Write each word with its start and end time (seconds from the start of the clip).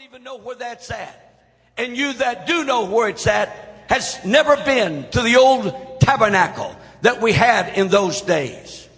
don't 0.00 0.08
even 0.08 0.24
know 0.24 0.38
where 0.38 0.56
that's 0.56 0.90
at. 0.90 1.44
And 1.76 1.94
you 1.94 2.14
that 2.14 2.46
do 2.46 2.64
know 2.64 2.86
where 2.86 3.10
it's 3.10 3.26
at 3.26 3.84
has 3.88 4.18
never 4.24 4.56
been 4.56 5.06
to 5.10 5.20
the 5.20 5.36
old 5.36 6.00
tabernacle 6.00 6.74
that 7.02 7.20
we 7.20 7.32
had 7.32 7.76
in 7.76 7.88
those 7.88 8.22
days. 8.22 8.88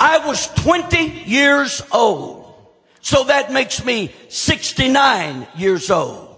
I 0.00 0.26
was 0.26 0.48
20 0.54 0.98
years 1.26 1.80
old. 1.92 2.54
So 3.02 3.22
that 3.24 3.52
makes 3.52 3.84
me 3.84 4.12
69 4.30 5.46
years 5.56 5.92
old. 5.92 6.36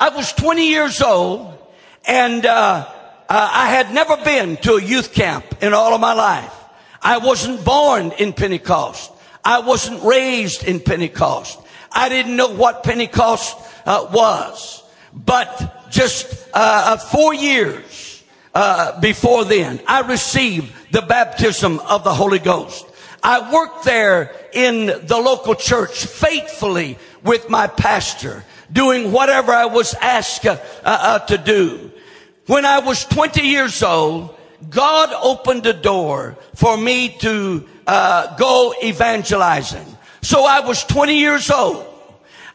I 0.00 0.08
was 0.08 0.32
20 0.32 0.68
years 0.68 1.00
old 1.00 1.56
and, 2.04 2.44
uh, 2.44 2.88
uh, 3.28 3.50
I 3.52 3.68
had 3.68 3.94
never 3.94 4.16
been 4.16 4.56
to 4.58 4.74
a 4.74 4.82
youth 4.82 5.14
camp 5.14 5.62
in 5.62 5.72
all 5.74 5.94
of 5.94 6.00
my 6.00 6.14
life. 6.14 6.52
I 7.00 7.18
wasn't 7.18 7.64
born 7.64 8.10
in 8.18 8.32
Pentecost. 8.32 9.12
I 9.44 9.60
wasn't 9.60 10.02
raised 10.02 10.64
in 10.64 10.80
Pentecost. 10.80 11.60
I 11.94 12.08
didn't 12.08 12.36
know 12.36 12.48
what 12.48 12.82
Pentecost 12.82 13.56
uh, 13.86 14.08
was. 14.12 14.82
But 15.14 15.90
just 15.90 16.48
uh, 16.48 16.54
uh, 16.54 16.96
four 16.96 17.32
years 17.32 18.24
uh, 18.52 19.00
before 19.00 19.44
then, 19.44 19.80
I 19.86 20.00
received 20.00 20.72
the 20.92 21.02
baptism 21.02 21.78
of 21.80 22.02
the 22.02 22.12
Holy 22.12 22.40
Ghost. 22.40 22.86
I 23.22 23.52
worked 23.52 23.84
there 23.84 24.34
in 24.52 24.86
the 24.86 25.18
local 25.18 25.54
church 25.54 26.04
faithfully 26.04 26.98
with 27.22 27.48
my 27.48 27.68
pastor, 27.68 28.44
doing 28.70 29.12
whatever 29.12 29.52
I 29.52 29.66
was 29.66 29.94
asked 29.94 30.46
uh, 30.46 30.58
uh, 30.84 31.20
to 31.20 31.38
do. 31.38 31.90
When 32.46 32.66
I 32.66 32.80
was 32.80 33.04
20 33.06 33.40
years 33.40 33.82
old, 33.82 34.36
God 34.68 35.10
opened 35.22 35.64
a 35.66 35.72
door 35.72 36.36
for 36.54 36.76
me 36.76 37.16
to 37.20 37.66
uh, 37.86 38.36
go 38.36 38.74
evangelizing. 38.82 39.86
So 40.24 40.46
I 40.46 40.60
was 40.60 40.82
20 40.84 41.18
years 41.18 41.50
old. 41.50 41.84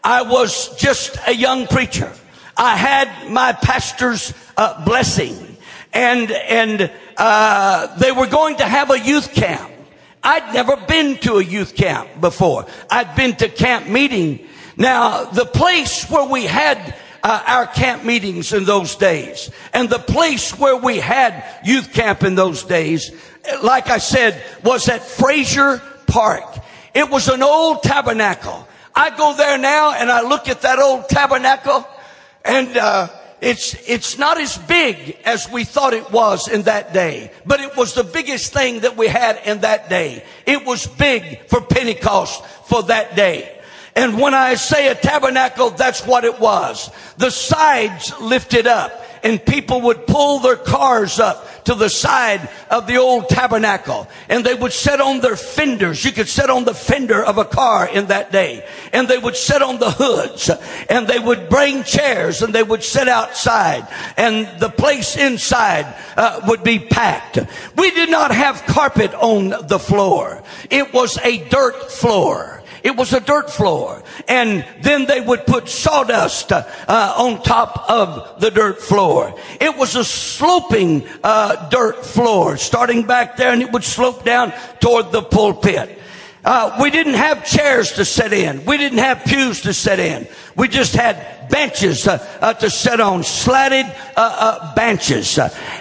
I 0.04 0.23
was 0.23 0.76
just 0.78 1.20
a 1.28 1.36
young 1.36 1.68
preacher. 1.68 2.12
I 2.58 2.76
had 2.76 3.30
my 3.30 3.54
pastor's 3.54 4.34
uh, 4.58 4.84
blessing, 4.84 5.38
and 5.94 6.31
and 6.31 6.92
uh, 7.16 7.95
they 7.97 8.12
were 8.12 8.25
going 8.25 8.56
to 8.56 8.66
have 8.66 8.90
a 8.90 9.00
youth 9.00 9.36
camp. 9.36 9.72
I'd 10.23 10.52
never 10.52 10.78
been 10.78 11.17
to 11.20 11.36
a 11.36 11.44
youth 11.44 11.75
camp 11.75 12.09
before. 12.20 12.66
I'd 12.90 13.16
been 13.16 13.36
to 13.36 13.50
camp 13.50 13.88
meeting. 13.88 14.47
Now, 14.75 15.25
the 15.25 15.45
place 15.45 16.09
where 16.09 16.28
we 16.28 16.45
had 16.45 16.95
uh, 17.22 17.44
our 17.45 17.67
camp 17.67 18.03
meetings 18.03 18.52
in 18.52 18.66
those 18.66 18.95
days, 18.95 19.52
and 19.73 19.88
the 19.92 20.00
place 20.00 20.58
where 20.58 20.78
we 20.78 20.97
had 20.97 21.44
youth 21.64 21.94
camp 21.94 22.23
in 22.23 22.34
those 22.34 22.64
days, 22.64 23.12
like 23.62 23.92
I 23.92 24.00
said, 24.00 24.44
was 24.64 24.90
at 24.90 25.03
Frazier 25.03 25.80
Park. 26.08 26.59
It 26.94 27.09
was 27.09 27.28
an 27.28 27.44
old 27.44 27.84
tabernacle. 27.84 28.68
I 28.95 29.16
go 29.16 29.36
there 29.36 29.58
now 29.58 29.94
and 29.94 30.12
I 30.12 30.22
look 30.22 30.50
at 30.50 30.62
that 30.62 30.80
old 30.80 31.09
tabernacle 31.09 31.88
and, 32.44 32.76
uh, 32.78 33.08
it's, 33.42 33.73
it's 33.88 34.18
not 34.18 34.38
as 34.40 34.58
big 34.58 35.18
as 35.23 35.50
we 35.50 35.64
thought 35.64 35.94
it 35.94 36.12
was 36.12 36.50
in 36.50 36.64
that 36.64 36.94
day, 36.94 37.31
but 37.46 37.62
it 37.62 37.78
was 37.78 37.94
the 37.94 38.04
biggest 38.04 38.52
thing 38.52 38.81
that 38.81 38.98
we 38.98 39.08
had 39.08 39.40
in 39.46 39.62
that 39.62 39.90
day. 39.90 40.26
It 40.46 40.66
was 40.66 40.88
big 40.88 41.48
for 41.48 41.62
Pentecost 41.62 42.46
for 42.66 42.84
that 42.84 43.16
day. 43.16 43.58
And 43.96 44.20
when 44.20 44.34
I 44.34 44.56
say 44.56 44.90
a 44.90 44.96
tabernacle, 44.96 45.70
that's 45.70 46.06
what 46.06 46.26
it 46.26 46.40
was. 46.40 46.92
The 47.18 47.30
sides 47.31 48.18
lifted 48.20 48.68
up 48.68 48.92
and 49.24 49.44
people 49.44 49.81
would 49.81 50.06
pull 50.06 50.40
their 50.40 50.56
cars 50.56 51.20
up 51.20 51.48
to 51.66 51.76
the 51.76 51.90
side 51.90 52.50
of 52.70 52.88
the 52.88 52.98
old 52.98 53.30
tabernacle 53.30 54.08
and 54.28 54.46
they 54.46 54.54
would 54.54 54.74
sit 54.74 55.02
on 55.02 55.20
their 55.20 55.36
fenders. 55.36 56.04
You 56.04 56.12
could 56.12 56.28
sit 56.28 56.50
on 56.50 56.66
the 56.66 56.74
fender 56.74 57.24
of 57.24 57.38
a 57.38 57.46
car 57.46 57.88
in 57.88 58.08
that 58.08 58.32
day 58.32 58.66
and 58.94 59.08
they 59.08 59.18
would 59.18 59.36
sit 59.36 59.62
on 59.62 59.80
the 59.80 59.92
hoods 59.92 60.50
and 60.90 61.08
they 61.08 61.20
would 61.20 61.50
bring 61.50 61.84
chairs 61.84 62.42
and 62.42 62.54
they 62.54 62.64
would 62.64 62.84
sit 62.84 63.08
outside 63.08 63.88
and 64.18 64.60
the 64.60 64.70
place 64.70 65.18
inside 65.18 65.86
uh, 66.18 66.42
would 66.48 66.64
be 66.64 66.80
packed. 66.80 67.40
We 67.76 67.92
did 67.92 68.10
not 68.10 68.32
have 68.32 68.64
carpet 68.66 69.14
on 69.14 69.68
the 69.68 69.80
floor. 69.80 70.44
It 70.69 70.94
was 70.94 71.18
a 71.19 71.48
dirt 71.50 71.92
floor. 71.92 72.59
It 72.84 72.95
was 72.95 73.13
a 73.13 73.19
dirt 73.19 73.50
floor. 73.50 74.01
And 74.28 74.66
then 74.81 75.06
they 75.06 75.22
would 75.22 75.45
put 75.45 75.69
sawdust 75.69 76.51
uh, 76.51 76.63
on 77.17 77.41
top 77.44 77.90
of 77.90 78.40
the 78.40 78.51
dirt 78.51 78.81
floor. 78.81 79.35
It 79.59 79.78
was 79.78 79.95
a 79.95 80.03
sloping 80.03 81.07
uh, 81.23 81.69
dirt 81.69 82.06
floor 82.06 82.57
starting 82.57 83.03
back 83.03 83.38
there 83.38 83.51
and 83.51 83.62
it 83.62 83.72
would 83.72 83.84
slope 83.84 84.23
down 84.23 84.53
toward 84.79 85.12
the 85.12 85.22
pulpit. 85.22 85.97
Uh, 86.44 86.78
we 86.81 86.89
didn't 86.89 87.16
have 87.16 87.45
chairs 87.45 87.94
to 87.94 88.06
sit 88.06 88.31
in. 88.31 88.63
We 88.66 88.78
didn't 88.78 89.00
have 89.00 89.25
pews 89.25 89.62
to 89.62 89.73
sit 89.73 90.00
in. 90.00 90.28
We 90.59 90.68
just 90.68 90.94
had 90.94 91.50
benches 91.50 92.06
uh, 92.06 92.18
uh, 92.42 92.53
to 92.53 92.70
sit 92.70 93.00
on, 93.00 93.24
slatted 93.24 93.86
uh, 93.86 93.92
uh, 94.18 94.75
benches. 94.75 95.40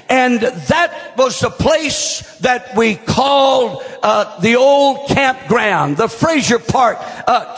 And 0.08 0.40
that 0.40 1.14
was 1.16 1.40
the 1.40 1.50
place 1.50 2.36
that 2.38 2.76
we 2.76 2.94
called 2.94 3.82
uh, 4.02 4.38
the 4.38 4.54
old 4.54 5.08
campground, 5.08 5.96
the 5.96 6.08
Frazier 6.08 6.60
Park 6.60 6.98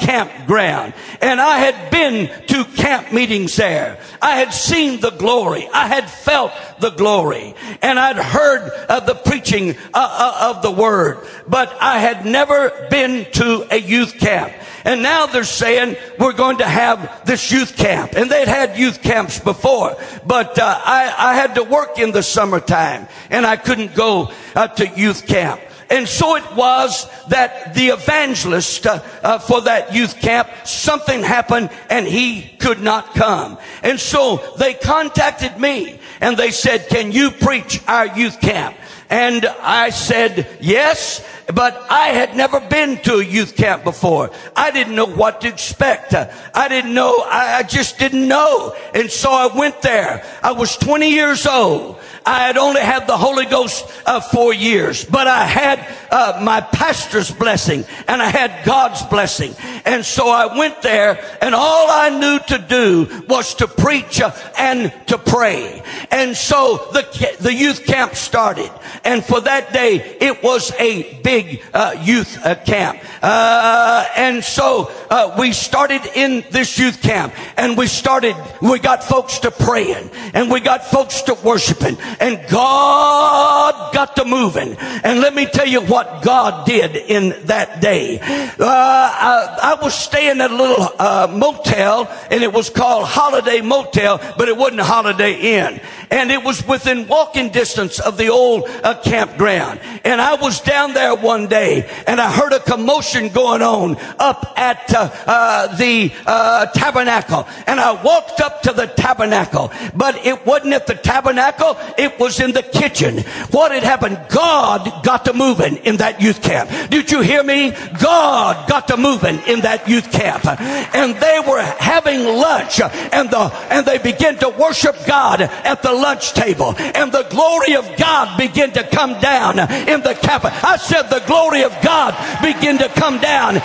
campground. 0.01 0.95
And 1.21 1.41
I 1.41 1.59
had 1.59 1.91
been 1.91 2.31
to 2.47 2.65
camp 2.65 3.13
meetings 3.13 3.55
there. 3.55 4.01
I 4.23 4.37
had 4.37 4.55
seen 4.55 5.01
the 5.01 5.11
glory. 5.11 5.69
I 5.73 5.89
had 5.89 6.11
felt 6.11 6.53
the 6.81 6.91
glory. 6.91 7.55
And 7.83 7.99
I'd 7.99 8.17
heard 8.17 8.71
of 8.89 9.05
the 9.05 9.15
preaching 9.15 9.77
of 9.93 10.63
the 10.63 10.71
word. 10.71 11.27
But 11.47 11.77
I 11.81 11.99
had 11.99 12.25
never 12.25 12.89
been 12.91 13.31
to 13.33 13.67
a 13.71 13.77
youth 13.77 14.19
camp. 14.19 14.53
And 14.85 15.03
now 15.03 15.27
they're 15.27 15.45
saying 15.45 15.97
we're 16.19 16.33
going 16.33 16.59
to 16.59 16.67
have 16.67 17.25
this 17.27 17.53
youth 17.53 17.77
camp. 17.77 18.13
And 18.17 18.31
they'd 18.31 18.49
had 18.49 18.79
youth 18.79 19.03
camps 19.03 19.39
before, 19.39 19.97
but 20.27 20.59
uh, 20.59 20.81
I, 20.85 21.15
I, 21.17 21.35
had 21.35 21.55
to 21.57 21.65
work 21.65 21.99
in 21.99 22.13
the 22.13 22.23
summertime 22.23 23.09
and 23.31 23.47
I 23.47 23.57
couldn't 23.57 23.95
go 23.95 24.33
uh, 24.55 24.69
to 24.69 24.87
youth 24.89 25.27
camp. 25.27 25.61
And 25.91 26.09
so 26.09 26.37
it 26.37 26.55
was 26.55 27.11
that 27.29 27.75
the 27.75 27.89
evangelist 27.89 28.87
uh, 28.87 29.03
uh, 29.23 29.39
for 29.41 29.63
that 29.63 29.93
youth 29.93 30.21
camp, 30.21 30.49
something 30.65 31.21
happened 31.23 31.71
and 31.91 32.07
he 32.07 32.43
could 32.61 32.81
not 32.81 33.15
come. 33.15 33.59
And 33.83 33.99
so 33.99 34.37
they 34.57 34.75
contacted 34.75 35.59
me 35.59 35.99
and 36.21 36.37
they 36.37 36.53
said, 36.53 36.89
can 36.89 37.11
you 37.11 37.33
preach 37.33 37.81
our 37.89 38.07
youth 38.17 38.41
camp? 38.41 38.77
And 39.11 39.45
I 39.45 39.91
said, 39.91 40.47
yes, 40.61 41.27
but 41.53 41.85
I 41.91 42.09
had 42.09 42.37
never 42.37 42.61
been 42.61 42.99
to 42.99 43.15
a 43.15 43.25
youth 43.25 43.57
camp 43.57 43.83
before. 43.83 44.31
I 44.55 44.71
didn't 44.71 44.95
know 44.95 45.07
what 45.07 45.41
to 45.41 45.49
expect. 45.49 46.15
I 46.15 46.69
didn't 46.69 46.95
know, 46.95 47.19
I 47.19 47.65
just 47.65 47.99
didn't 47.99 48.29
know. 48.29 48.73
And 48.95 49.11
so 49.11 49.33
I 49.33 49.49
went 49.49 49.83
there. 49.83 50.25
I 50.45 50.53
was 50.53 50.77
20 50.77 51.11
years 51.11 51.45
old. 51.45 51.99
I 52.25 52.47
had 52.47 52.57
only 52.57 52.81
had 52.81 53.07
the 53.07 53.17
Holy 53.17 53.47
Ghost 53.47 53.85
uh, 54.05 54.21
four 54.21 54.53
years, 54.53 55.05
but 55.05 55.27
I 55.27 55.45
had 55.45 55.87
uh, 56.11 56.41
my 56.43 56.61
pastor's 56.61 57.31
blessing 57.31 57.85
and 58.09 58.21
I 58.21 58.29
had 58.29 58.65
God's 58.65 59.03
blessing. 59.05 59.55
And 59.85 60.05
so 60.05 60.29
I 60.29 60.59
went 60.59 60.83
there 60.83 61.23
and 61.41 61.55
all 61.55 61.91
I 61.91 62.11
knew 62.11 62.39
to 62.57 62.59
do 62.59 63.25
was 63.29 63.55
to 63.57 63.67
preach 63.67 64.21
uh, 64.21 64.33
and 64.59 64.93
to 65.07 65.19
pray. 65.19 65.83
And 66.11 66.37
so 66.37 66.89
the, 66.93 67.37
the 67.41 67.55
youth 67.55 67.87
camp 67.87 68.15
started. 68.15 68.71
And 69.05 69.25
for 69.25 69.41
that 69.41 69.73
day, 69.73 69.97
it 70.21 70.43
was 70.43 70.73
a 70.79 71.21
big 71.23 71.63
uh, 71.73 71.97
youth 72.03 72.39
uh, 72.45 72.55
camp. 72.57 73.01
Uh, 73.23 74.07
and 74.17 74.45
so 74.45 74.91
we 75.39 75.53
started 75.53 76.03
in 76.15 76.45
this 76.51 76.79
youth 76.79 77.03
camp 77.03 77.35
and 77.57 77.77
we 77.77 77.87
started, 77.87 78.37
we 78.61 78.79
got 78.79 79.05
folks 79.05 79.39
to 79.41 79.51
praying 79.51 80.11
and 80.35 80.51
we 80.51 80.61
got 80.61 80.85
folks 80.85 81.23
to 81.23 81.35
worshiping 81.35 81.97
and 82.19 82.41
God 82.49 83.93
got 83.95 84.17
to 84.17 84.25
moving. 84.25 84.77
And 84.79 85.21
let 85.21 85.35
me 85.35 85.47
tell 85.47 85.67
you 85.67 85.81
what 85.81 86.23
God 86.23 86.67
did 86.67 86.97
in 86.97 87.35
that 87.47 87.81
day. 87.81 88.19
Uh, 88.21 88.57
I, 88.61 89.59
I, 89.63 89.83
was 89.83 89.95
staying 89.95 90.41
at 90.41 90.51
a 90.51 90.55
little 90.55 90.89
uh, 90.99 91.29
motel 91.31 92.09
and 92.31 92.43
it 92.43 92.53
was 92.53 92.71
called 92.71 93.07
Holiday 93.07 93.61
Motel, 93.61 94.19
but 94.37 94.49
it 94.49 94.57
wasn't 94.57 94.81
Holiday 94.81 95.59
Inn. 95.59 95.81
And 96.11 96.31
it 96.31 96.43
was 96.43 96.67
within 96.67 97.07
walking 97.07 97.51
distance 97.51 98.01
of 98.01 98.17
the 98.17 98.29
old 98.29 98.65
uh, 98.69 99.01
campground. 99.03 99.81
And 100.05 100.21
I 100.21 100.35
was 100.35 100.61
down 100.61 100.93
there 100.93 101.15
one 101.15 101.47
day 101.47 101.89
and 102.07 102.21
I 102.21 102.33
heard 102.33 102.53
a 102.53 102.61
commotion 102.61 103.29
going 103.29 103.63
on 103.63 103.97
up 104.19 104.55
at 104.57 104.93
uh, 104.95 105.11
uh, 105.27 105.77
the 105.77 106.13
uh, 106.27 106.67
tabernacle. 106.67 107.47
And 107.67 107.79
I 107.79 108.03
walked 108.03 108.41
up 108.41 108.63
to 108.63 108.73
the 108.73 108.87
tabernacle, 108.87 109.73
but 109.95 110.27
it 110.27 110.45
wasn't 110.47 110.75
at 110.75 110.87
the 110.87 110.95
tabernacle. 110.95 111.77
It 112.01 112.19
was 112.19 112.41
in 112.41 112.53
the 112.53 112.63
kitchen. 112.63 113.19
What 113.51 113.73
had 113.73 113.83
happened? 113.83 114.19
God 114.31 115.05
got 115.05 115.27
to 115.27 115.35
moving 115.35 115.77
in 115.85 115.99
that 115.99 116.23
youth 116.23 116.43
camp. 116.43 116.71
Did 116.91 117.11
you 117.11 117.21
hear 117.21 117.43
me? 117.43 117.73
God 118.01 118.69
got 118.69 118.89
to 118.89 118.97
moving 118.97 119.39
in 119.47 119.61
that 119.61 119.87
youth 119.87 120.11
camp. 120.11 120.47
And 120.47 121.15
they 121.17 121.41
were 121.47 121.61
having 121.61 122.25
lunch 122.25 122.81
and 122.81 123.31
the, 123.31 123.53
and 123.71 123.85
they 123.85 123.99
began 123.99 124.39
to 124.39 124.49
worship 124.49 124.97
God 125.07 125.43
at 125.43 125.83
the 125.83 125.93
lunch 125.93 126.33
table. 126.33 126.75
And 126.79 127.13
the 127.13 127.27
glory 127.29 127.77
of 127.77 127.87
God 127.99 128.39
began 128.39 128.73
to 128.73 128.83
come 128.83 129.21
down 129.21 129.59
in 129.59 130.01
the 130.01 130.15
camp. 130.15 130.45
I 130.47 130.77
said 130.79 131.03
the 131.03 131.23
glory 131.27 131.65
of 131.65 131.77
God 131.83 132.17
began 132.43 132.79
to 132.79 132.89
come 132.89 133.19
down. 133.21 133.61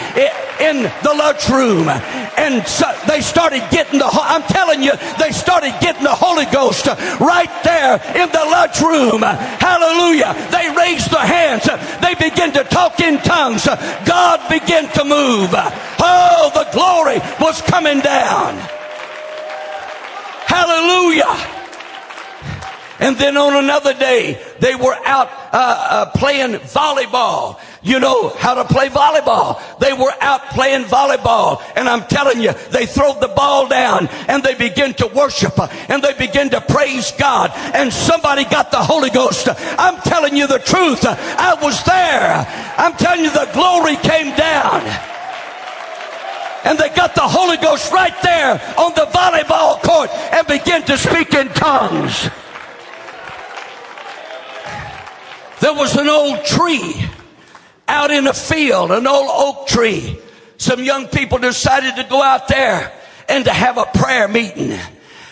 In 0.59 0.83
the 0.83 1.13
lunchroom. 1.13 1.89
And 1.89 2.65
so 2.67 2.85
they 3.07 3.21
started 3.21 3.63
getting 3.71 3.99
the, 3.99 4.07
I'm 4.07 4.43
telling 4.43 4.81
you, 4.81 4.91
they 5.19 5.31
started 5.31 5.73
getting 5.81 6.03
the 6.03 6.15
Holy 6.15 6.45
Ghost 6.45 6.87
right 6.87 7.51
there 7.63 7.95
in 8.15 8.29
the 8.31 8.45
lunchroom. 8.51 9.21
Hallelujah. 9.21 10.33
They 10.51 10.69
raised 10.75 11.11
their 11.11 11.25
hands. 11.25 11.65
They 12.01 12.15
began 12.15 12.53
to 12.53 12.63
talk 12.63 12.99
in 12.99 13.17
tongues. 13.19 13.65
God 13.65 14.49
began 14.49 14.91
to 14.93 15.03
move. 15.03 15.49
Oh, 15.53 16.51
the 16.53 16.67
glory 16.71 17.19
was 17.39 17.61
coming 17.61 17.99
down. 17.99 18.55
Hallelujah. 20.47 21.55
And 22.99 23.17
then 23.17 23.35
on 23.35 23.61
another 23.61 23.93
day, 23.93 24.41
they 24.59 24.73
were 24.73 24.95
out 25.05 25.27
uh, 25.51 25.51
uh, 25.53 26.05
playing 26.11 26.53
volleyball. 26.53 27.59
You 27.85 27.99
know 27.99 28.29
how 28.29 28.55
to 28.55 28.65
play 28.65 28.89
volleyball. 28.89 29.61
They 29.77 29.93
were 29.93 30.11
out 30.19 30.49
playing 30.49 30.85
volleyball. 30.85 31.61
And 31.75 31.87
I'm 31.87 32.01
telling 32.07 32.41
you, 32.41 32.51
they 32.71 32.87
throw 32.87 33.13
the 33.19 33.27
ball 33.27 33.67
down 33.67 34.07
and 34.27 34.41
they 34.41 34.55
begin 34.55 34.95
to 34.95 35.05
worship 35.05 35.53
and 35.87 36.01
they 36.01 36.13
begin 36.13 36.49
to 36.49 36.61
praise 36.61 37.11
God. 37.11 37.51
And 37.75 37.93
somebody 37.93 38.43
got 38.45 38.71
the 38.71 38.81
Holy 38.81 39.11
Ghost. 39.11 39.47
I'm 39.47 40.01
telling 40.01 40.35
you 40.35 40.47
the 40.47 40.57
truth. 40.57 41.05
I 41.05 41.59
was 41.61 41.83
there. 41.83 42.73
I'm 42.75 42.93
telling 42.93 43.23
you 43.23 43.29
the 43.29 43.49
glory 43.53 43.97
came 43.97 44.35
down 44.35 44.81
and 46.65 46.79
they 46.79 46.89
got 46.89 47.13
the 47.13 47.21
Holy 47.21 47.57
Ghost 47.57 47.93
right 47.93 48.15
there 48.23 48.53
on 48.79 48.95
the 48.95 49.05
volleyball 49.13 49.79
court 49.83 50.09
and 50.33 50.47
began 50.47 50.81
to 50.85 50.97
speak 50.97 51.35
in 51.35 51.49
tongues. 51.49 52.31
There 55.61 55.75
was 55.75 55.95
an 55.95 56.09
old 56.09 56.43
tree 56.45 57.05
out 57.87 58.11
in 58.11 58.27
a 58.27 58.33
field, 58.33 58.91
an 58.91 59.07
old 59.07 59.29
oak 59.31 59.67
tree. 59.67 60.19
Some 60.57 60.83
young 60.83 61.07
people 61.07 61.37
decided 61.37 61.95
to 61.97 62.03
go 62.09 62.21
out 62.21 62.47
there 62.47 62.91
and 63.27 63.45
to 63.45 63.51
have 63.51 63.77
a 63.77 63.85
prayer 63.85 64.27
meeting. 64.27 64.71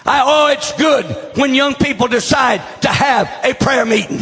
I, 0.05 0.21
oh, 0.25 0.47
it's 0.51 0.73
good 0.73 1.05
when 1.37 1.55
young 1.55 1.75
people 1.75 2.07
decide 2.07 2.61
to 2.81 2.89
have 2.89 3.29
a 3.43 3.53
prayer 3.53 3.85
meeting. 3.85 4.19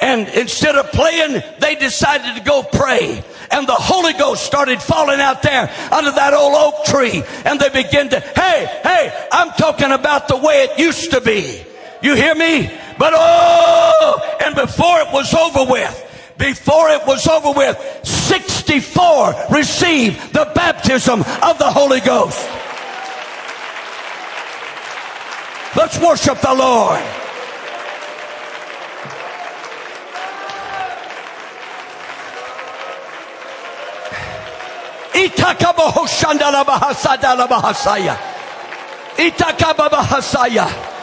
And 0.00 0.28
instead 0.28 0.76
of 0.76 0.92
playing, 0.92 1.42
they 1.60 1.74
decided 1.74 2.36
to 2.36 2.42
go 2.44 2.62
pray. 2.62 3.22
And 3.50 3.66
the 3.66 3.74
Holy 3.74 4.12
Ghost 4.12 4.44
started 4.44 4.80
falling 4.80 5.20
out 5.20 5.42
there 5.42 5.70
under 5.92 6.12
that 6.12 6.34
old 6.34 6.54
oak 6.54 6.84
tree. 6.84 7.22
And 7.44 7.58
they 7.58 7.68
began 7.68 8.08
to, 8.10 8.20
hey, 8.20 8.80
hey, 8.82 9.28
I'm 9.32 9.50
talking 9.52 9.90
about 9.90 10.28
the 10.28 10.36
way 10.36 10.64
it 10.64 10.78
used 10.78 11.10
to 11.12 11.20
be. 11.20 11.62
You 12.02 12.14
hear 12.14 12.34
me? 12.34 12.70
But 12.98 13.12
oh, 13.16 14.38
and 14.44 14.54
before 14.54 15.00
it 15.00 15.12
was 15.12 15.34
over 15.34 15.70
with, 15.70 16.07
before 16.38 16.88
it 16.90 17.04
was 17.06 17.26
over 17.26 17.52
with, 17.52 17.76
64 18.04 19.34
received 19.50 20.32
the 20.32 20.50
baptism 20.54 21.20
of 21.20 21.58
the 21.58 21.70
Holy 21.70 22.00
Ghost. 22.00 22.38
Let's 25.76 25.98
worship 26.00 26.40
the 26.40 26.54
Lord. 26.54 27.00
Itakabahasaya. 39.18 40.97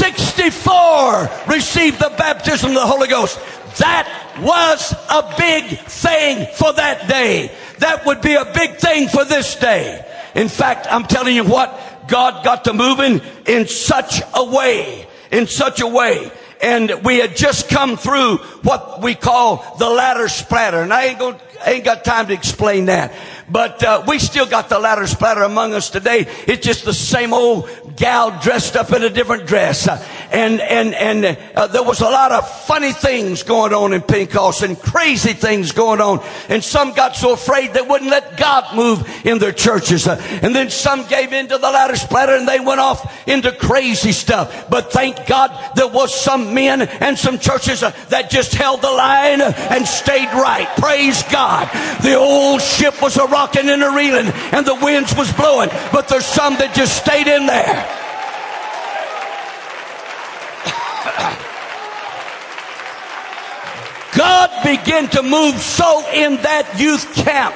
64 0.00 1.28
received 1.46 1.98
the 1.98 2.10
baptism 2.16 2.70
of 2.70 2.74
the 2.74 2.86
Holy 2.86 3.06
Ghost. 3.06 3.38
That 3.80 4.08
was 4.40 4.94
a 5.10 5.34
big 5.36 5.78
thing 5.80 6.46
for 6.54 6.72
that 6.72 7.06
day. 7.06 7.52
That 7.80 8.06
would 8.06 8.22
be 8.22 8.34
a 8.34 8.46
big 8.46 8.76
thing 8.76 9.08
for 9.08 9.26
this 9.26 9.56
day. 9.56 10.02
In 10.34 10.48
fact, 10.48 10.86
I'm 10.90 11.04
telling 11.04 11.36
you 11.36 11.44
what, 11.44 11.78
God 12.08 12.42
got 12.42 12.64
to 12.64 12.72
moving 12.72 13.20
in 13.46 13.66
such 13.68 14.22
a 14.34 14.42
way, 14.42 15.06
in 15.30 15.46
such 15.46 15.82
a 15.82 15.86
way. 15.86 16.32
And 16.62 17.04
we 17.04 17.18
had 17.18 17.36
just 17.36 17.68
come 17.68 17.98
through 17.98 18.38
what 18.62 19.02
we 19.02 19.14
call 19.14 19.76
the 19.78 19.88
ladder 19.88 20.28
splatter. 20.28 20.80
And 20.80 20.94
I 20.94 21.08
ain't 21.08 21.18
going 21.18 21.36
I 21.64 21.72
ain't 21.72 21.84
got 21.84 22.04
time 22.04 22.28
to 22.28 22.32
explain 22.32 22.86
that. 22.86 23.12
But 23.50 23.82
uh, 23.82 24.04
we 24.06 24.18
still 24.18 24.46
got 24.46 24.68
the 24.68 24.78
ladder 24.78 25.06
splatter 25.06 25.42
among 25.42 25.74
us 25.74 25.90
today. 25.90 26.26
It's 26.46 26.64
just 26.64 26.84
the 26.84 26.94
same 26.94 27.34
old 27.34 27.68
gal 27.96 28.38
dressed 28.40 28.76
up 28.76 28.92
in 28.92 29.02
a 29.02 29.10
different 29.10 29.46
dress. 29.46 29.88
Uh, 30.30 30.36
and 30.40 30.60
and 30.60 30.94
and 30.94 31.38
uh, 31.54 31.66
there 31.68 31.82
was 31.82 32.00
a 32.00 32.04
lot 32.04 32.32
of 32.32 32.48
funny 32.64 32.92
things 32.92 33.42
going 33.42 33.72
on 33.72 33.92
in 33.92 34.00
Pentecost 34.00 34.62
and 34.62 34.80
crazy 34.80 35.32
things 35.32 35.72
going 35.72 36.00
on. 36.00 36.24
And 36.48 36.62
some 36.62 36.92
got 36.92 37.16
so 37.16 37.32
afraid 37.32 37.72
they 37.72 37.82
wouldn't 37.82 38.10
let 38.10 38.36
God 38.36 38.76
move 38.76 39.26
in 39.26 39.38
their 39.38 39.52
churches. 39.52 40.06
Uh, 40.06 40.20
and 40.42 40.54
then 40.54 40.70
some 40.70 41.06
gave 41.06 41.32
in 41.32 41.48
to 41.48 41.58
the 41.58 41.70
ladder 41.70 41.96
splatter 41.96 42.34
and 42.34 42.46
they 42.46 42.60
went 42.60 42.80
off 42.80 43.28
into 43.28 43.52
crazy 43.52 44.12
stuff. 44.12 44.70
But 44.70 44.92
thank 44.92 45.26
God 45.26 45.50
there 45.74 45.88
was 45.88 46.14
some 46.14 46.54
men 46.54 46.82
and 46.82 47.18
some 47.18 47.38
churches 47.38 47.82
uh, 47.82 47.90
that 48.08 48.30
just 48.30 48.54
held 48.54 48.82
the 48.82 48.90
line 48.90 49.40
and 49.40 49.86
stayed 49.86 50.32
right. 50.32 50.68
Praise 50.76 51.22
God. 51.24 51.68
The 52.02 52.14
old 52.14 52.62
ship 52.62 53.00
was 53.02 53.16
a 53.16 53.26
rocking 53.26 53.68
and 53.68 53.82
a 53.82 53.90
reeling 53.90 54.26
and 54.52 54.66
the 54.66 54.74
winds 54.74 55.14
was 55.16 55.32
blowing, 55.32 55.70
but 55.92 56.08
there's 56.08 56.26
some 56.26 56.54
that 56.54 56.74
just 56.74 56.96
stayed 56.96 57.26
in 57.26 57.46
there. 57.46 58.09
God 64.16 64.50
began 64.64 65.08
to 65.10 65.22
move 65.22 65.58
so 65.60 66.04
in 66.12 66.36
that 66.42 66.78
youth 66.78 67.14
camp. 67.14 67.54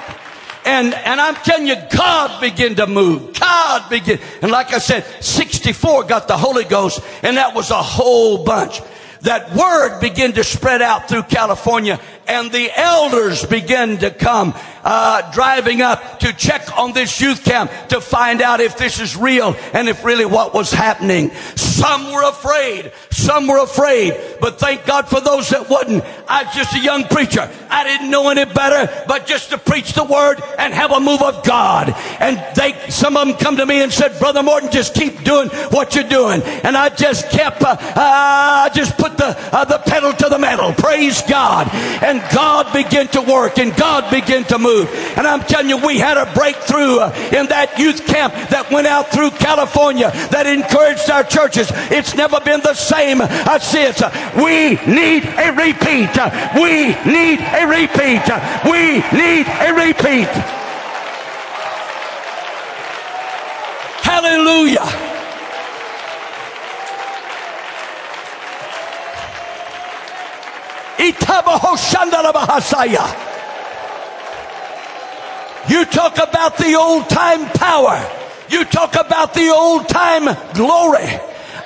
And, 0.65 0.95
and 0.95 1.21
I'm 1.21 1.35
telling 1.35 1.67
you, 1.67 1.77
God 1.91 2.41
began 2.41 2.75
to 2.77 2.87
move. 2.87 3.39
God 3.39 3.91
began. 3.91 4.19
And 4.41 4.51
like 4.51 4.73
I 4.73 4.79
said, 4.79 5.05
64 5.23 6.05
got 6.05 6.27
the 6.27 6.37
Holy 6.37 6.65
Ghost, 6.65 7.01
and 7.23 7.37
that 7.37 7.55
was 7.55 7.71
a 7.71 7.83
whole 7.83 8.45
bunch. 8.45 8.81
That 9.23 9.55
word 9.55 10.01
began 10.01 10.33
to 10.35 10.45
spread 10.45 10.81
out 10.81 11.09
through 11.09 11.25
California, 11.25 11.99
and 12.27 12.51
the 12.51 12.71
elders 12.75 13.45
began 13.45 13.99
to 13.99 14.11
come 14.11 14.55
uh, 14.85 15.33
driving 15.33 15.83
up 15.83 16.21
to 16.21 16.33
check 16.33 16.77
on 16.79 16.93
this 16.93 17.21
youth 17.21 17.45
camp 17.45 17.71
to 17.89 18.01
find 18.01 18.43
out 18.43 18.61
if 18.61 18.77
this 18.77 19.01
is 19.01 19.17
real 19.17 19.57
and 19.73 19.89
if 19.89 20.05
really 20.05 20.27
what 20.27 20.55
was 20.55 20.73
happening. 20.73 21.31
Some 21.57 22.13
were 22.13 22.29
afraid. 22.29 22.93
Some 23.11 23.47
were 23.47 23.63
afraid. 23.63 24.15
But 24.41 24.59
thank 24.59 24.85
God 24.85 25.09
for 25.09 25.21
those 25.21 25.49
that 25.51 25.69
wasn't. 25.69 26.05
I 26.29 26.45
was 26.45 26.55
just 26.55 26.75
a 26.75 26.79
young 26.79 27.05
preacher. 27.05 27.51
I 27.71 27.85
didn't 27.85 28.11
know 28.11 28.29
any 28.29 28.45
better 28.45 29.05
but 29.09 29.27
just 29.27 29.51
to 29.51 29.59
preach 29.59 29.95
the 29.95 30.05
word 30.05 30.43
and 30.59 30.73
have 30.75 30.93
a 30.93 31.01
move 31.01 31.23
of 31.23 31.45
God. 31.45 31.95
And 32.21 32.39
they, 32.55 32.91
some 32.91 33.17
of 33.17 33.27
them 33.27 33.37
come 33.37 33.57
to 33.57 33.67
me 33.67 33.83
and 33.83 33.93
said, 33.93 34.19
Brother 34.19 34.43
Morton, 34.43 34.71
just 34.71 34.95
keep 34.95 35.25
doing 35.25 35.49
what 35.71 35.95
you're 35.95 36.05
doing. 36.05 36.43
And 36.43 36.77
I 36.77 36.91
just 36.91 37.31
kept, 37.31 37.63
uh, 37.63 37.77
uh, 37.79 37.79
I 37.97 38.71
just 38.75 38.97
put 38.97 39.17
the, 39.17 39.37
uh, 39.53 39.65
the 39.65 39.79
pedal 39.79 40.13
to 40.13 40.29
the 40.29 40.39
metal. 40.39 40.73
Praise 40.75 41.23
God. 41.23 41.69
And 42.03 42.14
God 42.33 42.73
began 42.73 43.09
to 43.09 43.21
work 43.21 43.59
and 43.59 43.75
God 43.77 44.11
began 44.11 44.45
to 44.45 44.59
move. 44.59 44.89
And 45.17 45.27
I'm 45.27 45.41
telling 45.41 45.69
you, 45.69 45.79
we 45.79 45.99
had 45.99 46.17
a 46.17 46.33
breakthrough 46.35 47.03
in 47.37 47.47
that 47.49 47.79
youth 47.79 48.07
camp 48.07 48.35
that 48.51 48.71
went 48.71 48.87
out 48.87 49.11
through 49.11 49.31
California 49.33 50.11
that 50.31 50.47
encouraged 50.47 51.11
our 51.11 51.25
churches. 51.25 51.71
It's 51.91 52.15
never 52.15 52.41
been 52.41 52.61
the 52.61 52.75
same 52.75 53.19
since. 53.61 54.03
We 54.37 54.77
need 54.87 55.25
a 55.25 55.53
repeat. 55.53 56.13
We 56.59 56.95
need 57.07 57.41
a 57.41 57.65
repeat. 57.67 58.27
We 58.67 59.01
need 59.17 59.47
a 59.47 59.73
repeat. 59.73 60.31
Hallelujah. 64.05 65.14
You 75.69 75.85
talk 75.87 76.17
about 76.17 76.57
the 76.57 76.75
old 76.75 77.09
time 77.09 77.49
power. 77.51 77.99
You 78.49 78.65
talk 78.65 78.95
about 78.95 79.35
the 79.35 79.51
old 79.51 79.89
time 79.89 80.25
glory. 80.55 81.09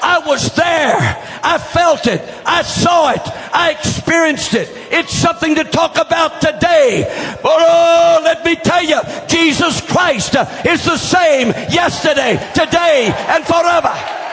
I 0.00 0.22
was 0.24 0.54
there. 0.54 0.96
I 1.42 1.58
felt 1.58 2.06
it. 2.06 2.22
I 2.46 2.62
saw 2.62 3.10
it. 3.10 3.20
I 3.52 3.72
experienced 3.72 4.54
it. 4.54 4.68
It's 4.92 5.12
something 5.12 5.56
to 5.56 5.64
talk 5.64 5.98
about 5.98 6.40
today. 6.40 7.04
But 7.42 7.56
oh, 7.58 8.20
let 8.22 8.44
me 8.44 8.54
tell 8.56 8.84
you, 8.84 9.00
Jesus 9.28 9.80
Christ 9.80 10.36
is 10.64 10.84
the 10.84 10.96
same 10.96 11.48
yesterday, 11.70 12.36
today, 12.54 13.12
and 13.28 13.44
forever. 13.44 14.27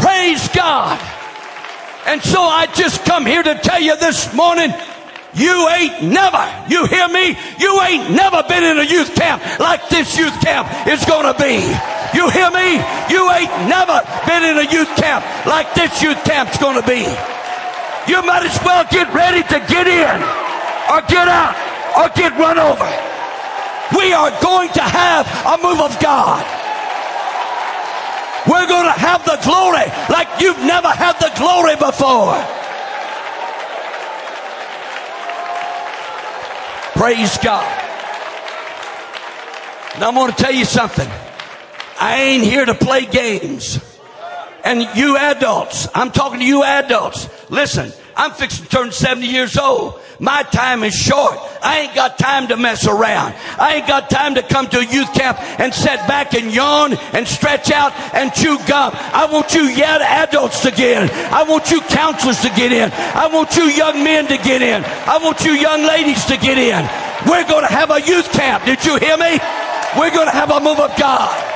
Praise 0.00 0.48
God. 0.48 0.98
And 2.06 2.22
so 2.22 2.40
I 2.40 2.66
just 2.74 3.04
come 3.04 3.26
here 3.26 3.42
to 3.42 3.54
tell 3.56 3.80
you 3.80 3.96
this 3.96 4.34
morning, 4.34 4.72
you 5.34 5.68
ain't 5.68 6.02
never, 6.02 6.42
you 6.68 6.86
hear 6.86 7.06
me? 7.08 7.36
You 7.58 7.80
ain't 7.82 8.10
never 8.10 8.42
been 8.48 8.64
in 8.64 8.78
a 8.78 8.84
youth 8.84 9.14
camp 9.14 9.42
like 9.60 9.88
this 9.88 10.18
youth 10.18 10.34
camp 10.40 10.66
is 10.88 11.04
to 11.04 11.34
be. 11.38 11.62
You 12.16 12.28
hear 12.30 12.50
me? 12.50 12.82
You 13.12 13.30
ain't 13.30 13.54
never 13.70 14.02
been 14.26 14.42
in 14.42 14.58
a 14.58 14.66
youth 14.72 14.90
camp 14.96 15.22
like 15.46 15.72
this 15.74 16.02
youth 16.02 16.18
camp's 16.24 16.58
gonna 16.58 16.82
be. 16.82 17.06
You 18.10 18.22
might 18.26 18.42
as 18.42 18.58
well 18.64 18.84
get 18.90 19.12
ready 19.14 19.42
to 19.42 19.58
get 19.70 19.86
in 19.86 20.16
or 20.90 20.98
get 21.06 21.28
out 21.28 21.54
or 21.94 22.08
get 22.16 22.34
run 22.38 22.58
over. 22.58 22.90
We 23.96 24.12
are 24.12 24.30
going 24.42 24.70
to 24.70 24.82
have 24.82 25.26
a 25.46 25.62
move 25.62 25.80
of 25.80 25.94
God. 26.00 26.59
We're 28.48 28.66
going 28.66 28.86
to 28.86 28.98
have 28.98 29.24
the 29.24 29.38
glory 29.44 29.86
like 30.08 30.40
you've 30.40 30.58
never 30.58 30.88
had 30.88 31.14
the 31.20 31.30
glory 31.36 31.76
before. 31.76 32.36
Praise 36.94 37.38
God. 37.38 37.64
Now 39.98 40.08
I'm 40.08 40.14
going 40.14 40.30
to 40.32 40.36
tell 40.36 40.52
you 40.52 40.64
something. 40.64 41.08
I 42.00 42.22
ain't 42.22 42.44
here 42.44 42.64
to 42.64 42.74
play 42.74 43.04
games. 43.04 43.78
And 44.64 44.86
you 44.94 45.16
adults, 45.16 45.88
I'm 45.94 46.10
talking 46.10 46.40
to 46.40 46.44
you 46.44 46.62
adults. 46.62 47.28
Listen, 47.50 47.92
I'm 48.16 48.32
fixing 48.32 48.64
to 48.64 48.70
turn 48.70 48.92
70 48.92 49.26
years 49.26 49.56
old. 49.56 50.00
My 50.20 50.42
time 50.42 50.84
is 50.84 50.92
short. 50.92 51.38
I 51.62 51.80
ain't 51.80 51.94
got 51.94 52.18
time 52.18 52.48
to 52.48 52.56
mess 52.58 52.86
around. 52.86 53.34
I 53.58 53.76
ain't 53.76 53.88
got 53.88 54.10
time 54.10 54.34
to 54.34 54.42
come 54.42 54.66
to 54.68 54.78
a 54.78 54.84
youth 54.84 55.12
camp 55.14 55.40
and 55.58 55.72
sit 55.72 55.96
back 56.06 56.34
and 56.34 56.52
yawn 56.52 56.92
and 57.14 57.26
stretch 57.26 57.70
out 57.70 57.94
and 58.14 58.30
chew 58.34 58.58
gum. 58.68 58.92
I 58.94 59.26
want 59.32 59.54
you 59.54 59.62
young 59.62 60.02
adults 60.02 60.60
to 60.62 60.70
get 60.72 61.02
in. 61.04 61.10
I 61.32 61.44
want 61.44 61.70
you 61.70 61.80
counselors 61.80 62.42
to 62.42 62.50
get 62.50 62.70
in. 62.70 62.92
I 62.92 63.28
want 63.32 63.56
you 63.56 63.64
young 63.64 64.04
men 64.04 64.26
to 64.26 64.36
get 64.36 64.60
in. 64.60 64.84
I 64.84 65.18
want 65.22 65.42
you 65.42 65.52
young 65.52 65.84
ladies 65.84 66.22
to 66.26 66.36
get 66.36 66.58
in. 66.58 66.84
We're 67.26 67.48
going 67.48 67.64
to 67.66 67.72
have 67.72 67.90
a 67.90 68.02
youth 68.02 68.30
camp. 68.30 68.66
Did 68.66 68.84
you 68.84 68.98
hear 68.98 69.16
me? 69.16 69.40
We're 69.96 70.12
going 70.12 70.28
to 70.28 70.36
have 70.36 70.50
a 70.50 70.60
move 70.60 70.80
of 70.80 70.94
God. 70.98 71.46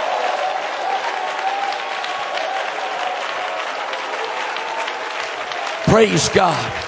Praise 5.85 6.31
God. 6.31 6.84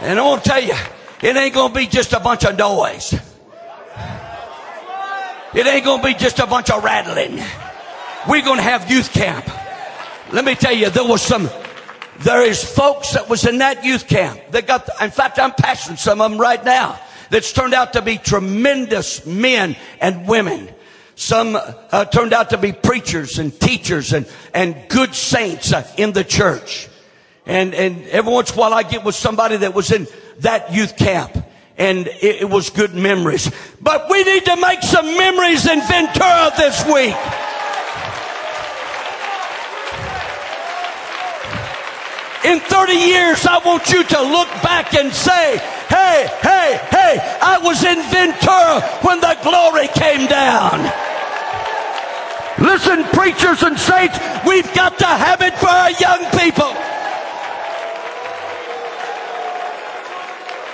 And 0.00 0.18
I 0.18 0.22
want 0.22 0.44
to 0.44 0.50
tell 0.50 0.62
you, 0.62 0.74
it 1.22 1.36
ain't 1.36 1.54
going 1.54 1.72
to 1.72 1.78
be 1.78 1.86
just 1.86 2.12
a 2.12 2.20
bunch 2.20 2.44
of 2.44 2.56
noise. 2.56 3.14
It 5.54 5.66
ain't 5.66 5.84
going 5.84 6.02
to 6.02 6.06
be 6.06 6.14
just 6.14 6.38
a 6.38 6.46
bunch 6.46 6.70
of 6.70 6.84
rattling. 6.84 7.42
We're 8.28 8.42
going 8.42 8.58
to 8.58 8.62
have 8.62 8.90
youth 8.90 9.12
camp. 9.12 9.48
Let 10.32 10.44
me 10.44 10.54
tell 10.54 10.74
you, 10.74 10.90
there 10.90 11.04
was 11.04 11.22
some, 11.22 11.48
there 12.20 12.42
is 12.42 12.62
folks 12.62 13.14
that 13.14 13.28
was 13.28 13.46
in 13.46 13.58
that 13.58 13.84
youth 13.84 14.06
camp 14.06 14.40
that 14.50 14.66
got, 14.66 14.88
in 15.00 15.10
fact, 15.10 15.38
I'm 15.38 15.52
passing 15.52 15.96
some 15.96 16.20
of 16.20 16.30
them 16.30 16.38
right 16.38 16.62
now 16.62 17.00
that's 17.30 17.52
turned 17.52 17.74
out 17.74 17.94
to 17.94 18.02
be 18.02 18.18
tremendous 18.18 19.24
men 19.24 19.76
and 20.00 20.28
women 20.28 20.68
some 21.18 21.56
uh, 21.56 22.04
turned 22.04 22.32
out 22.32 22.50
to 22.50 22.58
be 22.58 22.70
preachers 22.70 23.40
and 23.40 23.52
teachers 23.58 24.12
and, 24.12 24.24
and 24.54 24.76
good 24.88 25.16
saints 25.16 25.72
uh, 25.72 25.84
in 25.96 26.12
the 26.12 26.22
church. 26.22 26.88
And, 27.44 27.74
and 27.74 28.06
every 28.06 28.32
once 28.32 28.52
in 28.52 28.56
a 28.56 28.60
while 28.60 28.72
I 28.72 28.84
get 28.84 29.02
with 29.02 29.16
somebody 29.16 29.56
that 29.56 29.74
was 29.74 29.90
in 29.90 30.06
that 30.40 30.72
youth 30.72 30.96
camp 30.96 31.36
and 31.76 32.06
it, 32.06 32.42
it 32.42 32.48
was 32.48 32.70
good 32.70 32.94
memories. 32.94 33.50
But 33.80 34.08
we 34.08 34.22
need 34.22 34.44
to 34.44 34.56
make 34.58 34.80
some 34.82 35.06
memories 35.18 35.66
in 35.66 35.80
Ventura 35.80 36.52
this 36.56 36.84
week. 36.86 37.16
In 42.44 42.60
30 42.60 42.92
years, 42.92 43.44
I 43.44 43.60
want 43.66 43.90
you 43.90 44.04
to 44.04 44.22
look 44.22 44.48
back 44.62 44.94
and 44.94 45.12
say, 45.12 45.58
hey, 45.88 46.28
hey, 46.42 46.78
hey, 46.92 47.38
I 47.42 47.58
was 47.60 47.82
in 47.82 48.00
Ventura 48.08 48.80
when 49.02 49.20
the 49.20 49.36
glory 49.42 49.88
came 49.88 50.28
down. 50.28 51.07
Listen, 52.60 53.04
preachers 53.14 53.62
and 53.62 53.78
saints, 53.78 54.18
we've 54.46 54.72
got 54.74 54.98
to 54.98 55.06
have 55.06 55.40
it 55.42 55.54
for 55.58 55.68
our 55.68 55.90
young 55.92 56.24
people. 56.38 56.72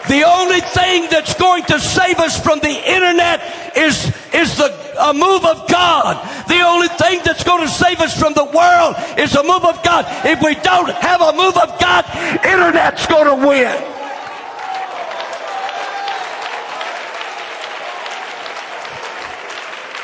The 0.09 0.23
only 0.25 0.61
thing 0.61 1.09
that's 1.11 1.35
going 1.35 1.64
to 1.64 1.81
save 1.81 2.19
us 2.19 2.41
from 2.41 2.61
the 2.61 2.69
internet 2.69 3.76
is, 3.76 4.07
is 4.33 4.57
the 4.57 4.85
a 4.99 5.12
move 5.12 5.45
of 5.45 5.69
God. 5.69 6.17
The 6.49 6.61
only 6.61 6.88
thing 6.88 7.21
that's 7.25 7.45
going 7.45 7.62
to 7.62 7.69
save 7.69 8.00
us 8.00 8.19
from 8.19 8.35
the 8.35 8.45
world 8.45 8.97
is 9.19 9.35
a 9.35 9.43
move 9.43 9.64
of 9.64 9.83
God. 9.83 10.07
If 10.25 10.43
we 10.43 10.55
don't 10.55 10.91
have 10.91 11.21
a 11.21 11.33
move 11.33 11.57
of 11.57 11.79
God, 11.81 12.05
internet's 12.45 13.07
going 13.07 13.26
to 13.26 13.47
win. 13.47 13.91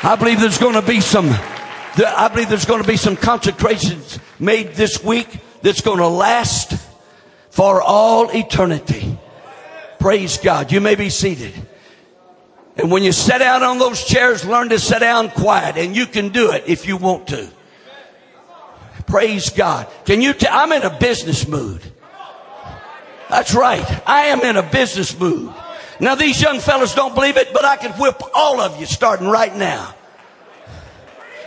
I 0.03 0.15
believe 0.17 0.39
there's 0.39 0.57
going 0.57 0.73
to 0.73 0.81
be 0.81 0.99
some 0.99 1.29
I 1.97 2.29
believe 2.29 2.49
there's 2.49 2.65
going 2.65 2.81
to 2.81 2.87
be 2.87 2.97
some 2.97 3.17
consecrations 3.17 4.19
made 4.39 4.73
this 4.73 5.03
week 5.03 5.27
that's 5.61 5.81
going 5.81 5.97
to 5.97 6.07
last 6.07 6.73
for 7.49 7.81
all 7.81 8.29
eternity. 8.29 9.17
Praise 9.99 10.37
God. 10.37 10.71
You 10.71 10.81
may 10.81 10.95
be 10.95 11.09
seated. 11.09 11.53
And 12.77 12.89
when 12.89 13.03
you 13.03 13.11
sit 13.11 13.39
down 13.39 13.61
on 13.63 13.77
those 13.77 14.03
chairs, 14.03 14.45
learn 14.45 14.69
to 14.69 14.79
sit 14.79 14.99
down 14.99 15.29
quiet. 15.29 15.77
And 15.77 15.95
you 15.95 16.05
can 16.05 16.29
do 16.29 16.51
it 16.51 16.63
if 16.65 16.87
you 16.87 16.97
want 16.97 17.27
to. 17.27 17.49
Praise 19.05 19.49
God. 19.49 19.87
Can 20.05 20.21
you 20.21 20.33
tell? 20.33 20.57
I'm 20.57 20.71
in 20.71 20.83
a 20.83 20.97
business 20.97 21.47
mood. 21.47 21.81
That's 23.29 23.53
right. 23.53 23.85
I 24.07 24.27
am 24.27 24.41
in 24.41 24.55
a 24.55 24.63
business 24.63 25.17
mood. 25.19 25.53
Now 25.99 26.15
these 26.15 26.41
young 26.41 26.59
fellas 26.59 26.95
don't 26.95 27.13
believe 27.13 27.37
it, 27.37 27.53
but 27.53 27.65
I 27.65 27.75
can 27.75 27.91
whip 27.93 28.21
all 28.33 28.59
of 28.59 28.79
you 28.79 28.85
starting 28.85 29.27
right 29.27 29.55
now. 29.55 29.93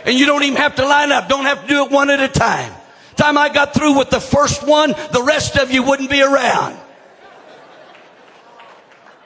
And 0.05 0.17
you 0.17 0.25
don't 0.25 0.43
even 0.43 0.57
have 0.57 0.75
to 0.75 0.85
line 0.85 1.11
up. 1.11 1.27
Don't 1.27 1.45
have 1.45 1.63
to 1.63 1.67
do 1.67 1.85
it 1.85 1.91
one 1.91 2.09
at 2.09 2.19
a 2.19 2.27
time. 2.27 2.71
Time 3.15 3.37
I 3.37 3.49
got 3.49 3.73
through 3.73 3.97
with 3.97 4.09
the 4.09 4.19
first 4.19 4.65
one, 4.67 4.91
the 5.11 5.23
rest 5.25 5.57
of 5.57 5.71
you 5.71 5.83
wouldn't 5.83 6.09
be 6.09 6.21
around. 6.21 6.77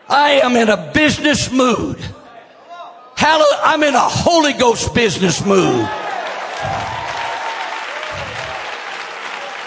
I 0.08 0.42
am 0.44 0.56
in 0.56 0.70
a 0.70 0.92
business 0.94 1.52
mood. 1.52 2.00
Hallelujah. 3.16 3.60
I'm 3.64 3.84
in 3.84 3.96
a 3.96 4.00
Holy 4.00 4.54
Ghost 4.54 4.94
business 4.96 5.46
mood. 5.46 5.86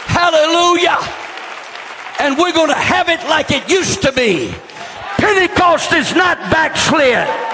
Hallelujah. 0.07 0.99
And 2.21 2.39
we're 2.39 2.53
going 2.53 2.69
to 2.69 2.75
have 2.75 3.09
it 3.09 3.21
like 3.29 3.51
it 3.51 3.69
used 3.69 4.03
to 4.03 4.13
be. 4.13 4.55
Pentecost 5.19 5.93
is 5.93 6.15
not 6.15 6.39
backslid. 6.51 7.52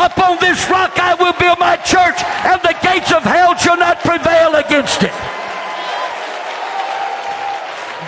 Upon 0.00 0.40
this 0.40 0.64
rock 0.70 0.96
I 0.96 1.14
will 1.14 1.34
build 1.36 1.58
my 1.58 1.76
church, 1.76 2.16
and 2.48 2.58
the 2.62 2.72
gates 2.80 3.12
of 3.12 3.22
hell 3.22 3.54
shall 3.56 3.76
not 3.76 4.00
prevail 4.00 4.54
against 4.56 5.02
it. 5.02 5.12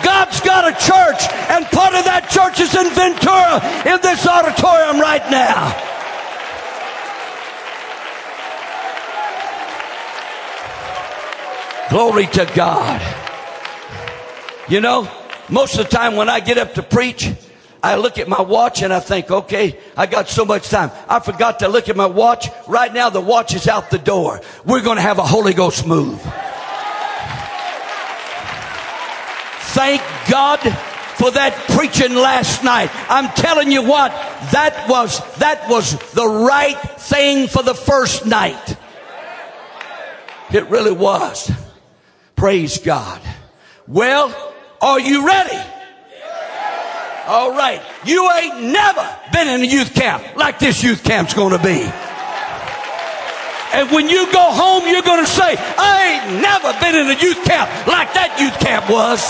God's 0.03 0.41
got 0.41 0.65
a 0.65 0.73
church, 0.73 1.21
and 1.53 1.65
part 1.67 1.93
of 1.93 2.03
that 2.05 2.27
church 2.33 2.59
is 2.59 2.73
in 2.73 2.89
Ventura, 2.97 3.61
in 3.85 4.01
this 4.01 4.25
auditorium 4.25 4.99
right 4.99 5.21
now. 5.29 5.69
Glory 11.89 12.25
to 12.25 12.51
God. 12.55 13.01
You 14.67 14.81
know, 14.81 15.07
most 15.47 15.77
of 15.77 15.85
the 15.85 15.95
time 15.95 16.15
when 16.15 16.27
I 16.27 16.39
get 16.39 16.57
up 16.57 16.73
to 16.73 16.81
preach, 16.81 17.31
I 17.83 17.95
look 17.95 18.17
at 18.17 18.29
my 18.29 18.41
watch 18.41 18.81
and 18.81 18.93
I 18.93 19.01
think, 19.01 19.29
okay, 19.29 19.77
I 19.97 20.05
got 20.05 20.29
so 20.29 20.45
much 20.45 20.69
time. 20.69 20.89
I 21.09 21.19
forgot 21.19 21.59
to 21.59 21.67
look 21.67 21.89
at 21.89 21.97
my 21.97 22.05
watch. 22.05 22.47
Right 22.65 22.93
now, 22.93 23.09
the 23.09 23.19
watch 23.19 23.53
is 23.53 23.67
out 23.67 23.89
the 23.89 23.97
door. 23.97 24.39
We're 24.63 24.81
going 24.81 24.95
to 24.95 25.01
have 25.01 25.19
a 25.19 25.23
Holy 25.23 25.53
Ghost 25.53 25.85
move. 25.85 26.21
Thank 29.73 30.01
God 30.29 30.59
for 31.17 31.31
that 31.31 31.53
preaching 31.75 32.15
last 32.15 32.63
night. 32.63 32.89
I'm 33.09 33.27
telling 33.35 33.69
you 33.69 33.83
what, 33.83 34.11
that 34.53 34.87
was, 34.87 35.19
that 35.39 35.69
was 35.69 35.91
the 36.13 36.25
right 36.25 36.79
thing 36.99 37.47
for 37.47 37.63
the 37.63 37.75
first 37.75 38.25
night. 38.25 38.77
It 40.53 40.69
really 40.69 40.93
was. 40.93 41.51
Praise 42.37 42.77
God. 42.77 43.19
Well, 43.87 44.53
are 44.79 44.99
you 45.01 45.27
ready? 45.27 45.72
All 47.25 47.51
right. 47.51 47.81
You 48.05 48.29
ain't 48.31 48.63
never 48.63 49.17
been 49.31 49.47
in 49.47 49.61
a 49.61 49.65
youth 49.65 49.93
camp 49.93 50.35
like 50.35 50.59
this 50.59 50.83
youth 50.83 51.03
camp's 51.03 51.33
going 51.33 51.57
to 51.57 51.63
be. 51.63 51.89
And 53.73 53.89
when 53.89 54.07
you 54.07 54.31
go 54.31 54.51
home, 54.51 54.85
you're 54.87 55.01
going 55.01 55.23
to 55.23 55.29
say, 55.29 55.55
I 55.57 56.21
ain't 56.21 56.41
never 56.41 56.73
been 56.79 56.95
in 56.95 57.07
a 57.09 57.19
youth 57.19 57.43
camp 57.43 57.69
like 57.87 58.13
that 58.13 58.37
youth 58.37 58.53
camp 58.59 58.85
was. 58.89 59.23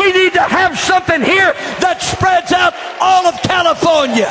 We 0.00 0.12
need 0.12 0.32
to 0.32 0.42
have 0.42 0.78
something 0.78 1.20
here 1.20 1.52
that 1.84 2.00
spreads 2.00 2.52
out 2.52 2.74
all 3.00 3.26
of 3.26 3.36
California. 3.42 4.28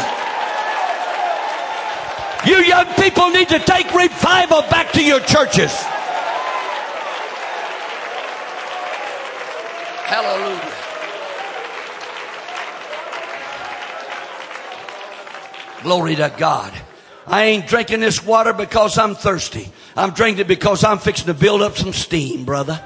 You 2.46 2.64
young 2.66 2.86
people 2.96 3.30
need 3.30 3.50
to 3.50 3.60
take 3.60 3.94
revival 3.94 4.62
back 4.70 4.92
to 4.94 5.04
your 5.04 5.20
churches. 5.22 5.74
Hallelujah. 10.08 10.72
Glory 15.84 16.16
to 16.16 16.34
God. 16.38 16.74
I 17.28 17.46
ain't 17.46 17.68
drinking 17.68 18.02
this 18.02 18.24
water 18.24 18.54
because 18.54 18.98
I'm 18.98 19.16
thirsty. 19.16 19.70
I'm 19.96 20.12
drinking 20.12 20.42
it 20.42 20.48
because 20.48 20.84
I'm 20.84 21.00
fixing 21.00 21.28
to 21.28 21.34
build 21.34 21.62
up 21.62 21.76
some 21.76 21.94
steam, 21.94 22.46
brother. 22.46 22.80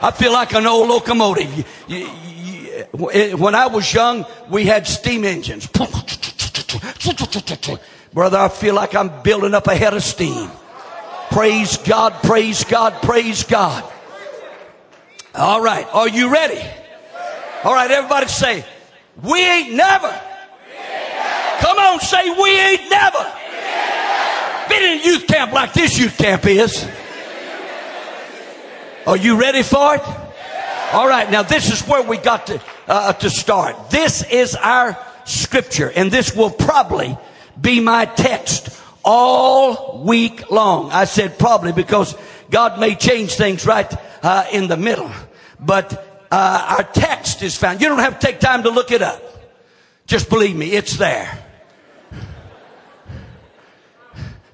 I 0.00 0.10
feel 0.10 0.32
like 0.32 0.52
an 0.54 0.66
old 0.66 0.88
locomotive. 0.88 1.66
When 2.92 3.54
I 3.54 3.68
was 3.68 3.92
young, 3.94 4.26
we 4.50 4.64
had 4.64 4.88
steam 4.88 5.24
engines. 5.24 5.68
Brother, 8.12 8.38
I 8.38 8.48
feel 8.48 8.74
like 8.74 8.94
I'm 8.96 9.22
building 9.22 9.54
up 9.54 9.68
a 9.68 9.76
head 9.76 9.94
of 9.94 10.02
steam. 10.02 10.50
Praise 11.30 11.76
God, 11.78 12.12
praise 12.24 12.64
God, 12.64 12.94
praise 13.02 13.44
God. 13.44 13.84
All 15.34 15.62
right, 15.62 15.86
are 15.94 16.08
you 16.08 16.30
ready? 16.30 16.60
All 17.64 17.72
right, 17.72 17.90
everybody 17.90 18.26
say, 18.26 18.66
we 19.22 19.40
ain't 19.40 19.72
never. 19.72 20.20
Come 21.60 21.78
on, 21.78 22.00
say 22.00 22.28
we 22.30 22.50
ain't 22.50 22.90
never. 22.90 23.32
Been 24.68 24.82
in 24.82 25.00
a 25.00 25.02
youth 25.02 25.26
camp 25.26 25.52
like 25.52 25.72
this 25.72 25.98
youth 25.98 26.18
camp 26.18 26.44
is. 26.44 26.86
Are 29.06 29.16
you 29.16 29.40
ready 29.40 29.62
for 29.62 29.94
it? 29.94 30.02
All 30.92 31.08
right, 31.08 31.30
now 31.30 31.42
this 31.42 31.72
is 31.72 31.80
where 31.88 32.02
we 32.02 32.18
got 32.18 32.48
to, 32.48 32.60
uh, 32.86 33.14
to 33.14 33.30
start. 33.30 33.88
This 33.88 34.22
is 34.30 34.54
our 34.54 34.98
scripture, 35.24 35.90
and 35.90 36.10
this 36.10 36.36
will 36.36 36.50
probably 36.50 37.16
be 37.58 37.80
my 37.80 38.04
text 38.04 38.78
all 39.02 40.04
week 40.04 40.50
long. 40.50 40.90
I 40.90 41.06
said 41.06 41.38
probably 41.38 41.72
because 41.72 42.14
God 42.50 42.78
may 42.78 42.94
change 42.94 43.32
things 43.32 43.64
right 43.64 43.90
uh, 44.22 44.46
in 44.52 44.68
the 44.68 44.76
middle. 44.76 45.10
But 45.60 45.92
uh, 46.30 46.76
our 46.78 46.84
text 46.84 47.42
is 47.42 47.56
found. 47.56 47.80
You 47.80 47.88
don't 47.88 47.98
have 47.98 48.18
to 48.18 48.26
take 48.26 48.40
time 48.40 48.62
to 48.62 48.70
look 48.70 48.90
it 48.90 49.02
up. 49.02 49.22
Just 50.06 50.28
believe 50.28 50.56
me, 50.56 50.72
it's 50.72 50.96
there. 50.96 51.38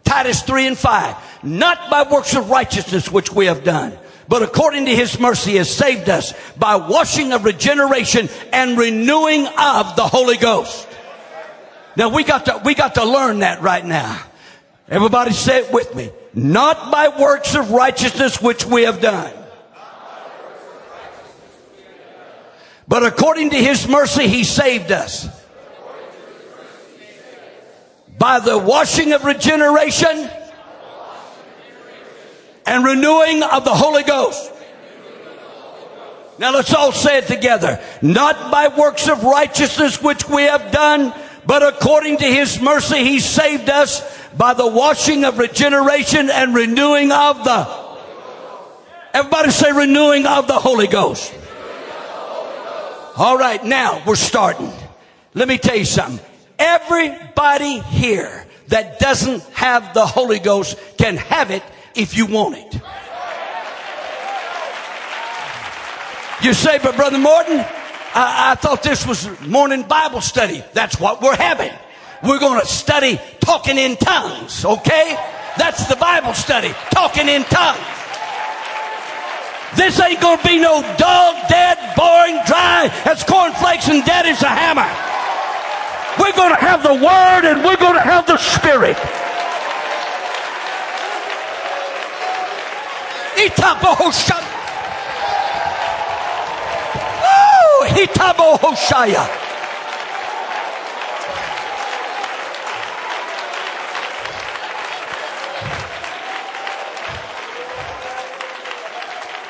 Titus 0.05 0.43
3 0.43 0.69
and 0.69 0.79
5. 0.79 1.45
Not 1.45 1.91
by 1.91 2.03
works 2.11 2.35
of 2.35 2.51
righteousness 2.51 3.11
which 3.11 3.33
we 3.33 3.47
have 3.47 3.63
done, 3.63 3.97
but 4.27 4.43
according 4.43 4.87
to 4.87 4.95
his 4.95 5.21
mercy 5.21 5.57
has 5.57 5.75
saved 5.75 6.09
us 6.09 6.35
by 6.57 6.77
washing 6.77 7.33
of 7.33 7.45
regeneration 7.45 8.29
and 8.53 8.79
renewing 8.79 9.47
of 9.47 9.97
the 9.97 10.07
Holy 10.07 10.37
Ghost. 10.37 10.89
Now 11.97 12.09
we 12.09 12.25
got 12.25 12.47
to, 12.47 12.61
we 12.65 12.75
got 12.75 12.95
to 12.97 13.05
learn 13.05 13.41
that 13.41 13.63
right 13.63 13.85
now. 13.85 14.21
Everybody 14.89 15.33
say 15.33 15.61
it 15.61 15.73
with 15.73 15.95
me. 15.95 16.11
Not 16.35 16.91
by 16.91 17.09
works 17.21 17.55
of 17.55 17.71
righteousness 17.71 18.41
which 18.41 18.65
we 18.65 18.83
have 18.83 19.01
done. 19.01 19.33
But 22.89 23.05
according 23.05 23.51
to 23.51 23.57
his 23.57 23.87
mercy, 23.87 24.27
he 24.27 24.45
saved 24.45 24.91
us. 24.91 25.29
By 28.19 28.41
the 28.41 28.59
washing 28.59 29.13
of 29.13 29.25
regeneration 29.25 30.31
and 32.67 32.85
renewing 32.85 33.43
of 33.43 33.65
the 33.65 33.75
Holy 33.75 34.03
Ghost. 34.03 34.53
Now 36.39 36.53
let's 36.53 36.73
all 36.73 36.93
say 36.93 37.19
it 37.19 37.27
together. 37.27 37.81
Not 38.01 38.51
by 38.51 38.69
works 38.69 39.09
of 39.09 39.23
righteousness 39.23 40.03
which 40.03 40.29
we 40.29 40.43
have 40.45 40.71
done, 40.73 41.13
but 41.47 41.63
according 41.63 42.19
to 42.19 42.25
his 42.25 42.61
mercy, 42.61 42.99
he 43.05 43.21
saved 43.21 43.69
us 43.69 44.03
by 44.37 44.55
the 44.55 44.67
washing 44.67 45.25
of 45.25 45.39
regeneration 45.39 46.31
and 46.31 46.55
renewing 46.55 47.13
of 47.13 47.45
the. 47.45 47.89
Everybody 49.15 49.51
say 49.51 49.73
renewing 49.73 50.27
of 50.27 50.47
the 50.47 50.59
Holy 50.59 50.87
Ghost. 50.87 51.35
All 53.19 53.37
right, 53.37 53.65
now 53.65 54.01
we're 54.07 54.15
starting. 54.15 54.73
Let 55.35 55.49
me 55.49 55.59
tell 55.59 55.75
you 55.75 55.85
something. 55.85 56.25
Everybody 56.57 57.81
here 57.81 58.47
that 58.69 59.01
doesn't 59.01 59.43
have 59.55 59.93
the 59.93 60.07
Holy 60.07 60.39
Ghost 60.39 60.79
can 60.99 61.17
have 61.17 61.51
it 61.51 61.65
if 61.97 62.17
you 62.17 62.27
want 62.27 62.55
it. 62.59 62.75
You 66.45 66.55
say, 66.55 66.79
but 66.81 66.95
Brother 66.95 67.19
Morton, 67.19 67.59
I, 67.59 68.53
I 68.53 68.55
thought 68.55 68.85
this 68.85 69.05
was 69.05 69.29
morning 69.41 69.83
Bible 69.83 70.21
study. 70.21 70.63
That's 70.73 71.01
what 71.01 71.21
we're 71.21 71.35
having. 71.35 71.73
We're 72.23 72.39
going 72.39 72.61
to 72.61 72.67
study 72.67 73.21
talking 73.41 73.79
in 73.79 73.97
tongues, 73.97 74.65
okay? 74.65 75.17
That's 75.57 75.89
the 75.89 75.97
Bible 75.97 76.35
study, 76.35 76.73
talking 76.93 77.29
in 77.29 77.43
tongues. 77.43 77.81
This 79.79 80.01
ain't 80.01 80.21
to 80.39 80.45
be 80.45 80.59
no 80.59 80.83
dull, 80.99 81.35
dead, 81.49 81.79
boring, 81.97 82.35
dry 82.47 82.91
as 83.05 83.23
cornflakes 83.23 83.89
and 83.89 84.05
dead 84.05 84.27
as 84.27 84.43
a 84.43 84.49
hammer. 84.49 84.91
We're 86.19 86.33
to 86.51 86.61
have 86.61 86.83
the 86.83 86.95
Word 86.95 87.47
and 87.47 87.65
we're 87.65 87.77
to 87.95 88.01
have 88.01 88.27
the 88.27 88.39
Spirit. 88.39 88.97
Oh, 97.23 97.87
Hitabo 97.89 98.59
Hoshaya. 98.59 99.48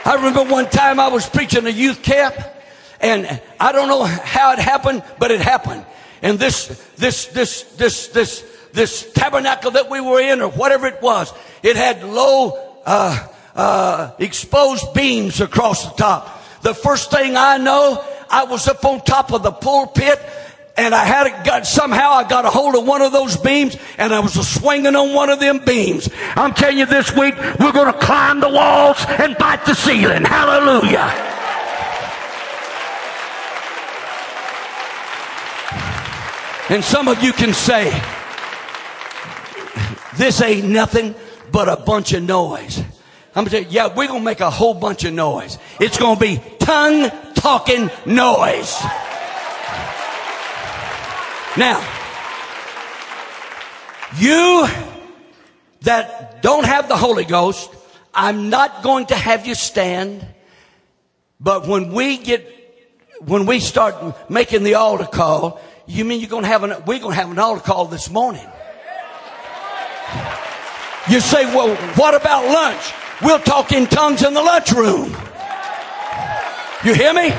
I 0.08 0.14
remember 0.14 0.42
one 0.44 0.70
time 0.70 1.00
I 1.00 1.08
was 1.08 1.28
preaching 1.28 1.66
a 1.66 1.70
youth 1.70 2.02
camp 2.02 2.34
and 2.98 3.42
I 3.60 3.72
don't 3.72 3.88
know 3.88 4.04
how 4.04 4.54
it 4.54 4.58
happened, 4.58 5.02
but 5.18 5.30
it 5.30 5.42
happened. 5.42 5.84
And 6.22 6.38
this, 6.38 6.68
this, 6.96 7.26
this, 7.26 7.64
this, 7.76 8.08
this, 8.08 8.42
this 8.72 9.12
tabernacle 9.12 9.72
that 9.72 9.90
we 9.90 10.00
were 10.00 10.18
in 10.18 10.40
or 10.40 10.48
whatever 10.48 10.86
it 10.86 11.02
was, 11.02 11.30
it 11.62 11.76
had 11.76 12.02
low, 12.02 12.58
uh, 12.86 13.28
uh, 13.54 14.12
exposed 14.18 14.94
beams 14.94 15.42
across 15.42 15.84
the 15.84 15.94
top. 15.98 16.42
The 16.62 16.72
first 16.72 17.10
thing 17.10 17.36
I 17.36 17.58
know, 17.58 18.02
I 18.30 18.44
was 18.44 18.66
up 18.66 18.82
on 18.86 19.02
top 19.02 19.30
of 19.34 19.42
the 19.42 19.52
pulpit 19.52 20.18
and 20.78 20.94
I 20.94 21.04
had 21.04 21.26
it 21.26 21.44
got 21.44 21.66
somehow 21.66 22.12
I 22.12 22.26
got 22.26 22.44
a 22.44 22.50
hold 22.50 22.76
of 22.76 22.86
one 22.86 23.02
of 23.02 23.10
those 23.10 23.36
beams 23.36 23.76
and 23.98 24.14
I 24.14 24.20
was 24.20 24.32
swinging 24.48 24.94
on 24.94 25.12
one 25.12 25.28
of 25.28 25.40
them 25.40 25.58
beams. 25.58 26.08
I'm 26.36 26.54
telling 26.54 26.78
you 26.78 26.86
this 26.86 27.14
week 27.14 27.34
we're 27.58 27.72
going 27.72 27.92
to 27.92 27.98
climb 27.98 28.40
the 28.40 28.48
walls 28.48 29.04
and 29.06 29.36
bite 29.36 29.66
the 29.66 29.74
ceiling. 29.74 30.24
Hallelujah. 30.24 31.12
And 36.70 36.84
some 36.84 37.08
of 37.08 37.22
you 37.22 37.32
can 37.32 37.52
say, 37.54 37.90
this 40.16 40.40
ain't 40.42 40.68
nothing 40.68 41.14
but 41.50 41.68
a 41.68 41.76
bunch 41.76 42.12
of 42.12 42.22
noise. 42.22 42.82
I'm 43.34 43.44
gonna 43.44 43.60
you, 43.60 43.66
yeah, 43.70 43.94
we're 43.94 44.08
gonna 44.08 44.24
make 44.24 44.40
a 44.40 44.50
whole 44.50 44.74
bunch 44.74 45.04
of 45.04 45.14
noise. 45.14 45.58
It's 45.80 45.96
gonna 45.96 46.20
be 46.20 46.42
tongue 46.58 47.10
talking 47.34 47.90
noise. 48.04 48.82
Now, 51.58 51.80
you 54.16 54.68
that 55.80 56.40
don't 56.40 56.64
have 56.64 56.86
the 56.88 56.96
Holy 56.96 57.24
Ghost, 57.24 57.68
I'm 58.14 58.48
not 58.48 58.84
going 58.84 59.06
to 59.06 59.16
have 59.16 59.44
you 59.44 59.56
stand, 59.56 60.24
but 61.40 61.66
when 61.66 61.92
we 61.92 62.16
get, 62.16 62.46
when 63.26 63.44
we 63.44 63.58
start 63.58 64.30
making 64.30 64.62
the 64.62 64.74
altar 64.76 65.06
call, 65.06 65.60
you 65.88 66.04
mean 66.04 66.20
you're 66.20 66.30
going 66.30 66.44
to 66.44 66.48
have 66.48 66.62
an, 66.62 66.70
we're 66.86 67.00
going 67.00 67.16
to 67.16 67.20
have 67.20 67.32
an 67.32 67.40
altar 67.40 67.64
call 67.64 67.86
this 67.86 68.08
morning. 68.08 68.46
You 71.10 71.18
say, 71.18 71.44
well, 71.46 71.74
what 71.96 72.14
about 72.14 72.44
lunch? 72.46 72.92
We'll 73.20 73.40
talk 73.40 73.72
in 73.72 73.88
tongues 73.88 74.22
in 74.22 74.32
the 74.32 74.42
lunchroom. 74.42 75.10
You 76.84 76.94
hear 76.94 77.12
me? 77.12 77.32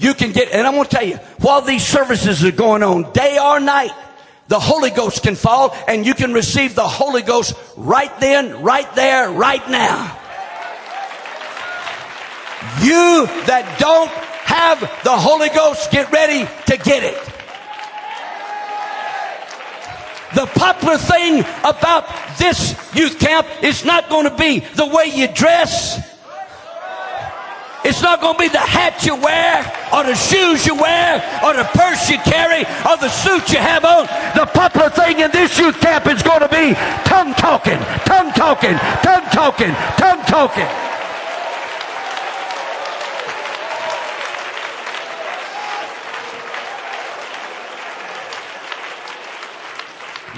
You 0.00 0.14
can 0.14 0.32
get, 0.32 0.50
and 0.50 0.66
I'm 0.66 0.72
going 0.72 0.84
to 0.84 0.90
tell 0.90 1.06
you, 1.06 1.16
while 1.40 1.60
these 1.60 1.86
services 1.86 2.42
are 2.42 2.50
going 2.50 2.82
on, 2.82 3.12
day 3.12 3.38
or 3.38 3.60
night, 3.60 3.92
the 4.48 4.58
Holy 4.58 4.88
Ghost 4.88 5.22
can 5.22 5.36
fall 5.36 5.76
and 5.86 6.06
you 6.06 6.14
can 6.14 6.32
receive 6.32 6.74
the 6.74 6.88
Holy 6.88 7.20
Ghost 7.20 7.54
right 7.76 8.10
then, 8.18 8.62
right 8.62 8.92
there, 8.94 9.30
right 9.30 9.68
now. 9.68 10.16
You 12.80 13.26
that 13.46 13.76
don't 13.78 14.10
have 14.10 14.80
the 15.04 15.16
Holy 15.16 15.50
Ghost, 15.50 15.90
get 15.90 16.10
ready 16.10 16.48
to 16.66 16.76
get 16.78 17.04
it. 17.04 17.22
The 20.34 20.46
popular 20.46 20.96
thing 20.96 21.40
about 21.62 22.08
this 22.38 22.74
youth 22.94 23.18
camp 23.18 23.46
is 23.62 23.84
not 23.84 24.08
going 24.08 24.28
to 24.30 24.34
be 24.34 24.60
the 24.60 24.86
way 24.86 25.12
you 25.14 25.28
dress. 25.28 26.09
It's 27.82 28.02
not 28.02 28.20
going 28.20 28.34
to 28.34 28.38
be 28.40 28.48
the 28.48 28.58
hat 28.58 29.06
you 29.06 29.16
wear, 29.16 29.64
or 29.92 30.04
the 30.04 30.14
shoes 30.14 30.66
you 30.66 30.74
wear, 30.74 31.16
or 31.42 31.54
the 31.54 31.64
purse 31.72 32.10
you 32.10 32.18
carry, 32.18 32.60
or 32.84 32.96
the 32.98 33.08
suit 33.08 33.50
you 33.52 33.58
have 33.58 33.84
on. 33.84 34.06
The 34.36 34.46
popular 34.52 34.90
thing 34.90 35.20
in 35.20 35.30
this 35.30 35.58
youth 35.58 35.80
camp 35.80 36.06
is 36.06 36.22
going 36.22 36.40
to 36.40 36.48
be 36.48 36.74
tongue 37.08 37.32
talking, 37.34 37.78
tongue 38.04 38.32
talking, 38.32 38.76
tongue 39.02 39.28
talking, 39.32 39.74
tongue 39.96 40.24
talking. 40.26 40.68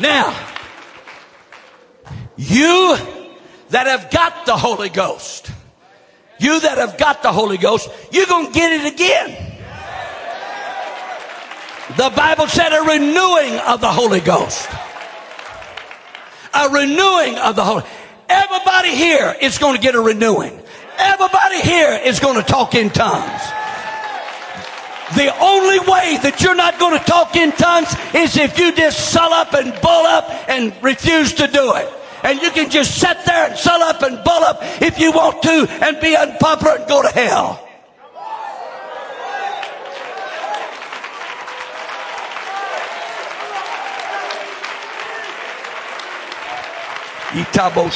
Now, 0.01 0.35
you 2.37 2.97
that 3.71 3.87
have 3.87 4.11
got 4.11 4.47
the 4.47 4.57
Holy 4.57 4.89
Ghost 4.89 5.53
you 6.43 6.61
that 6.61 6.79
have 6.79 6.99
got 6.99 7.23
the 7.23 7.33
Holy 7.33 7.57
Ghost, 7.57 7.89
you're 8.11 8.27
going 8.27 8.47
to 8.47 8.53
get 8.53 8.73
it 8.73 8.93
again. 8.93 9.53
The 11.97 12.11
Bible 12.17 12.47
said 12.47 12.73
a 12.73 12.83
renewing 12.83 13.59
of 13.61 13.81
the 13.81 13.93
Holy 13.93 14.21
Ghost. 14.21 14.69
A 16.55 16.69
renewing 16.69 17.37
of 17.39 17.55
the 17.55 17.65
Holy. 17.65 17.85
Everybody 18.29 18.95
here 18.95 19.35
is 19.41 19.59
going 19.59 19.77
to 19.77 19.81
get 19.81 19.95
a 19.95 20.01
renewing. 20.01 20.59
Everybody 20.99 21.61
here 21.61 22.01
is 22.05 22.19
going 22.19 22.37
to 22.37 22.43
talk 22.43 22.75
in 22.75 22.91
tongues. 22.91 23.43
The 25.17 25.37
only 25.43 25.81
way 25.81 26.17
that 26.23 26.41
you're 26.41 26.55
not 26.55 26.79
going 26.79 26.99
to 26.99 27.05
talk 27.05 27.37
in 27.37 27.53
tongues 27.53 27.95
is 28.15 28.37
if 28.39 28.59
you 28.59 28.75
just 28.75 29.13
sull 29.13 29.33
up 29.33 29.53
and 29.53 29.73
bull 29.83 30.07
up 30.07 30.49
and 30.49 30.73
refuse 30.83 31.35
to 31.35 31.47
do 31.47 31.75
it. 31.75 31.93
And 32.23 32.41
you 32.41 32.51
can 32.51 32.71
just 32.71 33.01
sit 33.01 33.17
there 33.27 33.51
and 33.51 33.59
sull 33.59 33.83
up 33.83 34.03
and 34.03 34.23
bull 34.23 34.45
up 34.45 34.59
if 34.81 34.99
you 34.99 35.13
want 35.13 35.43
to 35.43 35.67
and 35.83 36.01
be 36.01 36.17
unpopular 36.17 36.77
and 36.77 36.89
go 36.89 37.03
to 37.03 37.09
hell. 37.09 37.69
Itabo. 47.33 47.91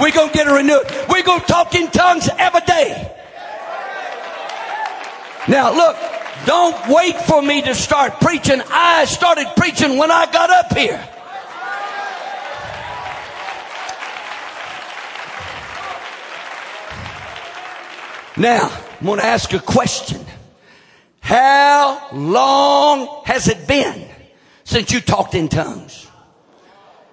We're 0.00 0.10
going 0.10 0.28
to 0.30 0.34
get 0.34 0.48
a 0.48 0.52
renewed. 0.52 0.82
We're 1.08 1.22
going 1.22 1.40
to 1.40 1.46
talk 1.46 1.74
in 1.74 1.90
tongues 1.90 2.28
every 2.38 2.62
day. 2.62 3.12
Now, 5.46 5.74
look, 5.74 5.96
don't 6.46 6.88
wait 6.88 7.16
for 7.20 7.42
me 7.42 7.60
to 7.62 7.74
start 7.74 8.20
preaching. 8.20 8.60
I 8.70 9.04
started 9.04 9.46
preaching 9.56 9.98
when 9.98 10.10
I 10.10 10.24
got 10.32 10.50
up 10.50 10.76
here. 10.76 11.06
Now, 18.44 18.70
I'm 19.00 19.06
going 19.06 19.20
to 19.20 19.24
ask 19.24 19.54
a 19.54 19.58
question. 19.58 20.20
How 21.20 22.10
long 22.12 23.22
has 23.24 23.48
it 23.48 23.66
been 23.66 24.06
since 24.64 24.92
you 24.92 25.00
talked 25.00 25.34
in 25.34 25.48
tongues? 25.48 26.06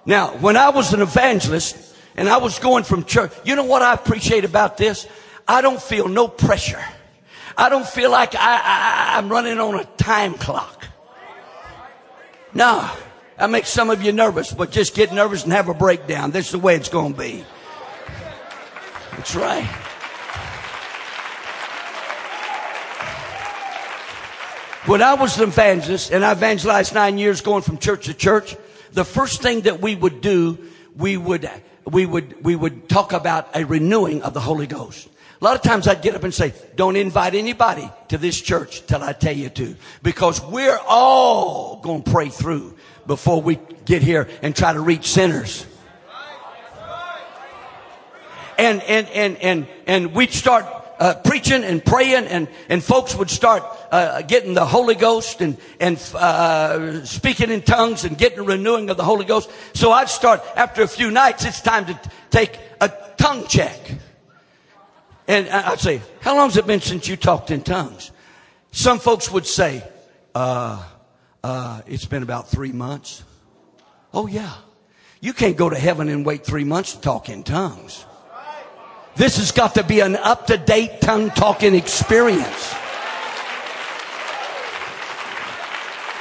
Now, 0.04 0.36
when 0.36 0.58
I 0.58 0.68
was 0.68 0.92
an 0.92 1.00
evangelist 1.00 1.96
and 2.16 2.28
I 2.28 2.36
was 2.36 2.58
going 2.58 2.84
from 2.84 3.06
church, 3.06 3.32
you 3.46 3.56
know 3.56 3.64
what 3.64 3.80
I 3.80 3.94
appreciate 3.94 4.44
about 4.44 4.76
this? 4.76 5.06
I 5.48 5.62
don't 5.62 5.80
feel 5.80 6.06
no 6.06 6.28
pressure. 6.28 6.84
I 7.56 7.70
don't 7.70 7.86
feel 7.86 8.10
like 8.10 8.34
I, 8.34 8.38
I, 8.38 9.16
I'm 9.16 9.30
running 9.30 9.58
on 9.58 9.80
a 9.80 9.84
time 9.96 10.34
clock. 10.34 10.86
No, 12.52 12.90
I 13.38 13.46
make 13.46 13.64
some 13.64 13.88
of 13.88 14.02
you 14.02 14.12
nervous, 14.12 14.52
but 14.52 14.70
just 14.70 14.94
get 14.94 15.14
nervous 15.14 15.44
and 15.44 15.52
have 15.54 15.70
a 15.70 15.74
breakdown. 15.74 16.30
This 16.30 16.44
is 16.44 16.52
the 16.52 16.58
way 16.58 16.76
it's 16.76 16.90
going 16.90 17.14
to 17.14 17.18
be. 17.18 17.42
That's 19.12 19.34
right. 19.34 19.81
When 24.86 25.00
I 25.00 25.14
was 25.14 25.38
an 25.38 25.44
evangelist, 25.44 26.10
and 26.10 26.24
I 26.24 26.32
evangelized 26.32 26.92
nine 26.92 27.16
years 27.16 27.40
going 27.40 27.62
from 27.62 27.78
church 27.78 28.06
to 28.06 28.14
church, 28.14 28.56
the 28.92 29.04
first 29.04 29.40
thing 29.40 29.60
that 29.60 29.80
we 29.80 29.94
would 29.94 30.20
do, 30.20 30.58
we 30.96 31.16
would, 31.16 31.48
we 31.84 32.04
would, 32.04 32.44
we 32.44 32.56
would 32.56 32.88
talk 32.88 33.12
about 33.12 33.54
a 33.54 33.64
renewing 33.64 34.22
of 34.22 34.34
the 34.34 34.40
Holy 34.40 34.66
Ghost. 34.66 35.08
A 35.40 35.44
lot 35.44 35.54
of 35.54 35.62
times 35.62 35.86
I'd 35.86 36.02
get 36.02 36.16
up 36.16 36.24
and 36.24 36.34
say, 36.34 36.52
don't 36.74 36.96
invite 36.96 37.36
anybody 37.36 37.88
to 38.08 38.18
this 38.18 38.40
church 38.40 38.84
till 38.86 39.04
I 39.04 39.12
tell 39.12 39.36
you 39.36 39.50
to. 39.50 39.76
Because 40.02 40.42
we're 40.42 40.78
all 40.88 41.76
going 41.80 42.02
to 42.02 42.10
pray 42.10 42.28
through 42.28 42.76
before 43.06 43.40
we 43.40 43.60
get 43.84 44.02
here 44.02 44.28
and 44.42 44.54
try 44.54 44.72
to 44.72 44.80
reach 44.80 45.06
sinners. 45.06 45.64
And, 48.58 48.82
and, 48.82 49.06
and, 49.08 49.36
and, 49.36 49.66
and 49.86 50.12
we'd 50.12 50.32
start 50.32 50.66
uh, 50.98 51.14
preaching 51.14 51.64
and 51.64 51.84
praying 51.84 52.26
and, 52.26 52.48
and 52.68 52.82
folks 52.82 53.14
would 53.14 53.30
start 53.30 53.62
uh, 53.90 54.22
getting 54.22 54.54
the 54.54 54.64
Holy 54.64 54.94
Ghost 54.94 55.40
and, 55.40 55.56
and 55.80 55.96
uh, 56.14 57.04
speaking 57.04 57.50
in 57.50 57.62
tongues 57.62 58.04
and 58.04 58.16
getting 58.16 58.40
a 58.40 58.42
renewing 58.42 58.90
of 58.90 58.96
the 58.96 59.04
Holy 59.04 59.24
Ghost. 59.24 59.50
So 59.74 59.92
I'd 59.92 60.08
start, 60.08 60.42
after 60.56 60.82
a 60.82 60.88
few 60.88 61.10
nights, 61.10 61.44
it's 61.44 61.60
time 61.60 61.86
to 61.86 62.00
take 62.30 62.58
a 62.80 62.90
tongue 63.16 63.46
check. 63.46 63.78
And 65.28 65.48
I'd 65.48 65.80
say, 65.80 66.02
how 66.20 66.36
long 66.36 66.48
has 66.48 66.56
it 66.56 66.66
been 66.66 66.80
since 66.80 67.08
you 67.08 67.16
talked 67.16 67.50
in 67.50 67.62
tongues? 67.62 68.10
Some 68.70 68.98
folks 68.98 69.30
would 69.30 69.46
say, 69.46 69.84
uh, 70.34 70.84
uh, 71.44 71.82
it's 71.86 72.06
been 72.06 72.22
about 72.22 72.48
three 72.48 72.72
months. 72.72 73.24
Oh 74.14 74.26
yeah. 74.26 74.52
You 75.20 75.32
can't 75.32 75.56
go 75.56 75.70
to 75.70 75.78
heaven 75.78 76.08
and 76.08 76.26
wait 76.26 76.44
three 76.44 76.64
months 76.64 76.94
to 76.94 77.00
talk 77.00 77.28
in 77.28 77.44
tongues. 77.44 78.04
This 79.16 79.36
has 79.36 79.52
got 79.52 79.74
to 79.74 79.84
be 79.84 80.00
an 80.00 80.16
up 80.16 80.46
to 80.46 80.56
date 80.56 81.00
tongue 81.00 81.30
talking 81.30 81.74
experience. 81.74 82.74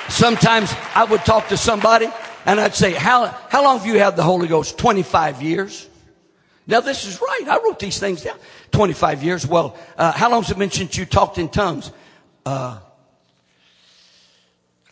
Sometimes 0.10 0.73
I 0.93 1.06
would 1.10 1.21
talk 1.21 1.47
to 1.47 1.58
somebody 1.58 2.08
and 2.45 2.60
I'd 2.60 2.75
say, 2.75 2.91
how, 2.91 3.27
how 3.49 3.63
long 3.63 3.77
have 3.77 3.88
you 3.88 3.97
had 3.97 4.15
the 4.15 4.23
Holy 4.23 4.47
Ghost? 4.47 4.77
25 4.77 5.41
years. 5.41 5.88
Now 6.67 6.82
this 6.82 7.06
is 7.06 7.21
right. 7.21 7.47
I 7.47 7.58
wrote 7.58 7.80
these 7.80 7.99
things 7.99 8.23
down. 8.23 8.38
25 8.71 9.23
years. 9.23 9.47
Well, 9.47 9.77
uh, 9.97 10.12
how 10.12 10.30
long 10.30 10.43
has 10.43 10.51
it 10.51 10.58
been 10.58 10.71
since 10.71 10.97
you 10.97 11.06
talked 11.06 11.38
in 11.38 11.49
tongues? 11.49 11.91
Uh, 12.45 12.80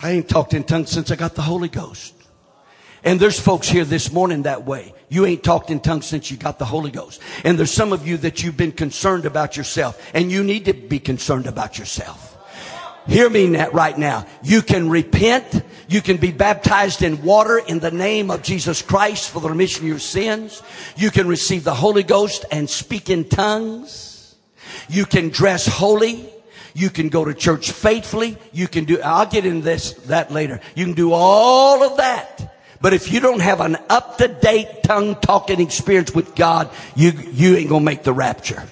I 0.01 0.11
ain't 0.11 0.29
talked 0.29 0.53
in 0.53 0.63
tongues 0.63 0.89
since 0.89 1.11
I 1.11 1.15
got 1.15 1.35
the 1.35 1.41
Holy 1.41 1.69
Ghost. 1.69 2.13
And 3.03 3.19
there's 3.19 3.39
folks 3.39 3.67
here 3.69 3.85
this 3.85 4.11
morning 4.11 4.43
that 4.43 4.65
way. 4.65 4.93
You 5.07 5.25
ain't 5.25 5.43
talked 5.43 5.71
in 5.71 5.79
tongues 5.79 6.05
since 6.05 6.29
you 6.29 6.37
got 6.37 6.59
the 6.59 6.65
Holy 6.65 6.91
Ghost. 6.91 7.21
And 7.43 7.57
there's 7.57 7.71
some 7.71 7.93
of 7.93 8.07
you 8.07 8.17
that 8.17 8.43
you've 8.43 8.57
been 8.57 8.71
concerned 8.71 9.25
about 9.25 9.57
yourself 9.57 10.11
and 10.13 10.31
you 10.31 10.43
need 10.43 10.65
to 10.65 10.73
be 10.73 10.99
concerned 10.99 11.47
about 11.47 11.79
yourself. 11.79 12.37
Hear 13.07 13.29
me 13.29 13.47
that 13.53 13.73
right 13.73 13.97
now. 13.97 14.27
You 14.43 14.61
can 14.61 14.89
repent. 14.89 15.63
You 15.87 16.01
can 16.01 16.17
be 16.17 16.31
baptized 16.31 17.01
in 17.01 17.23
water 17.23 17.57
in 17.57 17.79
the 17.79 17.89
name 17.89 18.29
of 18.29 18.43
Jesus 18.43 18.83
Christ 18.83 19.31
for 19.31 19.39
the 19.39 19.49
remission 19.49 19.83
of 19.83 19.87
your 19.87 19.99
sins. 19.99 20.61
You 20.95 21.09
can 21.09 21.27
receive 21.27 21.63
the 21.63 21.73
Holy 21.73 22.03
Ghost 22.03 22.45
and 22.51 22.69
speak 22.69 23.09
in 23.09 23.27
tongues. 23.27 24.35
You 24.89 25.07
can 25.07 25.29
dress 25.29 25.65
holy. 25.65 26.29
You 26.75 26.91
can 26.91 27.09
go 27.09 27.25
to 27.25 27.33
church 27.33 27.71
faithfully. 27.71 28.37
You 28.51 28.67
can 28.67 28.85
do, 28.85 29.01
I'll 29.01 29.25
get 29.25 29.45
into 29.45 29.63
this, 29.63 29.93
that 30.05 30.31
later. 30.31 30.59
You 30.75 30.85
can 30.85 30.93
do 30.93 31.11
all 31.13 31.81
of 31.81 31.97
that. 31.97 32.58
But 32.81 32.93
if 32.93 33.11
you 33.11 33.19
don't 33.19 33.41
have 33.41 33.59
an 33.59 33.77
up-to-date 33.89 34.83
tongue 34.83 35.15
talking 35.15 35.59
experience 35.59 36.13
with 36.13 36.33
God, 36.35 36.69
you, 36.95 37.11
you 37.11 37.57
ain't 37.57 37.69
gonna 37.69 37.83
make 37.83 38.03
the 38.03 38.13
rapture. 38.13 38.63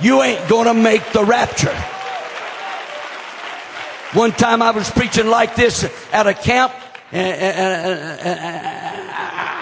You 0.00 0.22
ain't 0.22 0.48
gonna 0.48 0.74
make 0.74 1.12
the 1.12 1.24
rapture. 1.24 1.76
One 4.12 4.32
time 4.32 4.60
I 4.62 4.70
was 4.70 4.90
preaching 4.90 5.28
like 5.28 5.54
this 5.56 5.84
at 6.12 6.26
a 6.26 6.34
camp 6.34 6.72
and, 7.12 7.40
and, 7.40 8.00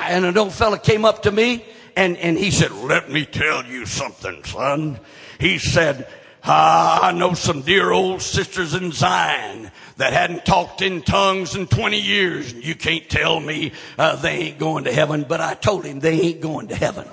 and, 0.09 0.25
an 0.25 0.39
old 0.39 0.53
fella 0.53 0.79
came 0.79 1.05
up 1.05 1.23
to 1.23 1.33
me 1.33 1.65
and, 1.97 2.17
and 2.17 2.39
he 2.39 2.51
said, 2.51 2.73
let 2.73 3.11
me 3.11 3.27
tell 3.27 3.65
you 3.65 3.85
something, 3.85 4.43
son. 4.45 5.01
He 5.39 5.59
said, 5.59 6.09
ah, 6.45 7.09
I 7.09 7.13
know 7.13 7.35
some 7.35 7.63
dear 7.63 7.91
old 7.91 8.23
sisters 8.23 8.75
in 8.75 8.93
Zion 8.93 9.71
that 9.97 10.13
hadn't 10.13 10.45
talked 10.45 10.83
in 10.83 11.03
tongues 11.03 11.55
in 11.55 11.67
20 11.67 12.01
years. 12.01 12.53
You 12.53 12.75
can't 12.75 13.09
tell 13.09 13.39
me 13.39 13.73
uh, 13.99 14.17
they 14.17 14.31
ain't 14.31 14.59
going 14.59 14.85
to 14.85 14.93
heaven, 14.93 15.25
but 15.29 15.41
I 15.41 15.55
told 15.55 15.85
him 15.85 16.01
they 16.01 16.21
ain't 16.21 16.41
going 16.41 16.69
to 16.69 16.75
heaven. 16.75 17.07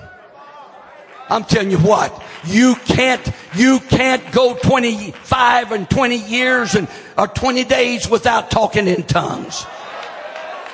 I'm 1.29 1.45
telling 1.45 1.71
you 1.71 1.77
what, 1.77 2.21
you 2.45 2.75
can't, 2.75 3.25
you 3.55 3.79
can't 3.79 4.31
go 4.33 4.53
25 4.55 5.71
and 5.71 5.89
20 5.89 6.15
years 6.17 6.75
and, 6.75 6.89
or 7.17 7.27
20 7.27 7.63
days 7.63 8.09
without 8.09 8.51
talking 8.51 8.87
in 8.87 9.03
tongues. 9.03 9.65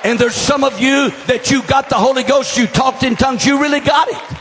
And 0.02 0.18
there's 0.18 0.34
some 0.34 0.64
of 0.64 0.80
you 0.80 1.10
that 1.26 1.50
you 1.50 1.62
got 1.62 1.88
the 1.88 1.94
Holy 1.94 2.24
Ghost, 2.24 2.56
you 2.56 2.66
talked 2.66 3.04
in 3.04 3.14
tongues, 3.14 3.46
you 3.46 3.60
really 3.60 3.80
got 3.80 4.08
it. 4.08 4.38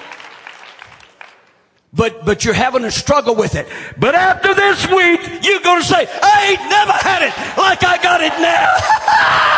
But, 1.97 2.23
but 2.23 2.45
you're 2.45 2.53
having 2.53 2.85
a 2.85 2.91
struggle 2.91 3.35
with 3.35 3.55
it. 3.55 3.67
But 3.97 4.13
after 4.13 4.53
this 4.53 4.85
week, 4.87 5.43
you're 5.43 5.61
going 5.61 5.81
to 5.81 5.87
say, 5.87 6.07
I 6.07 6.53
ain't 6.53 6.69
never 6.69 6.93
had 6.93 7.23
it 7.23 7.33
like 7.57 7.83
I 7.83 7.97
got 8.01 8.21
it 8.21 8.33
now. 8.39 8.69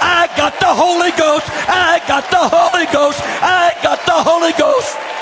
I 0.00 0.30
got 0.36 0.58
the 0.60 0.72
Holy 0.72 1.10
Ghost. 1.18 1.50
I 1.68 2.00
got 2.06 2.30
the 2.30 2.38
Holy 2.38 2.86
Ghost. 2.92 3.20
I 3.42 3.74
got 3.82 4.06
the 4.06 4.12
Holy 4.12 4.52
Ghost. 4.52 5.15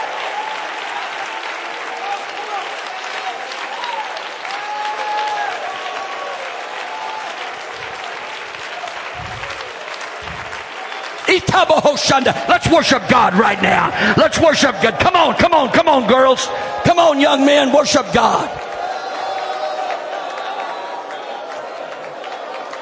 Let's 12.48 12.68
worship 12.68 13.08
God 13.08 13.34
right 13.34 13.60
now. 13.62 14.14
Let's 14.16 14.38
worship 14.40 14.80
God. 14.82 14.98
Come 15.00 15.16
on, 15.16 15.34
come 15.36 15.52
on, 15.52 15.70
come 15.70 15.88
on, 15.88 16.06
girls. 16.06 16.48
Come 16.84 16.98
on, 16.98 17.20
young 17.20 17.44
men, 17.44 17.72
worship 17.72 18.12
God. 18.12 18.48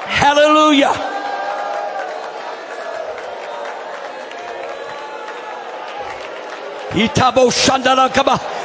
Hallelujah. 0.07 0.93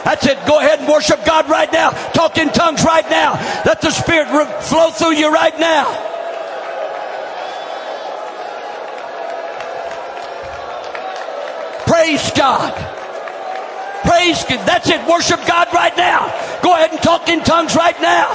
That's 0.05 0.27
it. 0.27 0.38
Go 0.46 0.59
ahead 0.61 0.81
and 0.81 0.88
worship 0.88 1.24
God 1.24 1.48
right 1.48 1.72
now. 1.72 1.90
Talk 2.12 2.38
in 2.38 2.51
tongues 2.51 2.85
right 2.85 3.09
now. 3.11 3.35
Let 3.64 3.81
the 3.81 3.90
Spirit 3.90 4.62
flow 4.62 4.90
through 4.90 5.12
you 5.12 5.33
right 5.33 5.59
now. 5.59 6.18
Praise 11.88 12.31
God. 12.37 12.74
Praise 14.05 14.44
God. 14.44 14.66
That's 14.68 14.90
it. 14.90 15.01
Worship 15.09 15.40
God 15.46 15.68
right 15.72 15.96
now. 15.96 16.29
Go 16.62 16.74
ahead 16.74 16.90
and 16.90 17.01
talk 17.01 17.31
in 17.31 17.40
tongues 17.40 17.74
right 17.74 17.98
now. 18.03 18.29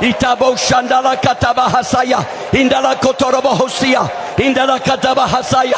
Itabo 0.00 0.56
shandala 0.56 1.16
kataba 1.20 1.68
hasaya. 1.68 2.24
Indala 2.52 2.94
kotorobo 2.94 3.52
hosia. 3.52 4.08
Indala 4.36 4.78
kataba 4.78 5.26
hasaya. 5.28 5.76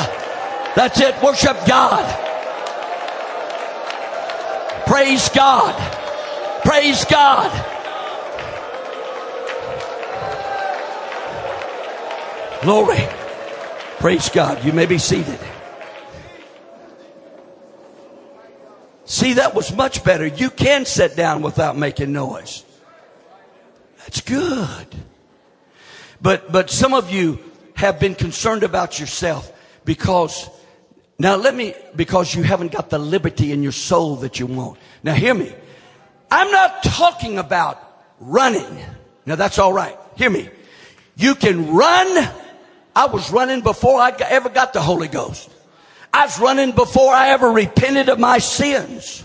That's 0.76 1.00
it. 1.00 1.20
Worship 1.20 1.56
God. 1.66 2.06
Praise 4.86 5.28
God. 5.30 5.74
Praise 6.62 7.04
God. 7.06 7.50
Glory. 12.62 13.08
Praise 13.98 14.28
God. 14.28 14.64
You 14.64 14.72
may 14.72 14.86
be 14.86 14.98
seated. 14.98 15.40
See, 19.20 19.34
that 19.34 19.54
was 19.54 19.70
much 19.76 20.02
better. 20.02 20.26
You 20.26 20.48
can 20.48 20.86
sit 20.86 21.14
down 21.14 21.42
without 21.42 21.76
making 21.76 22.10
noise. 22.10 22.64
That's 23.98 24.22
good. 24.22 24.86
But, 26.22 26.50
but 26.50 26.70
some 26.70 26.94
of 26.94 27.12
you 27.12 27.38
have 27.74 28.00
been 28.00 28.14
concerned 28.14 28.62
about 28.62 28.98
yourself 28.98 29.52
because 29.84 30.48
now 31.18 31.36
let 31.36 31.54
me, 31.54 31.74
because 31.94 32.34
you 32.34 32.42
haven't 32.44 32.72
got 32.72 32.88
the 32.88 32.98
liberty 32.98 33.52
in 33.52 33.62
your 33.62 33.72
soul 33.72 34.16
that 34.16 34.40
you 34.40 34.46
want. 34.46 34.78
Now 35.02 35.12
hear 35.12 35.34
me. 35.34 35.54
I'm 36.30 36.50
not 36.50 36.82
talking 36.82 37.36
about 37.36 37.78
running. 38.20 38.82
Now 39.26 39.34
that's 39.34 39.58
all 39.58 39.74
right. 39.74 39.98
Hear 40.16 40.30
me. 40.30 40.48
You 41.16 41.34
can 41.34 41.74
run. 41.74 42.26
I 42.96 43.04
was 43.04 43.30
running 43.30 43.60
before 43.60 44.00
I 44.00 44.16
ever 44.30 44.48
got 44.48 44.72
the 44.72 44.80
Holy 44.80 45.08
Ghost. 45.08 45.50
I 46.12 46.24
was 46.26 46.40
running 46.40 46.72
before 46.72 47.12
I 47.12 47.30
ever 47.30 47.48
repented 47.48 48.08
of 48.08 48.18
my 48.18 48.38
sins. 48.38 49.24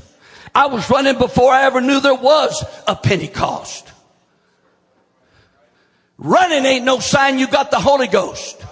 I 0.54 0.68
was 0.68 0.90
running 0.90 1.18
before 1.18 1.52
I 1.52 1.64
ever 1.64 1.82
knew 1.82 2.00
there 2.00 2.14
was 2.16 2.64
a 2.88 2.96
Pentecost. 2.96 3.92
Running 6.18 6.66
ain't 6.66 6.86
no 6.86 7.00
sign 7.00 7.40
you 7.40 7.48
got 7.48 7.72
the 7.72 7.80
Holy 7.80 8.08
Ghost. 8.08 8.64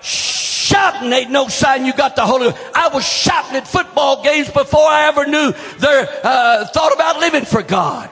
Shouting 0.00 1.12
ain't 1.12 1.30
no 1.30 1.48
sign 1.48 1.84
you 1.84 1.92
got 1.92 2.14
the 2.14 2.24
Holy 2.24 2.50
Ghost. 2.50 2.62
I 2.74 2.88
was 2.88 3.04
shouting 3.04 3.56
at 3.56 3.66
football 3.66 4.22
games 4.22 4.50
before 4.50 4.86
I 4.86 5.08
ever 5.08 5.26
knew 5.26 5.52
their 5.78 6.08
uh, 6.22 6.66
thought 6.66 6.94
about 6.94 7.18
living 7.18 7.44
for 7.44 7.62
God. 7.62 8.08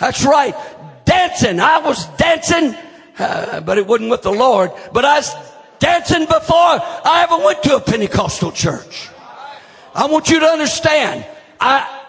That's 0.00 0.24
right. 0.24 0.54
Dancing. 1.04 1.60
I 1.60 1.78
was 1.78 2.04
dancing, 2.16 2.76
uh, 3.18 3.60
but 3.60 3.78
it 3.78 3.86
wasn't 3.86 4.10
with 4.10 4.22
the 4.22 4.32
Lord. 4.32 4.72
But 4.92 5.04
I 5.04 5.18
was 5.18 5.34
dancing 5.78 6.26
before 6.26 6.56
I 6.56 7.26
ever 7.28 7.44
went 7.44 7.62
to 7.64 7.76
a 7.76 7.80
Pentecostal 7.80 8.52
church. 8.52 9.08
I 9.94 10.06
want 10.06 10.28
you 10.28 10.40
to 10.40 10.46
understand. 10.46 11.26
I, 11.58 12.02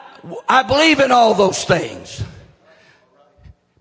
I 0.47 0.63
believe 0.63 0.99
in 0.99 1.12
all 1.12 1.34
those 1.34 1.63
things. 1.63 2.23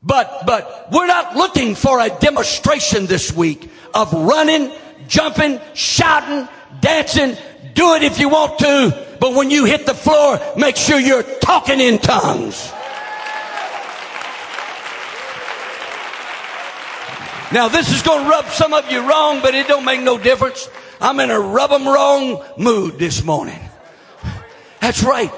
But, 0.02 0.46
but 0.46 0.88
we're 0.92 1.08
not 1.08 1.34
looking 1.34 1.74
for 1.74 1.98
a 2.00 2.08
demonstration 2.20 3.06
this 3.06 3.32
week 3.32 3.68
of 3.92 4.12
running, 4.12 4.70
jumping, 5.08 5.60
shouting, 5.74 6.48
dancing. 6.80 7.36
Do 7.74 7.94
it 7.94 8.04
if 8.04 8.20
you 8.20 8.28
want 8.28 8.60
to, 8.60 9.06
but 9.20 9.34
when 9.34 9.50
you 9.50 9.64
hit 9.64 9.84
the 9.84 9.94
floor, 9.94 10.40
make 10.56 10.76
sure 10.76 11.00
you're 11.00 11.24
talking 11.24 11.80
in 11.80 11.98
tongues. 11.98 12.72
Now 17.52 17.68
this 17.68 17.92
is 17.92 18.02
going 18.02 18.24
to 18.24 18.30
rub 18.30 18.46
some 18.46 18.74
of 18.74 18.90
you 18.90 19.08
wrong, 19.08 19.40
but 19.40 19.54
it 19.54 19.68
don't 19.68 19.84
make 19.84 20.00
no 20.00 20.18
difference. 20.18 20.68
I'm 21.00 21.20
in 21.20 21.30
a 21.30 21.38
rub 21.38 21.70
them 21.70 21.86
wrong 21.86 22.44
mood 22.56 22.98
this 22.98 23.22
morning. 23.22 23.60
That's 24.80 25.02
right. 25.02 25.30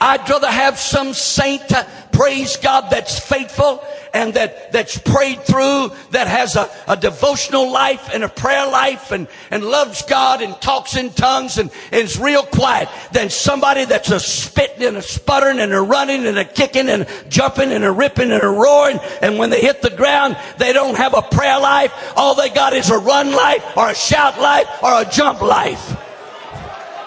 I'd 0.00 0.28
rather 0.28 0.50
have 0.50 0.78
some 0.78 1.12
saint, 1.12 1.72
praise 2.12 2.56
God, 2.56 2.90
that's 2.90 3.18
faithful 3.18 3.82
and 4.12 4.34
that, 4.34 4.72
that's 4.72 4.98
prayed 4.98 5.42
through, 5.42 5.90
that 6.10 6.26
has 6.26 6.56
a, 6.56 6.70
a 6.86 6.96
devotional 6.96 7.70
life 7.70 8.10
and 8.12 8.24
a 8.24 8.28
prayer 8.28 8.66
life 8.66 9.10
and, 9.12 9.28
and 9.50 9.64
loves 9.64 10.02
God 10.02 10.42
and 10.42 10.60
talks 10.60 10.96
in 10.96 11.10
tongues 11.10 11.58
and, 11.58 11.70
and 11.92 12.02
is 12.02 12.18
real 12.18 12.42
quiet 12.42 12.88
than 13.12 13.30
somebody 13.30 13.84
that's 13.84 14.10
a 14.10 14.20
spitting 14.20 14.84
and 14.84 14.96
a 14.96 15.02
sputtering 15.02 15.58
and 15.60 15.72
a 15.72 15.80
running 15.80 16.26
and 16.26 16.38
a 16.38 16.44
kicking 16.44 16.88
and 16.88 17.06
jumping 17.28 17.72
and 17.72 17.84
a 17.84 17.92
ripping 17.92 18.30
and 18.30 18.42
a 18.42 18.48
roaring. 18.48 18.98
And 19.20 19.38
when 19.38 19.50
they 19.50 19.60
hit 19.60 19.82
the 19.82 19.90
ground, 19.90 20.36
they 20.58 20.72
don't 20.72 20.96
have 20.96 21.14
a 21.14 21.22
prayer 21.22 21.58
life. 21.58 21.92
All 22.16 22.34
they 22.34 22.50
got 22.50 22.72
is 22.72 22.90
a 22.90 22.98
run 22.98 23.32
life 23.32 23.76
or 23.76 23.88
a 23.88 23.94
shout 23.94 24.40
life 24.40 24.66
or 24.82 25.02
a 25.02 25.04
jump 25.04 25.40
life. 25.40 25.96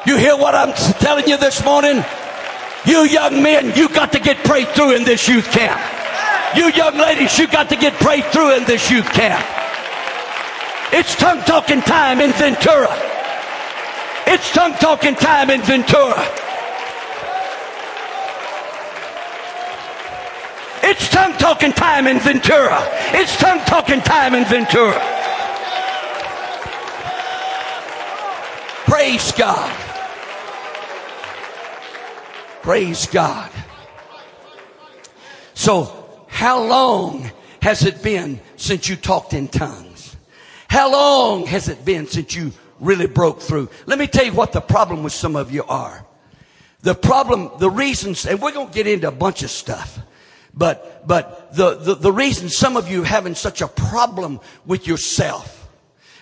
You 0.06 0.18
hear 0.18 0.36
what 0.36 0.56
I'm 0.56 0.74
telling 1.00 1.28
you 1.28 1.38
this 1.38 1.64
morning? 1.64 2.04
You 2.86 3.06
young 3.06 3.44
men, 3.44 3.76
you 3.76 3.90
got 3.90 4.12
to 4.14 4.20
get 4.20 4.38
prayed 4.44 4.68
through 4.70 4.96
in 4.96 5.04
this 5.04 5.28
youth 5.28 5.46
camp. 5.52 5.80
You 6.56 6.72
young 6.72 6.98
ladies, 6.98 7.38
you 7.38 7.48
got 7.48 7.70
to 7.70 7.76
get 7.76 7.94
prayed 7.94 8.26
through 8.26 8.58
in 8.58 8.66
this 8.66 8.90
youth 8.90 9.06
camp. 9.06 9.46
It's 10.94 11.16
tongue 11.16 11.42
talking 11.44 11.82
time 11.82 12.20
in 12.20 12.32
Ventura. 12.34 12.90
It's 14.28 14.52
tongue 14.52 14.74
talking 14.74 15.16
time 15.16 15.50
in 15.50 15.62
Ventura. 15.62 16.20
It's 20.84 21.08
tongue 21.10 21.38
talking 21.38 21.72
time 21.72 22.08
in 22.08 22.20
Ventura. 22.20 22.80
It's 23.14 23.38
tongue 23.38 23.60
talking 23.66 24.02
time 24.02 24.34
in 24.34 24.44
Ventura. 24.46 25.00
Praise 28.86 29.32
God. 29.32 29.91
Praise 32.62 33.08
God. 33.08 33.52
So 35.56 36.26
how 36.28 36.64
long 36.64 37.32
has 37.62 37.84
it 37.84 38.04
been 38.04 38.40
since 38.56 38.88
you 38.88 38.96
talked 38.96 39.34
in 39.34 39.48
tongues? 39.48 40.16
How 40.70 40.92
long 40.92 41.48
has 41.48 41.70
it 41.70 41.84
been 41.84 42.08
since 42.08 42.36
you 42.36 42.52
really 42.80 43.08
broke 43.08 43.42
through? 43.42 43.70
Let 43.88 43.98
me 43.98 44.06
tell 44.06 44.26
you 44.26 44.34
what 44.34 44.54
the 44.54 44.62
problem 44.62 45.02
with 45.04 45.14
some 45.14 45.36
of 45.36 45.52
you 45.52 45.64
are. 45.64 46.06
The 46.82 46.96
problem, 46.96 47.52
the 47.60 47.70
reasons, 47.70 48.26
and 48.26 48.40
we're 48.40 48.52
going 48.52 48.68
to 48.68 48.74
get 48.74 48.88
into 48.88 49.08
a 49.08 49.12
bunch 49.12 49.44
of 49.44 49.50
stuff. 49.50 50.00
But, 50.54 51.08
but 51.08 51.56
the, 51.56 51.76
the, 51.76 51.96
the 51.96 52.12
reason 52.12 52.50
some 52.50 52.78
of 52.78 52.92
you 52.92 53.04
having 53.04 53.36
such 53.36 53.62
a 53.62 53.68
problem 53.68 54.40
with 54.66 54.88
yourself 54.88 55.68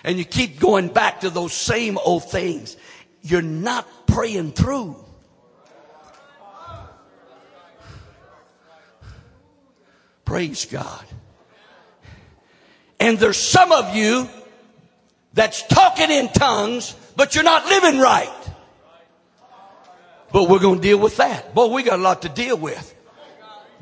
and 0.04 0.16
you 0.16 0.24
keep 0.24 0.58
going 0.58 0.88
back 0.88 1.20
to 1.20 1.30
those 1.30 1.52
same 1.52 1.98
old 1.98 2.30
things, 2.30 2.76
you're 3.22 3.42
not 3.42 4.06
praying 4.06 4.52
through. 4.52 4.96
Praise 10.30 10.64
God. 10.64 11.04
And 13.00 13.18
there's 13.18 13.36
some 13.36 13.72
of 13.72 13.96
you 13.96 14.28
that's 15.34 15.66
talking 15.66 16.08
in 16.08 16.28
tongues, 16.28 16.94
but 17.16 17.34
you're 17.34 17.42
not 17.42 17.66
living 17.66 17.98
right. 17.98 18.32
But 20.32 20.48
we're 20.48 20.60
going 20.60 20.76
to 20.76 20.82
deal 20.82 21.00
with 21.00 21.16
that. 21.16 21.52
Boy, 21.52 21.66
we 21.74 21.82
got 21.82 21.98
a 21.98 22.02
lot 22.02 22.22
to 22.22 22.28
deal 22.28 22.56
with. 22.56 22.94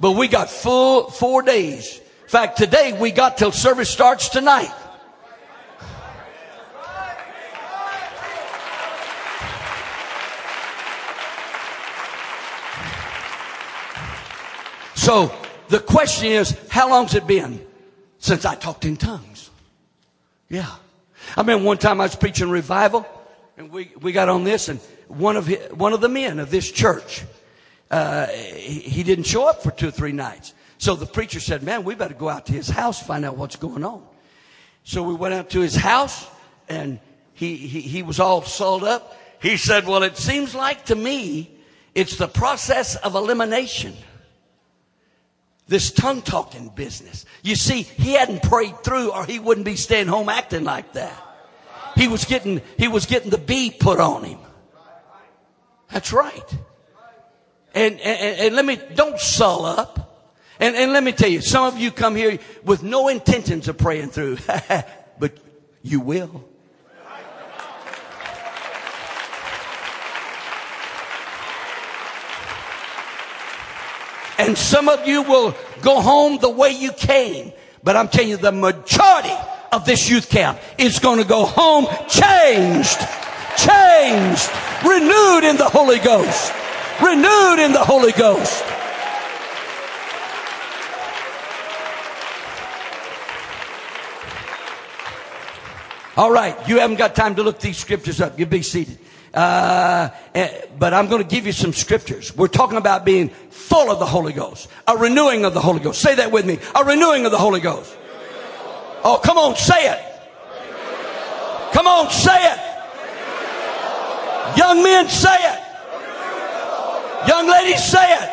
But 0.01 0.13
we 0.13 0.27
got 0.27 0.49
full 0.49 1.11
four 1.11 1.43
days. 1.43 1.99
In 2.23 2.29
fact, 2.29 2.57
today 2.57 2.97
we 2.99 3.11
got 3.11 3.37
till 3.37 3.53
service 3.53 3.91
starts 3.91 4.31
tonight. 4.31 4.73
So 14.95 15.31
the 15.69 15.81
question 15.81 16.29
is, 16.29 16.57
how 16.69 16.91
long's 16.91 17.15
it 17.15 17.27
been 17.27 17.65
since 18.19 18.45
I 18.45 18.55
talked 18.55 18.85
in 18.85 18.97
tongues? 18.97 19.51
Yeah. 20.49 20.71
I 21.37 21.41
remember 21.41 21.65
one 21.65 21.79
time 21.79 22.01
I 22.01 22.05
was 22.05 22.17
preaching 22.17 22.51
revival 22.51 23.07
and 23.57 23.71
we, 23.71 23.93
we 24.01 24.13
got 24.13 24.29
on 24.29 24.45
this 24.45 24.69
and 24.69 24.81
one 25.09 25.37
of, 25.37 25.47
his, 25.47 25.59
one 25.73 25.93
of 25.93 26.01
the 26.01 26.09
men 26.09 26.39
of 26.39 26.51
this 26.51 26.71
church, 26.71 27.25
uh, 27.91 28.27
he, 28.27 28.81
he 28.81 29.03
didn't 29.03 29.25
show 29.25 29.49
up 29.49 29.63
for 29.63 29.71
two 29.71 29.89
or 29.89 29.91
three 29.91 30.13
nights. 30.13 30.55
So 30.79 30.95
the 30.95 31.07
preacher 31.07 31.41
said, 31.41 31.63
man, 31.63 31.85
we 31.85 31.95
better 31.95 32.15
go 32.15 32.29
out 32.29 32.47
to 32.47 32.53
his 32.53 32.69
house, 32.69 33.03
find 33.03 33.25
out 33.25 33.37
what's 33.37 33.57
going 33.57 33.85
on. 33.85 34.03
So 34.85 35.03
we 35.03 35.15
went 35.15 35.35
out 35.35 35.51
to 35.51 35.61
his 35.61 35.75
house 35.75 36.27
and 36.69 37.01
he, 37.35 37.57
he, 37.57 37.81
he 37.81 38.03
was 38.03 38.21
all 38.21 38.43
sold 38.43 38.85
up. 38.85 39.17
He 39.41 39.57
said, 39.57 39.87
well, 39.87 40.03
it 40.03 40.17
seems 40.17 40.55
like 40.55 40.87
to 40.87 40.95
me 40.95 41.51
it's 41.95 42.17
the 42.17 42.29
process 42.29 42.97
of 42.97 43.15
elimination. 43.15 43.95
This 45.69 45.91
tongue 45.91 46.23
talking 46.23 46.71
business. 46.71 47.27
You 47.43 47.55
see, 47.55 47.83
he 47.83 48.15
hadn't 48.15 48.43
prayed 48.43 48.83
through 48.83 49.13
or 49.13 49.25
he 49.25 49.39
wouldn't 49.39 49.67
be 49.67 49.77
staying 49.77 50.09
home 50.09 50.29
acting 50.29 50.65
like 50.65 50.95
that. 50.95 51.13
He 51.95 52.09
was 52.09 52.25
getting, 52.25 52.63
he 52.77 52.89
was 52.89 53.07
getting 53.07 53.31
the 53.31 53.39
B 53.39 53.71
put 53.71 54.01
on 54.01 54.25
him. 54.25 54.39
That's 55.91 56.13
right. 56.13 56.57
And, 57.75 58.01
and, 58.01 58.41
and 58.41 58.57
let 58.57 58.65
me, 58.65 58.81
don't 58.95 59.19
sull 59.19 59.65
up. 59.65 60.05
And, 60.59 60.75
and 60.75 60.93
let 60.93 61.05
me 61.05 61.13
tell 61.13 61.29
you, 61.29 61.41
some 61.41 61.65
of 61.65 61.79
you 61.79 61.91
come 61.91 62.17
here 62.17 62.39
with 62.65 62.83
no 62.83 63.09
intentions 63.09 63.69
of 63.69 63.79
praying 63.79 64.09
through, 64.09 64.39
but 65.19 65.39
you 65.83 66.01
will. 66.01 66.45
And 74.39 74.57
some 74.57 74.89
of 74.89 75.07
you 75.07 75.23
will 75.23 75.55
go 75.83 76.01
home 76.01 76.39
the 76.39 76.49
way 76.49 76.71
you 76.71 76.93
came. 76.93 77.53
But 77.83 77.97
I'm 77.97 78.09
telling 78.09 78.31
you, 78.31 78.37
the 78.37 78.53
majority 78.53 79.35
of 79.73 79.85
this 79.85 80.09
youth 80.09 80.31
camp 80.31 80.61
is 80.79 81.01
going 81.01 81.19
to 81.19 81.29
go 81.29 81.45
home 81.45 81.87
changed, 82.09 82.99
changed, 83.57 84.51
renewed 84.87 85.45
in 85.45 85.57
the 85.57 85.69
Holy 85.69 85.99
Ghost, 85.99 86.53
renewed 87.03 87.59
in 87.59 87.73
the 87.73 87.85
Holy 87.85 88.13
Ghost. 88.13 88.65
All 96.17 96.33
right, 96.33 96.57
you 96.69 96.81
haven't 96.81 96.97
got 96.97 97.15
time 97.15 97.37
to 97.37 97.45
look 97.45 97.61
these 97.61 97.79
scriptures 97.79 98.21
up. 98.21 98.39
You 98.39 98.47
be 98.47 98.63
seated. 98.63 98.99
Uh, 99.35 100.11
eh, 100.35 100.63
but 100.79 100.95
I'm 100.95 101.09
going 101.09 101.23
to 101.23 101.29
give 101.29 101.47
you 101.47 101.53
some 101.53 101.73
scriptures. 101.73 102.37
We're 102.37 102.49
talking 102.49 102.79
about 102.79 103.05
being 103.05 103.29
full 103.51 103.91
of 103.91 103.99
the 103.99 104.07
Holy 104.07 104.33
Ghost, 104.33 104.69
a 104.87 104.97
renewing 104.97 105.45
of 105.45 105.55
the 105.55 105.61
Holy 105.61 105.81
Ghost. 105.81 106.01
Say 106.01 106.15
that 106.15 106.33
with 106.33 106.47
me. 106.47 106.59
A 106.75 106.85
renewing 106.85 107.27
of 107.27 107.33
the 107.33 107.39
Holy 107.39 107.61
Ghost. 107.61 107.97
Oh, 109.05 109.21
come 109.23 109.39
on, 109.39 109.57
say 109.57 109.93
it. 109.93 110.05
Come 111.73 111.87
on, 111.87 112.11
say 112.11 112.53
it. 112.53 112.59
Young 114.57 114.83
men, 114.83 115.09
say 115.09 115.37
it. 115.39 115.65
Young 117.29 117.49
ladies, 117.49 117.85
say 117.85 118.13
it. 118.15 118.31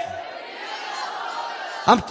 I'm, 1.87 2.01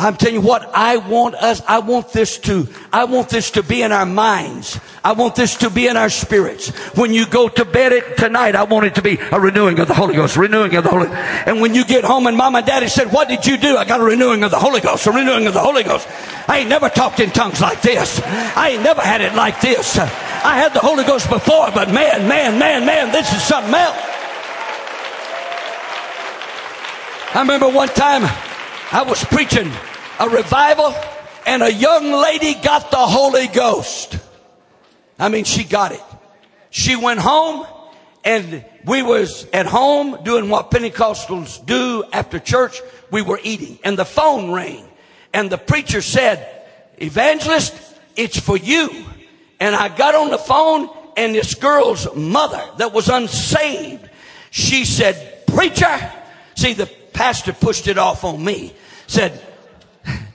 I'm 0.00 0.16
telling 0.16 0.36
you 0.36 0.40
what, 0.40 0.70
I 0.74 0.98
want 0.98 1.34
us, 1.34 1.60
I 1.66 1.80
want 1.80 2.12
this 2.12 2.38
to, 2.38 2.68
I 2.92 3.04
want 3.04 3.30
this 3.30 3.50
to 3.52 3.64
be 3.64 3.82
in 3.82 3.90
our 3.90 4.06
minds. 4.06 4.78
I 5.02 5.12
want 5.12 5.34
this 5.34 5.56
to 5.56 5.70
be 5.70 5.88
in 5.88 5.96
our 5.96 6.08
spirits. 6.08 6.68
When 6.96 7.12
you 7.12 7.26
go 7.26 7.48
to 7.48 7.64
bed 7.64 7.92
at, 7.92 8.16
tonight, 8.16 8.54
I 8.54 8.62
want 8.62 8.86
it 8.86 8.94
to 8.94 9.02
be 9.02 9.18
a 9.32 9.40
renewing 9.40 9.80
of 9.80 9.88
the 9.88 9.94
Holy 9.94 10.14
Ghost, 10.14 10.36
renewing 10.36 10.76
of 10.76 10.84
the 10.84 10.90
Holy 10.90 11.08
And 11.08 11.60
when 11.60 11.74
you 11.74 11.84
get 11.84 12.04
home 12.04 12.28
and 12.28 12.36
mom 12.36 12.54
and 12.54 12.64
daddy 12.64 12.86
said, 12.86 13.12
what 13.12 13.28
did 13.28 13.44
you 13.44 13.56
do? 13.56 13.76
I 13.76 13.84
got 13.84 14.00
a 14.00 14.04
renewing 14.04 14.44
of 14.44 14.52
the 14.52 14.58
Holy 14.58 14.80
Ghost, 14.80 15.04
a 15.08 15.10
renewing 15.10 15.48
of 15.48 15.54
the 15.54 15.60
Holy 15.60 15.82
Ghost. 15.82 16.06
I 16.46 16.58
ain't 16.58 16.68
never 16.68 16.88
talked 16.88 17.18
in 17.18 17.30
tongues 17.32 17.60
like 17.60 17.82
this. 17.82 18.20
I 18.22 18.70
ain't 18.70 18.84
never 18.84 19.00
had 19.00 19.20
it 19.20 19.34
like 19.34 19.60
this. 19.60 19.98
I 19.98 20.58
had 20.58 20.74
the 20.74 20.80
Holy 20.80 21.02
Ghost 21.02 21.28
before, 21.28 21.72
but 21.72 21.90
man, 21.92 22.28
man, 22.28 22.56
man, 22.56 22.86
man, 22.86 23.10
this 23.10 23.32
is 23.32 23.42
something 23.42 23.74
else. 23.74 23.96
I 27.34 27.40
remember 27.40 27.68
one 27.68 27.88
time 27.88 28.22
I 28.92 29.02
was 29.02 29.24
preaching 29.24 29.72
a 30.18 30.28
revival 30.28 30.94
and 31.46 31.62
a 31.62 31.72
young 31.72 32.12
lady 32.12 32.54
got 32.54 32.90
the 32.90 32.96
Holy 32.96 33.46
Ghost. 33.46 34.18
I 35.18 35.28
mean, 35.28 35.44
she 35.44 35.64
got 35.64 35.92
it. 35.92 36.02
She 36.70 36.96
went 36.96 37.20
home 37.20 37.66
and 38.24 38.64
we 38.84 39.02
was 39.02 39.46
at 39.52 39.66
home 39.66 40.22
doing 40.24 40.48
what 40.48 40.70
Pentecostals 40.70 41.64
do 41.64 42.04
after 42.12 42.38
church. 42.38 42.80
We 43.10 43.22
were 43.22 43.40
eating 43.42 43.78
and 43.84 43.98
the 43.98 44.04
phone 44.04 44.52
rang 44.52 44.84
and 45.32 45.50
the 45.50 45.58
preacher 45.58 46.02
said, 46.02 46.64
evangelist, 46.98 47.74
it's 48.16 48.38
for 48.38 48.56
you. 48.56 49.06
And 49.60 49.74
I 49.74 49.88
got 49.88 50.14
on 50.14 50.30
the 50.30 50.38
phone 50.38 50.90
and 51.16 51.34
this 51.34 51.54
girl's 51.54 52.14
mother 52.14 52.64
that 52.78 52.92
was 52.92 53.08
unsaved, 53.08 54.08
she 54.50 54.84
said, 54.84 55.46
preacher, 55.46 56.12
see 56.54 56.74
the 56.74 56.86
pastor 57.12 57.52
pushed 57.52 57.88
it 57.88 57.98
off 57.98 58.24
on 58.24 58.44
me, 58.44 58.72
said, 59.06 59.42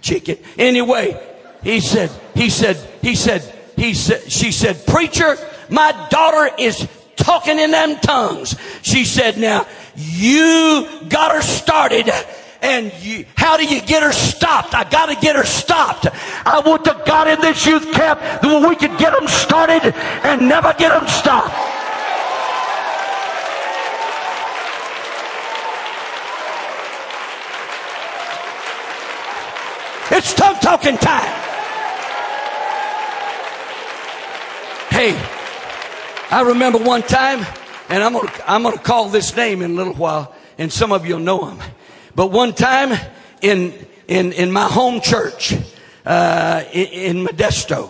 chicken. 0.04 0.38
Anyway, 0.60 1.20
he 1.64 1.80
said, 1.80 2.12
he 2.36 2.52
said, 2.52 2.76
he 3.02 3.16
said, 3.16 3.42
he 3.76 3.96
said, 3.96 4.32
she 4.32 4.52
said, 4.52 4.86
preacher, 4.86 5.38
my 5.70 6.08
daughter 6.12 6.54
is 6.60 6.88
talking 7.16 7.58
in 7.58 7.72
them 7.72 7.98
tongues. 8.00 8.56
She 8.84 9.06
said, 9.06 9.38
now 9.38 9.66
you 9.96 10.88
got 11.10 11.34
her 11.34 11.42
started 11.42 12.12
and 12.62 12.94
you, 13.02 13.26
how 13.36 13.58
do 13.58 13.66
you 13.66 13.82
get 13.82 14.04
her 14.04 14.12
stopped? 14.12 14.74
I 14.74 14.90
got 14.90 15.08
to 15.08 15.16
get 15.16 15.36
her 15.36 15.44
stopped. 15.44 16.08
I 16.46 16.62
want 16.66 16.86
to 16.86 17.02
God 17.06 17.28
in 17.28 17.42
this 17.42 17.66
youth 17.66 17.92
camp 17.94 18.20
that 18.20 18.70
we 18.70 18.76
could 18.76 18.98
get 18.98 19.12
them 19.18 19.28
started 19.28 19.94
and 20.24 20.48
never 20.48 20.74
get 20.78 20.98
them 20.98 21.08
stopped. 21.08 21.54
It's 30.16 30.32
tongue 30.36 30.60
talking 30.62 30.96
time. 30.96 31.34
Hey, 34.92 35.20
I 36.30 36.44
remember 36.46 36.78
one 36.78 37.02
time, 37.02 37.44
and 37.90 38.04
I'm 38.04 38.14
gonna, 38.14 38.32
I'm 38.46 38.62
gonna 38.62 38.78
call 38.78 39.10
this 39.10 39.36
name 39.36 39.64
in 39.64 39.72
a 39.72 39.74
little 39.74 39.96
while, 39.96 40.36
and 40.60 40.72
some 40.72 40.92
of 40.92 41.08
you'll 41.08 41.18
know 41.18 41.46
him. 41.46 41.58
But 42.14 42.28
one 42.28 42.54
time 42.54 42.96
in, 43.42 43.74
in, 44.08 44.34
in 44.34 44.52
my 44.52 44.68
home 44.68 45.02
church, 45.02 45.56
uh, 46.06 46.64
in, 46.72 47.26
Modesto, 47.26 47.90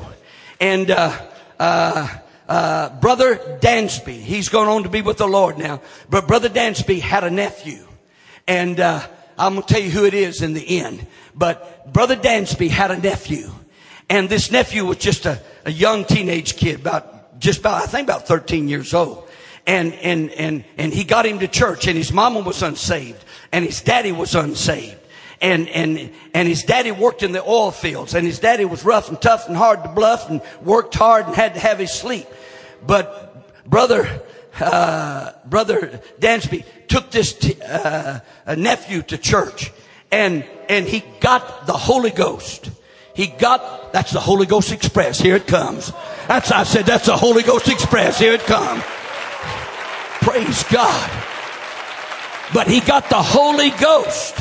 and, 0.61 0.91
uh, 0.91 1.21
uh, 1.59 2.07
uh, 2.47 3.01
Brother 3.01 3.35
Dansby, 3.59 4.13
he's 4.13 4.47
gone 4.47 4.69
on 4.69 4.83
to 4.83 4.89
be 4.89 5.01
with 5.01 5.17
the 5.17 5.27
Lord 5.27 5.57
now, 5.57 5.81
but 6.09 6.29
Brother 6.29 6.47
Dansby 6.47 7.01
had 7.01 7.25
a 7.25 7.29
nephew, 7.29 7.85
and, 8.47 8.79
uh, 8.79 9.05
I'm 9.37 9.53
going 9.53 9.65
to 9.65 9.73
tell 9.73 9.81
you 9.81 9.89
who 9.89 10.05
it 10.05 10.13
is 10.13 10.41
in 10.41 10.53
the 10.53 10.79
end. 10.79 11.05
But 11.35 11.91
Brother 11.91 12.15
Dansby 12.15 12.69
had 12.69 12.91
a 12.91 12.97
nephew. 12.97 13.49
And 14.09 14.29
this 14.29 14.51
nephew 14.51 14.85
was 14.85 14.97
just 14.97 15.25
a, 15.25 15.41
a 15.65 15.71
young 15.71 16.05
teenage 16.05 16.55
kid, 16.55 16.79
about, 16.79 17.39
just 17.39 17.61
about, 17.61 17.81
I 17.81 17.85
think 17.87 18.07
about 18.07 18.27
13 18.27 18.67
years 18.67 18.93
old. 18.93 19.27
And, 19.65 19.93
and, 19.93 20.29
and, 20.31 20.65
and 20.77 20.93
he 20.93 21.03
got 21.03 21.25
him 21.25 21.39
to 21.39 21.47
church 21.47 21.87
and 21.87 21.97
his 21.97 22.11
mama 22.11 22.41
was 22.41 22.61
unsaved 22.61 23.23
and 23.51 23.63
his 23.63 23.81
daddy 23.81 24.11
was 24.11 24.35
unsaved. 24.35 24.97
And, 25.41 25.67
and, 25.69 26.11
and 26.33 26.47
his 26.47 26.63
daddy 26.63 26.91
worked 26.91 27.23
in 27.23 27.31
the 27.31 27.41
oil 27.41 27.71
fields 27.71 28.13
and 28.13 28.25
his 28.25 28.39
daddy 28.39 28.65
was 28.65 28.83
rough 28.83 29.09
and 29.09 29.21
tough 29.21 29.47
and 29.47 29.55
hard 29.55 29.83
to 29.83 29.89
bluff 29.89 30.29
and 30.29 30.41
worked 30.61 30.95
hard 30.95 31.27
and 31.27 31.35
had 31.35 31.53
to 31.53 31.59
have 31.59 31.79
his 31.79 31.91
sleep. 31.91 32.27
But 32.85 33.69
brother, 33.69 34.21
uh, 34.59 35.31
brother 35.45 36.01
Dansby 36.19 36.65
took 36.87 37.09
this 37.09 37.33
t- 37.33 37.55
uh, 37.61 38.19
nephew 38.55 39.01
to 39.03 39.17
church 39.17 39.71
and 40.13 40.45
and 40.69 40.87
he 40.87 41.03
got 41.19 41.65
the 41.65 41.73
Holy 41.73 42.11
Ghost. 42.11 42.69
He 43.15 43.27
got 43.27 43.91
that's 43.91 44.11
the 44.11 44.19
Holy 44.19 44.45
Ghost 44.45 44.71
Express. 44.71 45.19
Here 45.19 45.35
it 45.35 45.47
comes. 45.47 45.91
That's 46.27 46.51
I 46.51 46.63
said 46.63 46.85
that's 46.85 47.07
the 47.07 47.17
Holy 47.17 47.41
Ghost 47.41 47.67
Express. 47.67 48.19
Here 48.19 48.33
it 48.33 48.41
comes. 48.41 48.83
Praise 50.21 50.63
God. 50.71 51.11
But 52.53 52.67
he 52.67 52.79
got 52.79 53.09
the 53.09 53.21
Holy 53.21 53.71
Ghost. 53.71 54.37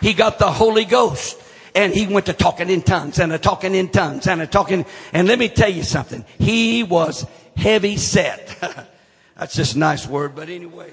He 0.00 0.14
got 0.14 0.38
the 0.38 0.50
Holy 0.50 0.84
Ghost. 0.84 1.42
And 1.74 1.92
he 1.92 2.06
went 2.06 2.26
to 2.26 2.32
talking 2.32 2.70
in 2.70 2.82
tongues 2.82 3.18
and 3.18 3.32
a 3.32 3.38
talking 3.38 3.74
in 3.74 3.88
tongues 3.88 4.26
and 4.26 4.40
a 4.40 4.46
talking. 4.46 4.86
And 5.12 5.28
let 5.28 5.38
me 5.38 5.48
tell 5.48 5.68
you 5.68 5.82
something. 5.82 6.24
He 6.38 6.82
was 6.82 7.26
heavy 7.56 7.96
set. 7.96 8.56
That's 9.36 9.54
just 9.54 9.76
a 9.76 9.78
nice 9.78 10.06
word, 10.06 10.34
but 10.34 10.48
anyway. 10.48 10.92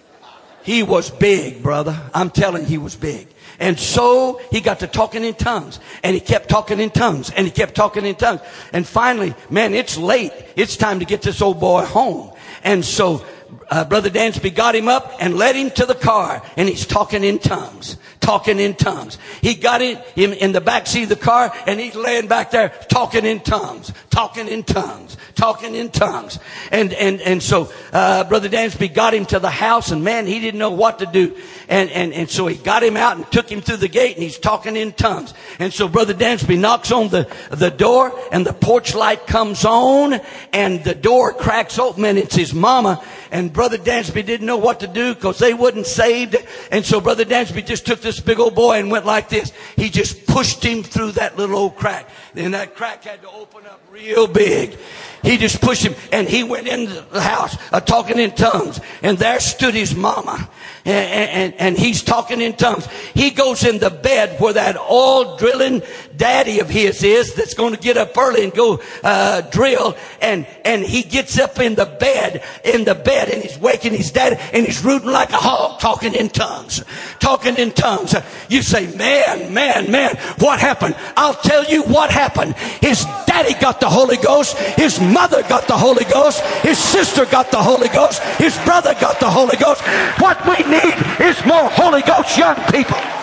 He 0.63 0.84
was 0.84 1.11
big, 1.11 1.61
brother. 1.61 1.99
I'm 2.13 2.32
telling 2.32 2.65
he 2.65 2.80
was 2.80 2.95
big. 2.95 3.28
And 3.60 3.80
so 3.80 4.41
he 4.51 4.62
got 4.62 4.80
to 4.80 4.88
talking 4.88 5.24
in 5.24 5.34
tongues 5.36 5.80
and 6.03 6.14
he 6.14 6.20
kept 6.20 6.49
talking 6.49 6.80
in 6.80 6.89
tongues 6.89 7.30
and 7.32 7.45
he 7.45 7.51
kept 7.51 7.76
talking 7.76 8.06
in 8.06 8.16
tongues. 8.16 8.41
And 8.74 8.88
finally, 8.88 9.34
man, 9.49 9.74
it's 9.74 9.97
late. 9.97 10.34
It's 10.56 10.78
time 10.78 10.99
to 10.99 11.06
get 11.06 11.22
this 11.22 11.41
old 11.41 11.60
boy 11.60 11.86
home. 11.86 12.32
And 12.64 12.84
so 12.84 13.26
uh, 13.69 13.85
Brother 13.85 14.09
Dansby 14.09 14.53
got 14.53 14.75
him 14.75 14.87
up 14.87 15.13
and 15.19 15.35
led 15.37 15.55
him 15.55 15.69
to 15.71 15.85
the 15.85 15.95
car 15.95 16.41
and 16.55 16.69
he's 16.69 16.85
talking 16.85 17.23
in 17.23 17.39
tongues, 17.39 17.97
talking 18.19 18.59
in 18.59 18.75
tongues. 18.75 19.17
He 19.41 19.55
got 19.55 19.81
him 19.81 19.97
in 20.15 20.51
the 20.51 20.61
back 20.61 20.87
seat 20.87 21.03
of 21.03 21.09
the 21.09 21.15
car 21.15 21.53
and 21.65 21.79
he's 21.79 21.95
laying 21.95 22.27
back 22.27 22.51
there 22.51 22.69
talking 22.89 23.25
in 23.25 23.39
tongues, 23.39 23.91
talking 24.09 24.47
in 24.47 24.63
tongues, 24.63 25.17
talking 25.35 25.75
in 25.75 25.89
tongues. 25.89 26.39
And, 26.71 26.93
and, 26.93 27.21
and 27.21 27.41
so, 27.41 27.71
uh, 27.91 28.23
Brother 28.25 28.49
Dansby 28.49 28.93
got 28.93 29.13
him 29.13 29.25
to 29.27 29.39
the 29.39 29.49
house 29.49 29.91
and 29.91 30.03
man, 30.03 30.27
he 30.27 30.39
didn't 30.39 30.59
know 30.59 30.71
what 30.71 30.99
to 30.99 31.05
do. 31.05 31.35
And, 31.67 31.89
and, 31.89 32.13
and 32.13 32.29
so 32.29 32.47
he 32.47 32.55
got 32.55 32.83
him 32.83 32.97
out 32.97 33.17
and 33.17 33.29
took 33.31 33.51
him 33.51 33.61
through 33.61 33.77
the 33.77 33.87
gate 33.87 34.15
and 34.15 34.23
he's 34.23 34.37
talking 34.37 34.75
in 34.75 34.91
tongues. 34.93 35.33
And 35.59 35.73
so 35.73 35.87
Brother 35.87 36.13
Dansby 36.13 36.59
knocks 36.59 36.91
on 36.91 37.09
the, 37.09 37.27
the 37.49 37.71
door 37.71 38.17
and 38.31 38.45
the 38.45 38.53
porch 38.53 38.93
light 38.93 39.25
comes 39.25 39.65
on 39.65 40.19
and 40.53 40.83
the 40.83 40.95
door 40.95 41.33
cracks 41.33 41.79
open 41.79 42.05
and 42.05 42.17
it's 42.17 42.35
his 42.35 42.53
mama 42.53 43.03
and 43.36 43.51
Brother 43.51 43.77
Dansby 43.77 44.25
didn't 44.25 44.47
know 44.47 44.55
what 44.55 44.79
to 44.79 44.88
do 44.88 45.13
because 45.13 45.39
they 45.39 45.53
wasn't 45.53 45.88
saved. 45.88 46.38
And 46.71 46.86
so 46.86 47.01
Brother 47.01 47.25
Dansby 47.25 47.65
just 47.65 47.86
took 47.86 47.99
this 47.99 48.21
big 48.21 48.39
old 48.39 48.55
boy 48.55 48.79
and 48.79 48.89
went 48.89 49.05
like 49.05 49.27
this. 49.27 49.51
He 49.75 49.89
just 49.89 50.25
pushed 50.25 50.63
him 50.63 50.83
through 50.83 51.11
that 51.11 51.36
little 51.36 51.57
old 51.57 51.75
crack. 51.75 52.09
Then 52.33 52.51
that 52.51 52.75
crack 52.75 53.03
had 53.03 53.21
to 53.23 53.29
open 53.29 53.65
up 53.65 53.81
real 53.91 54.27
big. 54.27 54.77
He 55.21 55.36
just 55.38 55.59
pushed 55.59 55.83
him 55.83 55.95
and 56.13 56.29
he 56.29 56.43
went 56.43 56.69
into 56.69 57.01
the 57.11 57.19
house 57.19 57.57
uh, 57.73 57.81
talking 57.81 58.19
in 58.19 58.31
tongues. 58.31 58.79
And 59.03 59.17
there 59.17 59.41
stood 59.41 59.73
his 59.73 59.93
mama 59.93 60.49
and, 60.86 61.29
and, 61.29 61.53
and, 61.55 61.77
he's 61.77 62.03
talking 62.03 62.39
in 62.39 62.53
tongues. 62.53 62.88
He 63.13 63.31
goes 63.31 63.65
in 63.65 63.79
the 63.79 63.89
bed 63.89 64.39
where 64.39 64.53
that 64.53 64.77
oil 64.77 65.36
drilling 65.36 65.81
daddy 66.18 66.59
of 66.59 66.70
his 66.70 67.03
is 67.03 67.34
that's 67.34 67.53
going 67.53 67.74
to 67.76 67.80
get 67.80 67.97
up 67.97 68.18
early 68.18 68.43
and 68.43 68.53
go 68.53 68.82
uh, 69.03 69.41
drill. 69.41 69.95
And, 70.22 70.47
and 70.63 70.84
he 70.84 71.03
gets 71.03 71.38
up 71.39 71.59
in 71.59 71.76
the 71.76 71.86
bed, 71.86 72.43
in 72.63 72.84
the 72.84 72.95
bed 72.95 73.30
and 73.30 73.41
he's 73.41 73.57
waking 73.57 73.93
his 73.93 74.11
daddy 74.11 74.38
and 74.53 74.66
he's 74.66 74.84
rooting 74.84 75.09
like 75.09 75.32
a 75.32 75.38
hog 75.38 75.80
talking 75.80 76.13
in 76.13 76.30
tongues. 76.30 76.84
Talking 77.20 77.55
in 77.57 77.72
tongues. 77.72 78.16
You 78.49 78.61
say, 78.61 78.88
man, 78.95 79.53
man, 79.53 79.91
man, 79.91 80.16
what 80.39 80.59
happened? 80.59 80.95
I'll 81.18 81.34
tell 81.34 81.66
you 81.66 81.84
what 81.84 82.11
happened. 82.11 82.55
His 82.82 83.05
daddy 83.28 83.53
got 83.59 83.80
the 83.80 83.89
Holy 83.89 84.18
Ghost. 84.18 84.57
His 84.57 84.99
mother 84.99 85.43
got 85.43 85.68
the 85.68 85.78
Holy 85.78 86.05
Ghost. 86.05 86.41
His 86.63 86.78
sister 86.78 87.26
got 87.26 87.51
the 87.51 87.61
Holy 87.61 87.89
Ghost. 87.89 88.22
His 88.38 88.57
brother 88.59 88.93
got 88.99 89.20
the 89.20 89.30
Holy 89.30 89.57
Ghost. 89.57 89.82
What 90.20 90.43
we 90.45 90.63
need 90.70 90.93
is 91.20 91.45
more 91.45 91.70
Holy 91.70 92.01
Ghost 92.01 92.38
young 92.38 92.55
people. 92.72 93.14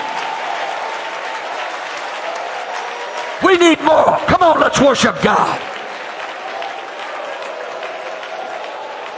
We 3.53 3.59
need 3.59 3.83
more. 3.83 4.19
Come 4.29 4.43
on, 4.43 4.61
let's 4.61 4.81
worship 4.81 5.21
God. 5.21 5.61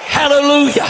Hallelujah. 0.02 0.88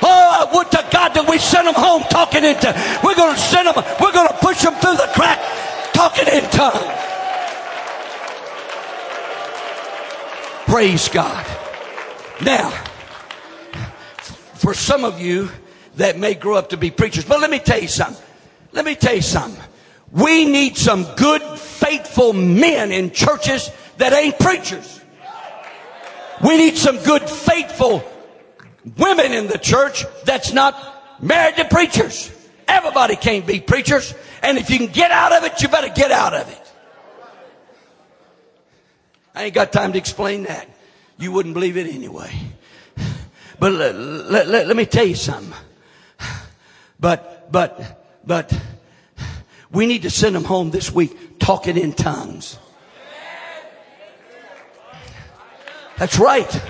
Oh, 0.00 0.28
I 0.30 0.48
would 0.54 0.70
to 0.70 0.86
God 0.92 1.08
that 1.14 1.26
we 1.28 1.38
send 1.38 1.66
them 1.66 1.74
home 1.74 2.04
talking 2.08 2.44
into. 2.44 2.72
We're 3.02 3.16
going 3.16 3.34
to 3.34 3.40
send 3.40 3.66
them. 3.66 3.74
We're 4.00 4.12
going 4.12 4.28
to 4.28 4.34
push 4.34 4.62
them 4.62 4.74
through 4.74 4.94
the 4.94 5.10
crack 5.12 5.40
talking 5.92 6.28
in 6.28 6.48
tongues. 6.50 6.78
Praise 10.66 11.08
God. 11.08 11.44
Now, 12.42 12.70
for 14.54 14.72
some 14.72 15.04
of 15.04 15.20
you 15.20 15.50
that 15.96 16.16
may 16.16 16.34
grow 16.34 16.54
up 16.54 16.68
to 16.68 16.76
be 16.76 16.92
preachers, 16.92 17.24
but 17.24 17.40
let 17.40 17.50
me 17.50 17.58
tell 17.58 17.80
you 17.80 17.88
something. 17.88 18.24
Let 18.70 18.84
me 18.84 18.94
tell 18.94 19.16
you 19.16 19.22
something. 19.22 19.60
We 20.12 20.44
need 20.44 20.76
some 20.76 21.04
good, 21.16 21.42
faithful 21.58 22.32
men 22.34 22.92
in 22.92 23.10
churches 23.10 23.70
that 23.96 24.12
ain't 24.12 24.38
preachers. 24.38 25.00
We 26.44 26.56
need 26.58 26.76
some 26.76 26.98
good, 26.98 27.28
faithful 27.28 28.04
women 28.98 29.32
in 29.32 29.46
the 29.46 29.58
church 29.58 30.04
that's 30.24 30.52
not 30.52 31.22
married 31.22 31.56
to 31.56 31.64
preachers. 31.64 32.30
Everybody 32.68 33.16
can't 33.16 33.46
be 33.46 33.60
preachers. 33.60 34.14
And 34.42 34.58
if 34.58 34.70
you 34.70 34.78
can 34.78 34.88
get 34.88 35.10
out 35.10 35.32
of 35.32 35.44
it, 35.44 35.62
you 35.62 35.68
better 35.68 35.88
get 35.88 36.10
out 36.10 36.34
of 36.34 36.48
it. 36.48 36.72
I 39.34 39.44
ain't 39.44 39.54
got 39.54 39.72
time 39.72 39.92
to 39.92 39.98
explain 39.98 40.42
that. 40.44 40.68
You 41.16 41.32
wouldn't 41.32 41.54
believe 41.54 41.76
it 41.76 41.86
anyway. 41.86 42.30
But 43.58 43.72
let, 43.72 43.94
let, 43.94 44.48
let, 44.48 44.66
let 44.66 44.76
me 44.76 44.84
tell 44.84 45.06
you 45.06 45.14
something. 45.14 45.54
But, 46.98 47.50
but, 47.50 48.20
but, 48.26 48.52
we 49.72 49.86
need 49.86 50.02
to 50.02 50.10
send 50.10 50.34
them 50.34 50.44
home 50.44 50.70
this 50.70 50.92
week 50.92 51.38
talking 51.38 51.76
in 51.76 51.92
tongues. 51.92 52.58
That's 55.98 56.18
right. 56.18 56.62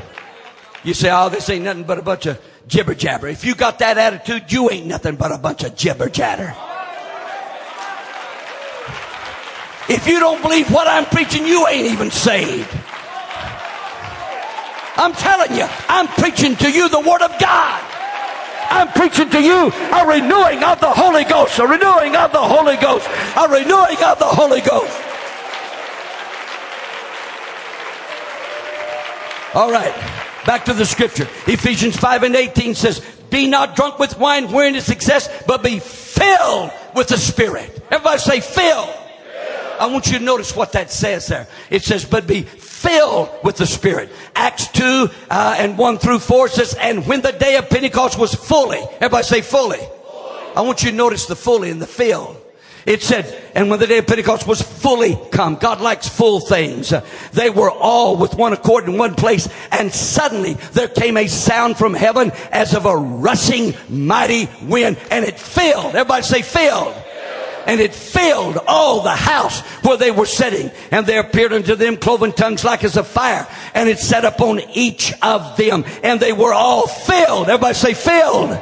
You 0.84 0.94
say, 0.94 1.10
oh, 1.12 1.28
this 1.28 1.48
ain't 1.48 1.64
nothing 1.64 1.84
but 1.84 1.98
a 1.98 2.02
bunch 2.02 2.26
of 2.26 2.40
jibber 2.66 2.94
jabber. 2.94 3.28
If 3.28 3.44
you 3.44 3.54
got 3.54 3.78
that 3.80 3.98
attitude, 3.98 4.52
you 4.52 4.70
ain't 4.70 4.86
nothing 4.86 5.16
but 5.16 5.32
a 5.32 5.38
bunch 5.38 5.64
of 5.64 5.76
jibber 5.76 6.08
jabber. 6.08 6.54
If 9.88 10.06
you 10.06 10.20
don't 10.20 10.40
believe 10.42 10.70
what 10.70 10.86
I'm 10.86 11.04
preaching, 11.06 11.46
you 11.46 11.66
ain't 11.66 11.92
even 11.92 12.10
saved. 12.10 12.70
I'm 14.96 15.12
telling 15.12 15.56
you, 15.56 15.66
I'm 15.88 16.06
preaching 16.06 16.54
to 16.56 16.70
you 16.70 16.88
the 16.88 17.00
Word 17.00 17.22
of 17.22 17.38
God. 17.40 17.91
I'm 18.72 18.88
preaching 18.88 19.28
to 19.28 19.42
you 19.42 19.70
a 19.70 20.06
renewing 20.06 20.64
of 20.64 20.80
the 20.80 20.90
Holy 20.90 21.24
Ghost, 21.24 21.58
a 21.58 21.66
renewing 21.66 22.16
of 22.16 22.32
the 22.32 22.40
Holy 22.40 22.76
Ghost, 22.76 23.06
a 23.36 23.46
renewing 23.46 24.02
of 24.02 24.18
the 24.18 24.24
Holy 24.24 24.62
Ghost. 24.62 24.98
All 29.54 29.70
right, 29.70 29.94
back 30.46 30.64
to 30.64 30.72
the 30.72 30.86
scripture. 30.86 31.28
Ephesians 31.46 31.96
5 31.98 32.22
and 32.22 32.34
18 32.34 32.74
says, 32.74 33.00
Be 33.28 33.46
not 33.46 33.76
drunk 33.76 33.98
with 33.98 34.18
wine 34.18 34.50
wherein 34.50 34.74
is 34.74 34.88
excess, 34.88 35.28
but 35.46 35.62
be 35.62 35.78
filled 35.78 36.70
with 36.94 37.08
the 37.08 37.18
Spirit. 37.18 37.82
Everybody 37.90 38.18
say, 38.18 38.40
filled. 38.40 39.01
I 39.80 39.86
want 39.86 40.06
you 40.06 40.18
to 40.18 40.24
notice 40.24 40.54
what 40.54 40.72
that 40.72 40.90
says 40.90 41.26
there. 41.26 41.46
It 41.70 41.82
says, 41.82 42.04
but 42.04 42.26
be 42.26 42.42
filled 42.42 43.30
with 43.44 43.56
the 43.56 43.66
Spirit. 43.66 44.10
Acts 44.34 44.68
2 44.68 45.08
uh, 45.30 45.56
and 45.58 45.78
1 45.78 45.98
through 45.98 46.18
4 46.18 46.48
says, 46.48 46.74
and 46.74 47.06
when 47.06 47.20
the 47.20 47.32
day 47.32 47.56
of 47.56 47.68
Pentecost 47.68 48.18
was 48.18 48.34
fully, 48.34 48.80
everybody 48.96 49.24
say 49.24 49.40
fully. 49.40 49.78
fully. 49.78 50.56
I 50.56 50.60
want 50.62 50.82
you 50.82 50.90
to 50.90 50.96
notice 50.96 51.26
the 51.26 51.36
fully 51.36 51.70
and 51.70 51.80
the 51.80 51.86
filled. 51.86 52.36
It 52.84 53.00
said, 53.02 53.40
and 53.54 53.70
when 53.70 53.78
the 53.78 53.86
day 53.86 53.98
of 53.98 54.08
Pentecost 54.08 54.46
was 54.46 54.60
fully 54.60 55.16
come, 55.30 55.54
God 55.54 55.80
likes 55.80 56.08
full 56.08 56.40
things. 56.40 56.92
They 57.32 57.48
were 57.48 57.70
all 57.70 58.16
with 58.16 58.34
one 58.34 58.52
accord 58.52 58.88
in 58.88 58.98
one 58.98 59.14
place, 59.14 59.48
and 59.70 59.92
suddenly 59.92 60.54
there 60.72 60.88
came 60.88 61.16
a 61.16 61.28
sound 61.28 61.76
from 61.76 61.94
heaven 61.94 62.32
as 62.50 62.74
of 62.74 62.86
a 62.86 62.96
rushing 62.96 63.74
mighty 63.88 64.48
wind, 64.62 64.98
and 65.12 65.24
it 65.24 65.38
filled. 65.38 65.94
Everybody 65.94 66.22
say 66.22 66.42
filled 66.42 66.94
and 67.66 67.80
it 67.80 67.94
filled 67.94 68.58
all 68.66 69.02
the 69.02 69.10
house 69.10 69.60
where 69.82 69.96
they 69.96 70.10
were 70.10 70.26
sitting. 70.26 70.70
And 70.90 71.06
there 71.06 71.20
appeared 71.20 71.52
unto 71.52 71.74
them 71.74 71.96
cloven 71.96 72.32
tongues 72.32 72.64
like 72.64 72.84
as 72.84 72.96
a 72.96 73.04
fire, 73.04 73.46
and 73.74 73.88
it 73.88 73.98
set 73.98 74.24
upon 74.24 74.60
each 74.72 75.12
of 75.22 75.56
them, 75.56 75.84
and 76.02 76.20
they 76.20 76.32
were 76.32 76.52
all 76.52 76.86
filled. 76.86 77.48
Everybody 77.48 77.74
say 77.74 77.94
filled. 77.94 78.60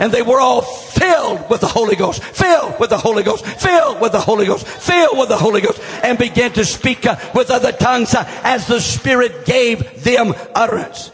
And 0.00 0.10
they 0.10 0.22
were 0.22 0.40
all 0.40 0.62
filled 0.62 1.50
with 1.50 1.60
the 1.60 1.68
Holy 1.68 1.94
Ghost, 1.94 2.22
filled 2.24 2.80
with 2.80 2.88
the 2.88 2.96
Holy 2.96 3.22
Ghost, 3.22 3.46
filled 3.46 4.00
with 4.00 4.12
the 4.12 4.20
Holy 4.20 4.46
Ghost, 4.46 4.66
filled 4.66 5.18
with 5.18 5.28
the 5.28 5.36
Holy 5.36 5.60
Ghost, 5.60 5.80
and 6.02 6.18
began 6.18 6.52
to 6.52 6.64
speak 6.64 7.06
uh, 7.06 7.16
with 7.34 7.50
other 7.50 7.72
tongues 7.72 8.14
uh, 8.14 8.24
as 8.42 8.66
the 8.66 8.80
Spirit 8.80 9.44
gave 9.44 10.02
them 10.02 10.34
utterance. 10.54 11.10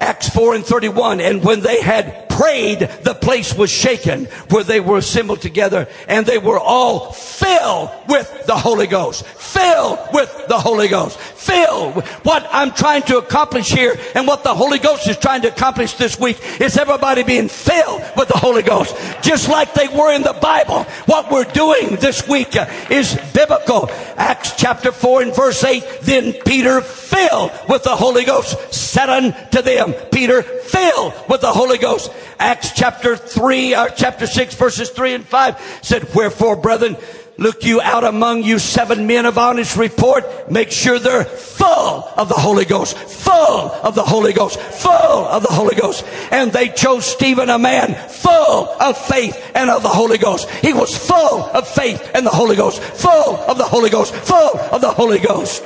Acts 0.00 0.30
4 0.30 0.54
and 0.54 0.64
31. 0.64 1.20
And 1.20 1.44
when 1.44 1.60
they 1.60 1.80
had 1.80 2.28
prayed, 2.30 2.80
the 3.02 3.14
place 3.14 3.54
was 3.54 3.70
shaken 3.70 4.24
where 4.48 4.64
they 4.64 4.80
were 4.80 4.96
assembled 4.96 5.42
together 5.42 5.88
and 6.08 6.24
they 6.24 6.38
were 6.38 6.58
all 6.58 7.12
filled 7.12 7.90
with 8.08 8.46
the 8.46 8.56
Holy 8.56 8.86
Ghost. 8.86 9.26
Filled 9.26 9.98
with 10.14 10.46
the 10.48 10.58
Holy 10.58 10.88
Ghost. 10.88 11.18
Filled. 11.18 12.02
What 12.22 12.48
I'm 12.50 12.72
trying 12.72 13.02
to 13.04 13.18
accomplish 13.18 13.70
here 13.70 13.98
and 14.14 14.26
what 14.26 14.42
the 14.42 14.54
Holy 14.54 14.78
Ghost 14.78 15.06
is 15.06 15.18
trying 15.18 15.42
to 15.42 15.48
accomplish 15.48 15.94
this 15.94 16.18
week 16.18 16.38
is 16.60 16.78
everybody 16.78 17.22
being 17.22 17.48
filled 17.48 18.02
with 18.16 18.28
the 18.28 18.38
Holy 18.38 18.62
Ghost. 18.62 18.96
Just 19.22 19.50
like 19.50 19.74
they 19.74 19.88
were 19.88 20.12
in 20.12 20.22
the 20.22 20.38
Bible. 20.40 20.84
What 21.04 21.30
we're 21.30 21.44
doing 21.44 21.96
this 21.96 22.26
week 22.26 22.56
is 22.90 23.18
biblical. 23.34 23.90
Acts 24.16 24.54
chapter 24.56 24.92
4 24.92 25.22
and 25.22 25.36
verse 25.36 25.62
8. 25.62 25.84
Then 26.02 26.32
Peter 26.46 26.80
filled 26.80 27.52
with 27.68 27.82
the 27.82 27.96
Holy 27.96 28.24
Ghost 28.24 28.72
said 28.72 29.08
unto 29.08 29.62
them, 29.62 29.89
Peter 30.10 30.42
filled 30.42 31.14
with 31.28 31.40
the 31.40 31.52
Holy 31.52 31.78
Ghost. 31.78 32.12
Acts 32.38 32.72
chapter 32.72 33.16
3, 33.16 33.74
or 33.74 33.78
uh, 33.78 33.88
chapter 33.90 34.26
6, 34.26 34.54
verses 34.54 34.90
3 34.90 35.14
and 35.14 35.26
5 35.26 35.80
said, 35.82 36.14
Wherefore, 36.14 36.56
brethren, 36.56 36.96
look 37.40 37.64
you 37.64 37.80
out 37.80 38.04
among 38.04 38.42
you 38.44 38.58
seven 38.58 39.06
men 39.06 39.26
of 39.26 39.38
honest 39.38 39.76
report. 39.76 40.50
Make 40.50 40.70
sure 40.70 40.98
they're 40.98 41.24
full 41.24 42.08
of 42.16 42.28
the 42.28 42.34
Holy 42.34 42.64
Ghost, 42.64 42.96
full 42.96 43.70
of 43.82 43.94
the 43.94 44.02
Holy 44.02 44.32
Ghost, 44.32 44.60
full 44.60 44.92
of 44.92 45.42
the 45.42 45.52
Holy 45.52 45.74
Ghost. 45.74 46.04
And 46.30 46.52
they 46.52 46.68
chose 46.68 47.06
Stephen, 47.06 47.48
a 47.48 47.58
man 47.58 47.94
full 48.08 48.68
of 48.80 48.96
faith 48.96 49.52
and 49.54 49.70
of 49.70 49.82
the 49.82 49.88
Holy 49.88 50.18
Ghost. 50.18 50.48
He 50.50 50.72
was 50.72 50.96
full 50.96 51.44
of 51.44 51.66
faith 51.66 52.10
and 52.14 52.24
the 52.24 52.30
Holy 52.30 52.56
Ghost, 52.56 52.80
full 52.82 53.36
of 53.36 53.58
the 53.58 53.64
Holy 53.64 53.90
Ghost, 53.90 54.14
full 54.14 54.58
of 54.58 54.80
the 54.80 54.90
Holy 54.90 55.18
Ghost. 55.18 55.64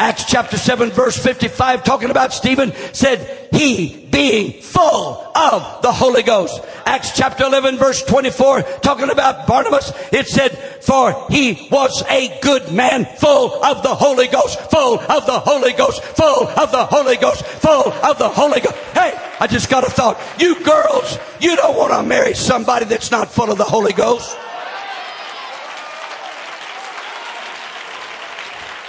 Acts 0.00 0.24
chapter 0.24 0.56
7 0.56 0.88
verse 0.92 1.14
55 1.18 1.84
talking 1.84 2.08
about 2.08 2.32
Stephen 2.32 2.72
said, 2.94 3.50
he 3.52 4.08
being 4.10 4.62
full 4.62 5.30
of 5.36 5.82
the 5.82 5.92
Holy 5.92 6.22
Ghost. 6.22 6.64
Acts 6.86 7.12
chapter 7.14 7.44
11 7.44 7.76
verse 7.76 8.02
24 8.04 8.62
talking 8.80 9.10
about 9.10 9.46
Barnabas, 9.46 9.92
it 10.10 10.26
said, 10.26 10.52
for 10.82 11.26
he 11.28 11.68
was 11.70 12.02
a 12.08 12.38
good 12.40 12.72
man 12.72 13.04
full 13.18 13.62
of 13.62 13.82
the 13.82 13.94
Holy 13.94 14.26
Ghost, 14.28 14.58
full 14.70 14.98
of 15.00 15.26
the 15.26 15.38
Holy 15.38 15.74
Ghost, 15.74 16.02
full 16.02 16.48
of 16.48 16.72
the 16.72 16.86
Holy 16.86 17.18
Ghost, 17.18 17.44
full 17.44 17.92
of 17.92 18.18
the 18.18 18.28
Holy 18.30 18.62
Ghost. 18.62 18.76
Hey, 18.94 19.12
I 19.38 19.46
just 19.46 19.68
got 19.68 19.84
a 19.86 19.90
thought. 19.90 20.18
You 20.40 20.64
girls, 20.64 21.18
you 21.42 21.56
don't 21.56 21.76
want 21.76 21.92
to 21.92 22.02
marry 22.02 22.32
somebody 22.32 22.86
that's 22.86 23.10
not 23.10 23.30
full 23.30 23.52
of 23.52 23.58
the 23.58 23.64
Holy 23.64 23.92
Ghost. 23.92 24.34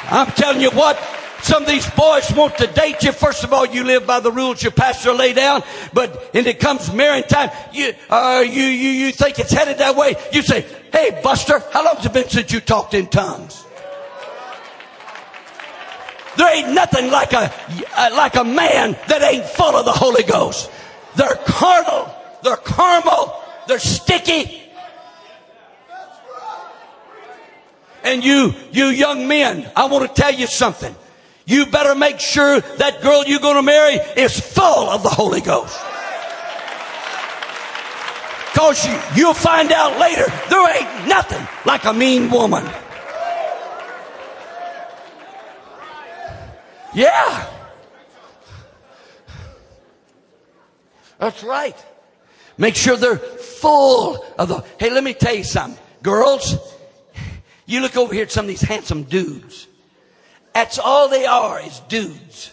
I'm 0.09 0.27
telling 0.27 0.61
you 0.61 0.71
what, 0.71 0.97
Some 1.43 1.63
of 1.63 1.69
these 1.69 1.89
boys 1.91 2.31
want 2.33 2.57
to 2.59 2.67
date 2.67 3.01
you. 3.01 3.11
First 3.11 3.43
of 3.43 3.51
all, 3.51 3.65
you 3.65 3.83
live 3.83 4.05
by 4.05 4.19
the 4.19 4.31
rules 4.31 4.61
your 4.61 4.71
pastor 4.71 5.11
laid 5.11 5.35
down. 5.35 5.63
But 5.91 6.33
when 6.33 6.45
it 6.45 6.59
comes 6.59 6.93
marrying 6.93 7.23
time, 7.23 7.49
you, 7.73 7.93
uh, 8.09 8.43
you, 8.45 8.63
you, 8.63 8.89
you 8.89 9.11
think 9.11 9.39
it's 9.39 9.51
headed 9.51 9.79
that 9.79 9.95
way. 9.95 10.15
You 10.31 10.43
say, 10.43 10.65
Hey, 10.91 11.19
Buster, 11.23 11.59
how 11.71 11.83
long's 11.83 12.05
it 12.05 12.13
been 12.13 12.29
since 12.29 12.51
you 12.51 12.59
talked 12.59 12.93
in 12.93 13.07
tongues? 13.07 13.65
There 16.37 16.55
ain't 16.55 16.73
nothing 16.73 17.09
like 17.11 17.33
a, 17.33 17.51
uh, 17.97 18.09
like 18.13 18.35
a 18.35 18.43
man 18.43 18.95
that 19.07 19.21
ain't 19.21 19.45
full 19.45 19.75
of 19.75 19.85
the 19.85 19.91
Holy 19.91 20.23
Ghost. 20.23 20.69
They're 21.15 21.39
carnal. 21.45 22.13
They're 22.43 22.57
caramel. 22.57 23.35
They're 23.67 23.79
sticky. 23.79 24.60
And 28.11 28.25
you, 28.25 28.53
you 28.73 28.87
young 28.87 29.25
men, 29.25 29.71
I 29.73 29.85
want 29.85 30.05
to 30.05 30.21
tell 30.21 30.33
you 30.33 30.45
something. 30.45 30.93
You 31.45 31.65
better 31.67 31.95
make 31.95 32.19
sure 32.19 32.59
that 32.59 33.01
girl 33.01 33.23
you're 33.25 33.39
going 33.39 33.55
to 33.55 33.61
marry 33.61 33.93
is 34.21 34.37
full 34.37 34.89
of 34.89 35.01
the 35.01 35.07
Holy 35.07 35.39
Ghost. 35.39 35.79
Cause 38.53 38.85
you, 38.85 38.99
you'll 39.15 39.33
find 39.33 39.71
out 39.71 39.97
later 39.97 40.25
there 40.49 40.77
ain't 40.77 41.07
nothing 41.07 41.47
like 41.65 41.85
a 41.85 41.93
mean 41.93 42.29
woman. 42.29 42.65
Yeah. 46.93 47.47
That's 51.17 51.41
right. 51.43 51.85
Make 52.57 52.75
sure 52.75 52.97
they're 52.97 53.17
full 53.17 54.25
of 54.37 54.49
the. 54.49 54.65
Hey, 54.77 54.89
let 54.89 55.05
me 55.05 55.13
tell 55.13 55.33
you 55.33 55.45
something. 55.45 55.81
Girls, 56.03 56.57
you 57.71 57.79
look 57.79 57.95
over 57.95 58.13
here 58.13 58.23
at 58.23 58.31
some 58.31 58.45
of 58.45 58.49
these 58.49 58.61
handsome 58.61 59.03
dudes. 59.03 59.67
That's 60.53 60.77
all 60.77 61.07
they 61.07 61.25
are 61.25 61.61
is 61.61 61.79
dudes. 61.87 62.51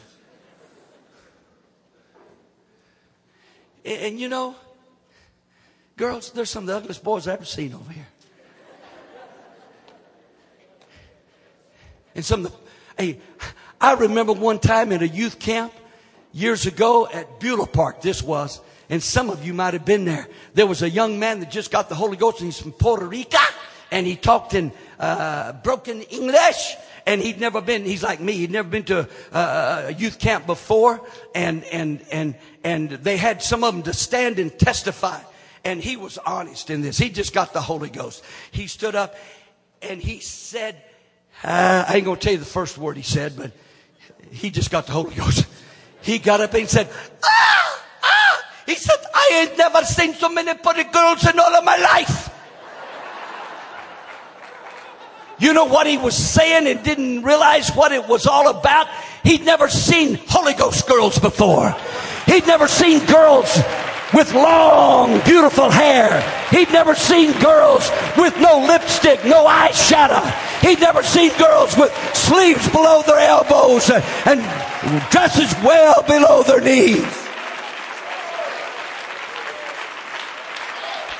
And, 3.84 4.00
and 4.00 4.20
you 4.20 4.28
know, 4.28 4.54
girls, 5.96 6.30
there's 6.30 6.50
some 6.50 6.64
of 6.64 6.68
the 6.68 6.76
ugliest 6.76 7.02
boys 7.02 7.26
I've 7.26 7.34
ever 7.34 7.44
seen 7.44 7.74
over 7.74 7.92
here. 7.92 8.06
And 12.14 12.24
some 12.24 12.46
of 12.46 12.52
the, 12.52 12.58
hey, 13.02 13.18
I 13.80 13.94
remember 13.94 14.32
one 14.32 14.58
time 14.58 14.92
in 14.92 15.02
a 15.02 15.06
youth 15.06 15.38
camp 15.38 15.72
years 16.32 16.66
ago 16.66 17.08
at 17.12 17.40
Beulah 17.40 17.66
Park, 17.66 18.02
this 18.02 18.22
was, 18.22 18.60
and 18.90 19.02
some 19.02 19.30
of 19.30 19.44
you 19.44 19.52
might 19.52 19.74
have 19.74 19.84
been 19.84 20.04
there. 20.04 20.28
There 20.54 20.66
was 20.66 20.82
a 20.82 20.90
young 20.90 21.18
man 21.18 21.40
that 21.40 21.50
just 21.50 21.70
got 21.70 21.88
the 21.88 21.94
Holy 21.94 22.16
Ghost 22.16 22.40
and 22.40 22.46
he's 22.46 22.60
from 22.60 22.72
Puerto 22.72 23.06
Rico 23.06 23.38
and 23.90 24.06
he 24.06 24.16
talked 24.16 24.54
in 24.54 24.72
uh, 24.98 25.52
broken 25.52 26.02
English 26.02 26.76
and 27.06 27.22
he'd 27.22 27.40
never 27.40 27.60
been 27.60 27.84
he's 27.84 28.02
like 28.02 28.20
me 28.20 28.32
he'd 28.32 28.50
never 28.50 28.68
been 28.68 28.84
to 28.84 29.08
a, 29.32 29.38
a, 29.38 29.92
youth 29.92 30.18
camp 30.18 30.46
before 30.46 31.00
and 31.34 31.64
and 31.64 32.04
and 32.12 32.34
and 32.62 32.90
they 32.90 33.16
had 33.16 33.42
some 33.42 33.64
of 33.64 33.74
them 33.74 33.82
to 33.82 33.94
stand 33.94 34.38
and 34.38 34.56
testify 34.58 35.20
and 35.64 35.80
he 35.80 35.96
was 35.96 36.18
honest 36.18 36.70
in 36.70 36.82
this. 36.82 36.98
He 36.98 37.10
just 37.10 37.34
got 37.34 37.52
the 37.52 37.60
holy 37.60 37.90
ghost. 37.90 38.24
He 38.50 38.68
stood 38.68 38.94
up 38.94 39.16
and 39.82 40.00
he 40.00 40.20
said 40.20 40.76
uh, 41.44 41.84
i 41.88 41.96
ain't 41.96 42.04
gonna 42.04 42.16
tell 42.16 42.32
you 42.32 42.38
the 42.38 42.44
first 42.44 42.76
word 42.76 42.96
he 42.96 43.02
said 43.02 43.36
but 43.36 43.52
he 44.30 44.50
just 44.50 44.70
got 44.70 44.86
the 44.86 44.92
holy 44.92 45.14
ghost. 45.14 45.46
He 46.02 46.18
got 46.18 46.40
up 46.40 46.52
and 46.54 46.68
said 46.68 46.88
ah 47.24 47.84
ah 48.02 48.44
he 48.66 48.74
said 48.74 48.96
i 49.14 49.46
ain't 49.46 49.56
never 49.56 49.82
seen 49.84 50.14
so 50.14 50.28
many 50.28 50.52
pretty 50.54 50.84
girls 50.84 51.26
in 51.26 51.38
all 51.38 51.54
of 51.54 51.64
my 51.64 51.76
life 51.76 52.34
you 55.38 55.52
know 55.52 55.66
what 55.66 55.86
he 55.86 55.96
was 55.96 56.16
saying 56.16 56.66
and 56.66 56.82
didn't 56.82 57.22
realize 57.22 57.70
what 57.70 57.92
it 57.92 58.06
was 58.08 58.26
all 58.26 58.48
about? 58.48 58.88
He'd 59.22 59.44
never 59.44 59.68
seen 59.68 60.18
Holy 60.28 60.54
Ghost 60.54 60.88
girls 60.88 61.18
before. 61.18 61.74
He'd 62.26 62.46
never 62.46 62.68
seen 62.68 63.04
girls 63.06 63.56
with 64.12 64.32
long, 64.34 65.20
beautiful 65.20 65.70
hair. 65.70 66.20
He'd 66.50 66.72
never 66.72 66.94
seen 66.94 67.32
girls 67.40 67.90
with 68.16 68.38
no 68.38 68.58
lipstick, 68.66 69.24
no 69.24 69.46
eyeshadow. 69.46 70.24
He'd 70.60 70.80
never 70.80 71.02
seen 71.02 71.30
girls 71.38 71.76
with 71.76 71.92
sleeves 72.14 72.68
below 72.70 73.02
their 73.02 73.18
elbows 73.18 73.90
and 73.90 74.40
dresses 75.10 75.54
well 75.62 76.02
below 76.02 76.42
their 76.42 76.60
knees. 76.60 77.27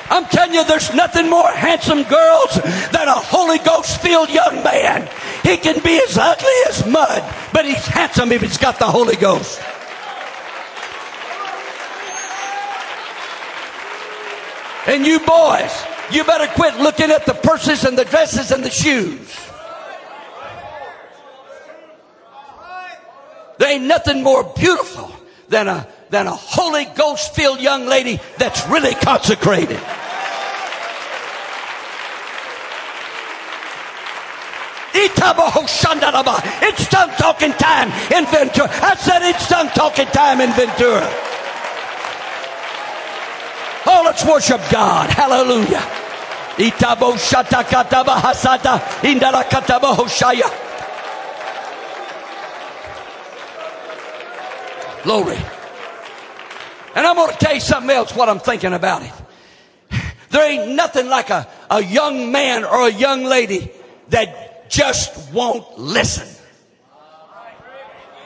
I'm 0.09 0.25
telling 0.25 0.53
you, 0.53 0.63
there's 0.63 0.93
nothing 0.93 1.29
more 1.29 1.47
handsome 1.47 2.03
girls 2.03 2.55
than 2.91 3.07
a 3.07 3.13
Holy 3.13 3.59
Ghost 3.59 4.01
filled 4.01 4.29
young 4.29 4.63
man. 4.63 5.07
He 5.43 5.57
can 5.57 5.81
be 5.83 6.01
as 6.07 6.17
ugly 6.17 6.59
as 6.67 6.85
mud, 6.85 7.23
but 7.53 7.65
he's 7.65 7.85
handsome 7.85 8.31
if 8.31 8.41
he's 8.41 8.57
got 8.57 8.79
the 8.79 8.85
Holy 8.87 9.15
Ghost. 9.15 9.61
And 14.87 15.05
you 15.05 15.19
boys, 15.19 15.85
you 16.11 16.23
better 16.23 16.47
quit 16.55 16.77
looking 16.77 17.11
at 17.11 17.27
the 17.27 17.35
purses 17.35 17.85
and 17.85 17.95
the 17.95 18.05
dresses 18.05 18.51
and 18.51 18.63
the 18.63 18.71
shoes. 18.71 19.35
There 23.59 23.71
ain't 23.71 23.83
nothing 23.83 24.23
more 24.23 24.43
beautiful 24.55 25.18
than 25.49 25.67
a, 25.67 25.87
than 26.09 26.27
a 26.27 26.33
Holy 26.33 26.85
Ghost 26.85 27.35
filled 27.35 27.59
young 27.59 27.85
lady 27.85 28.19
that's 28.37 28.67
really 28.67 28.95
consecrated. 28.95 29.79
It's 36.61 36.87
tongue 36.87 37.11
talking 37.17 37.51
time 37.53 37.89
in 38.11 38.25
Ventura. 38.25 38.69
I 38.69 38.95
said 38.95 39.21
it's 39.29 39.47
tongue 39.47 39.69
talking 39.69 40.07
time 40.07 40.41
in 40.41 40.51
Ventura. 40.51 41.07
Oh, 43.85 44.03
let's 44.05 44.25
worship 44.25 44.61
God. 44.71 45.09
Hallelujah. 45.09 45.83
Itabo 46.57 47.15
shata 47.17 47.63
kataba 47.63 48.19
hasata 48.19 48.79
indala 49.03 49.43
kataba 49.43 49.95
hoshaya. 49.95 50.49
Glory. 55.03 55.37
And 56.95 57.07
I'm 57.07 57.15
going 57.15 57.31
to 57.31 57.37
tell 57.37 57.53
you 57.53 57.61
something 57.61 57.89
else 57.89 58.15
what 58.15 58.29
I'm 58.29 58.39
thinking 58.39 58.73
about 58.73 59.03
it. 59.03 59.11
There 60.29 60.47
ain't 60.47 60.75
nothing 60.75 61.07
like 61.07 61.29
a, 61.29 61.47
a 61.69 61.83
young 61.83 62.31
man 62.31 62.63
or 62.63 62.87
a 62.87 62.91
young 62.91 63.23
lady 63.23 63.71
that 64.09 64.69
just 64.69 65.33
won't 65.33 65.79
listen. 65.79 66.27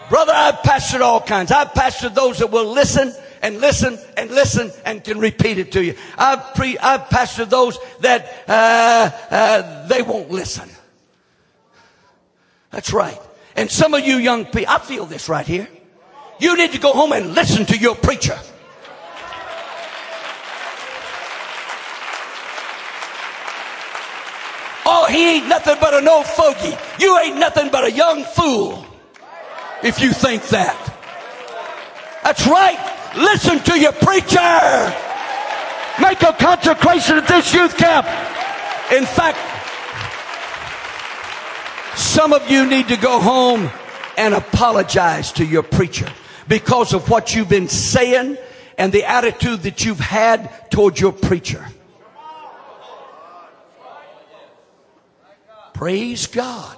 Brother, 0.09 0.33
I've 0.35 0.55
pastored 0.55 1.01
all 1.01 1.21
kinds. 1.21 1.51
I've 1.51 1.69
pastored 1.69 2.13
those 2.13 2.39
that 2.39 2.51
will 2.51 2.71
listen 2.71 3.13
and 3.41 3.59
listen 3.59 3.97
and 4.17 4.29
listen 4.31 4.71
and 4.85 5.03
can 5.03 5.19
repeat 5.19 5.57
it 5.57 5.71
to 5.73 5.83
you. 5.83 5.95
I've 6.17 6.53
pre, 6.55 6.77
I've 6.77 7.01
pastored 7.09 7.49
those 7.49 7.77
that, 8.01 8.43
uh, 8.47 9.11
uh, 9.31 9.87
they 9.87 10.01
won't 10.01 10.29
listen. 10.29 10.69
That's 12.71 12.91
right. 12.91 13.19
And 13.55 13.71
some 13.71 13.93
of 13.93 14.05
you 14.05 14.17
young 14.17 14.45
people, 14.45 14.65
I 14.67 14.79
feel 14.79 15.05
this 15.05 15.29
right 15.29 15.45
here. 15.45 15.67
You 16.39 16.57
need 16.57 16.71
to 16.71 16.79
go 16.79 16.93
home 16.93 17.13
and 17.13 17.33
listen 17.33 17.65
to 17.67 17.77
your 17.77 17.95
preacher. 17.95 18.37
Oh, 24.85 25.07
he 25.09 25.37
ain't 25.37 25.47
nothing 25.47 25.75
but 25.79 25.93
an 25.93 26.07
old 26.07 26.25
fogey. 26.25 26.77
You 26.99 27.17
ain't 27.19 27.37
nothing 27.37 27.69
but 27.71 27.85
a 27.85 27.91
young 27.91 28.23
fool 28.23 28.85
if 29.83 30.01
you 30.01 30.11
think 30.11 30.43
that. 30.49 30.77
That's 32.23 32.47
right. 32.47 32.79
Listen 33.15 33.59
to 33.59 33.79
your 33.79 33.91
preacher. 33.93 34.93
Make 36.01 36.21
a 36.23 36.33
consecration 36.33 37.17
at 37.17 37.27
this 37.27 37.53
youth 37.53 37.77
camp. 37.77 38.07
In 38.91 39.05
fact, 39.05 39.37
some 41.97 42.33
of 42.33 42.49
you 42.49 42.65
need 42.65 42.87
to 42.87 42.97
go 42.97 43.19
home 43.19 43.69
and 44.17 44.33
apologize 44.33 45.31
to 45.33 45.45
your 45.45 45.63
preacher 45.63 46.07
because 46.47 46.93
of 46.93 47.09
what 47.09 47.35
you've 47.35 47.49
been 47.49 47.67
saying 47.67 48.37
and 48.77 48.91
the 48.91 49.03
attitude 49.03 49.63
that 49.63 49.85
you've 49.85 49.99
had 49.99 50.71
toward 50.71 50.99
your 50.99 51.11
preacher. 51.11 51.65
Praise 55.73 56.27
God. 56.27 56.77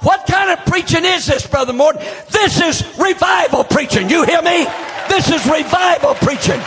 What 0.00 0.26
kind 0.26 0.50
of 0.50 0.64
preaching 0.66 1.04
is 1.04 1.26
this, 1.26 1.46
Brother 1.46 1.72
Morton? 1.72 2.02
This 2.30 2.60
is 2.60 2.98
revival 2.98 3.64
preaching. 3.64 4.10
You 4.10 4.24
hear 4.24 4.42
me? 4.42 4.66
This 5.08 5.30
is 5.30 5.44
revival 5.46 6.14
preaching. 6.14 6.60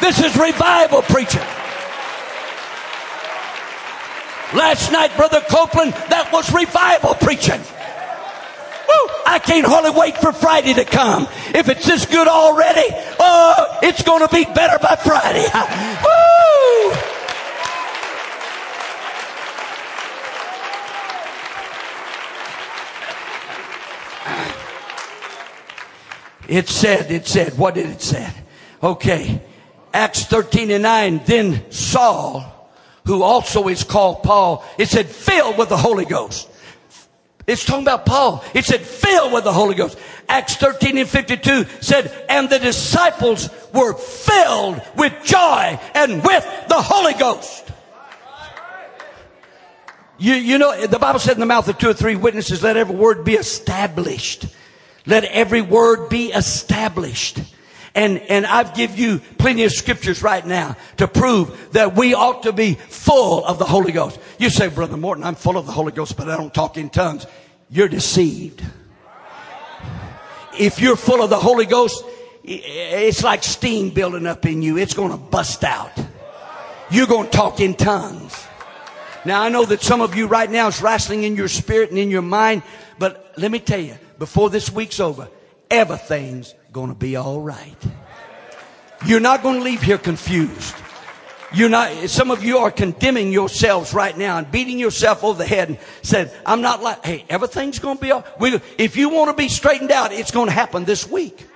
This 0.00 0.20
is 0.20 0.36
revival 0.36 1.02
preaching. 1.02 1.42
Last 4.54 4.92
night, 4.92 5.16
Brother 5.16 5.40
Copeland, 5.48 5.92
that 6.10 6.30
was 6.32 6.52
revival 6.52 7.14
preaching. 7.14 7.60
I 9.32 9.38
can't 9.38 9.66
hardly 9.66 9.90
wait 9.90 10.18
for 10.18 10.32
Friday 10.32 10.74
to 10.74 10.84
come. 10.84 11.26
If 11.54 11.68
it's 11.68 11.86
this 11.86 12.04
good 12.04 12.28
already, 12.28 12.86
oh, 13.18 13.78
it's 13.82 14.02
going 14.02 14.26
to 14.26 14.34
be 14.34 14.44
better 14.44 14.78
by 14.78 14.96
Friday. 14.96 15.46
Woo! 16.04 16.32
It 26.48 26.68
said, 26.68 27.10
it 27.10 27.26
said, 27.26 27.56
what 27.56 27.74
did 27.74 27.86
it 27.86 28.02
say? 28.02 28.28
Okay. 28.82 29.40
Acts 29.94 30.26
13 30.26 30.70
and 30.70 30.82
9, 30.82 31.22
then 31.24 31.72
Saul, 31.72 32.70
who 33.06 33.22
also 33.22 33.68
is 33.68 33.84
called 33.84 34.22
Paul, 34.22 34.62
it 34.76 34.88
said, 34.88 35.06
filled 35.06 35.56
with 35.56 35.70
the 35.70 35.76
Holy 35.78 36.04
Ghost 36.04 36.50
it's 37.46 37.64
talking 37.64 37.82
about 37.82 38.06
Paul. 38.06 38.44
It 38.54 38.64
said, 38.64 38.80
filled 38.80 39.32
with 39.32 39.44
the 39.44 39.52
Holy 39.52 39.74
Ghost. 39.74 39.98
Acts 40.28 40.56
13 40.56 40.98
and 40.98 41.08
52 41.08 41.64
said, 41.80 42.26
and 42.28 42.48
the 42.48 42.58
disciples 42.58 43.50
were 43.74 43.94
filled 43.94 44.80
with 44.96 45.12
joy 45.24 45.78
and 45.94 46.22
with 46.22 46.68
the 46.68 46.80
Holy 46.80 47.14
Ghost. 47.14 47.70
You, 50.18 50.34
you 50.34 50.58
know, 50.58 50.86
the 50.86 51.00
Bible 51.00 51.18
said 51.18 51.34
in 51.34 51.40
the 51.40 51.46
mouth 51.46 51.66
of 51.68 51.78
two 51.78 51.90
or 51.90 51.94
three 51.94 52.14
witnesses, 52.14 52.62
let 52.62 52.76
every 52.76 52.94
word 52.94 53.24
be 53.24 53.34
established. 53.34 54.46
Let 55.04 55.24
every 55.24 55.62
word 55.62 56.08
be 56.08 56.30
established. 56.30 57.40
And, 57.94 58.18
and 58.20 58.46
I've 58.46 58.74
give 58.74 58.98
you 58.98 59.20
plenty 59.36 59.64
of 59.64 59.72
scriptures 59.72 60.22
right 60.22 60.46
now 60.46 60.76
to 60.96 61.06
prove 61.06 61.72
that 61.72 61.94
we 61.94 62.14
ought 62.14 62.44
to 62.44 62.52
be 62.52 62.74
full 62.74 63.44
of 63.44 63.58
the 63.58 63.66
Holy 63.66 63.92
Ghost. 63.92 64.18
You 64.38 64.48
say, 64.48 64.68
Brother 64.68 64.96
Morton, 64.96 65.24
I'm 65.24 65.34
full 65.34 65.58
of 65.58 65.66
the 65.66 65.72
Holy 65.72 65.92
Ghost, 65.92 66.16
but 66.16 66.28
I 66.28 66.36
don't 66.36 66.54
talk 66.54 66.78
in 66.78 66.88
tongues. 66.88 67.26
You're 67.68 67.88
deceived. 67.88 68.62
If 70.58 70.80
you're 70.80 70.96
full 70.96 71.22
of 71.22 71.28
the 71.28 71.38
Holy 71.38 71.66
Ghost, 71.66 72.04
it's 72.44 73.22
like 73.22 73.42
steam 73.42 73.90
building 73.90 74.26
up 74.26 74.46
in 74.46 74.62
you. 74.62 74.78
It's 74.78 74.94
going 74.94 75.10
to 75.10 75.18
bust 75.18 75.62
out. 75.62 75.92
You're 76.90 77.06
going 77.06 77.26
to 77.26 77.32
talk 77.32 77.60
in 77.60 77.74
tongues. 77.74 78.46
Now 79.24 79.42
I 79.42 79.50
know 79.50 79.64
that 79.64 79.82
some 79.82 80.00
of 80.00 80.16
you 80.16 80.26
right 80.26 80.50
now 80.50 80.68
is 80.68 80.82
wrestling 80.82 81.24
in 81.24 81.36
your 81.36 81.48
spirit 81.48 81.90
and 81.90 81.98
in 81.98 82.10
your 82.10 82.22
mind, 82.22 82.62
but 82.98 83.32
let 83.36 83.50
me 83.50 83.60
tell 83.60 83.80
you, 83.80 83.96
before 84.18 84.50
this 84.50 84.70
week's 84.70 84.98
over, 84.98 85.28
everything's 85.70 86.54
going 86.72 86.88
to 86.88 86.94
be 86.94 87.16
all 87.16 87.40
right. 87.40 87.76
You're 89.04 89.20
not 89.20 89.42
going 89.42 89.58
to 89.58 89.62
leave 89.62 89.82
here 89.82 89.98
confused. 89.98 90.74
You're 91.52 91.68
not, 91.68 92.08
some 92.08 92.30
of 92.30 92.42
you 92.42 92.58
are 92.58 92.70
condemning 92.70 93.30
yourselves 93.30 93.92
right 93.92 94.16
now 94.16 94.38
and 94.38 94.50
beating 94.50 94.78
yourself 94.78 95.22
over 95.22 95.36
the 95.36 95.46
head 95.46 95.68
and 95.68 95.78
said, 96.00 96.34
I'm 96.46 96.62
not 96.62 96.82
like, 96.82 97.04
hey, 97.04 97.26
everything's 97.28 97.78
going 97.78 97.98
to 97.98 98.02
be 98.02 98.10
all, 98.10 98.24
we, 98.40 98.58
if 98.78 98.96
you 98.96 99.10
want 99.10 99.30
to 99.30 99.36
be 99.36 99.48
straightened 99.48 99.90
out, 99.90 100.12
it's 100.12 100.30
going 100.30 100.46
to 100.46 100.52
happen 100.52 100.84
this 100.84 101.06
week. 101.06 101.46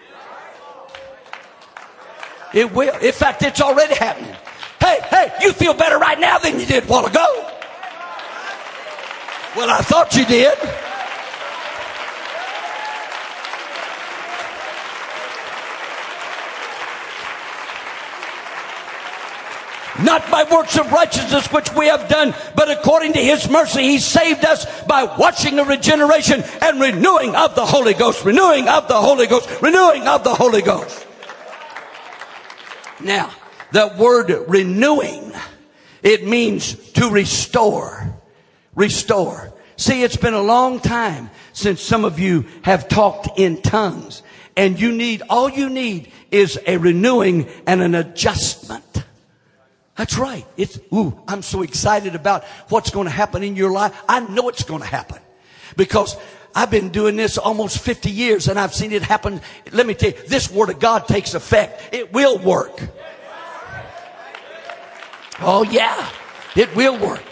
It 2.52 2.72
will. 2.72 2.94
In 2.98 3.12
fact, 3.12 3.42
it's 3.42 3.62
already 3.62 3.94
happening. 3.94 4.34
Hey, 4.80 4.98
hey, 5.08 5.32
you 5.40 5.52
feel 5.52 5.72
better 5.72 5.98
right 5.98 6.20
now 6.20 6.38
than 6.38 6.60
you 6.60 6.66
did 6.66 6.84
a 6.84 6.86
while 6.86 7.06
ago. 7.06 7.26
Well, 9.56 9.70
I 9.70 9.80
thought 9.80 10.14
you 10.14 10.26
did. 10.26 10.58
Not 20.02 20.30
by 20.30 20.44
works 20.44 20.78
of 20.78 20.90
righteousness 20.92 21.50
which 21.52 21.72
we 21.74 21.86
have 21.86 22.08
done, 22.08 22.34
but 22.54 22.70
according 22.70 23.14
to 23.14 23.18
his 23.18 23.48
mercy, 23.48 23.82
he 23.82 23.98
saved 23.98 24.44
us 24.44 24.82
by 24.84 25.04
watching 25.04 25.58
a 25.58 25.64
regeneration 25.64 26.42
and 26.62 26.80
renewing 26.80 27.34
of 27.34 27.54
the 27.54 27.64
Holy 27.64 27.94
Ghost, 27.94 28.24
renewing 28.24 28.68
of 28.68 28.88
the 28.88 29.00
Holy 29.00 29.26
Ghost, 29.26 29.48
renewing 29.62 30.06
of 30.06 30.24
the 30.24 30.34
Holy 30.34 30.62
Ghost. 30.62 31.06
Now, 33.00 33.30
that 33.72 33.96
word 33.98 34.30
renewing, 34.48 35.32
it 36.02 36.26
means 36.26 36.74
to 36.92 37.10
restore. 37.10 38.14
Restore. 38.74 39.52
See, 39.76 40.02
it's 40.02 40.16
been 40.16 40.34
a 40.34 40.42
long 40.42 40.80
time 40.80 41.30
since 41.52 41.80
some 41.80 42.04
of 42.04 42.18
you 42.18 42.46
have 42.62 42.88
talked 42.88 43.38
in 43.38 43.60
tongues 43.62 44.22
and 44.56 44.80
you 44.80 44.92
need, 44.92 45.22
all 45.28 45.50
you 45.50 45.68
need 45.68 46.10
is 46.30 46.58
a 46.66 46.78
renewing 46.78 47.48
and 47.66 47.82
an 47.82 47.94
adjustment. 47.94 48.85
That's 49.96 50.18
right. 50.18 50.46
It's, 50.56 50.78
ooh, 50.94 51.18
I'm 51.26 51.42
so 51.42 51.62
excited 51.62 52.14
about 52.14 52.44
what's 52.68 52.90
going 52.90 53.06
to 53.06 53.10
happen 53.10 53.42
in 53.42 53.56
your 53.56 53.70
life. 53.72 53.98
I 54.08 54.20
know 54.20 54.48
it's 54.48 54.62
going 54.62 54.82
to 54.82 54.86
happen 54.86 55.18
because 55.76 56.16
I've 56.54 56.70
been 56.70 56.90
doing 56.90 57.16
this 57.16 57.38
almost 57.38 57.78
50 57.78 58.10
years 58.10 58.48
and 58.48 58.58
I've 58.58 58.74
seen 58.74 58.92
it 58.92 59.02
happen. 59.02 59.40
Let 59.72 59.86
me 59.86 59.94
tell 59.94 60.10
you, 60.10 60.16
this 60.26 60.50
word 60.50 60.70
of 60.70 60.80
God 60.80 61.08
takes 61.08 61.34
effect. 61.34 61.94
It 61.94 62.12
will 62.12 62.38
work. 62.38 62.80
Oh 65.40 65.64
yeah, 65.64 66.10
it 66.54 66.74
will 66.74 66.98
work. 66.98 67.22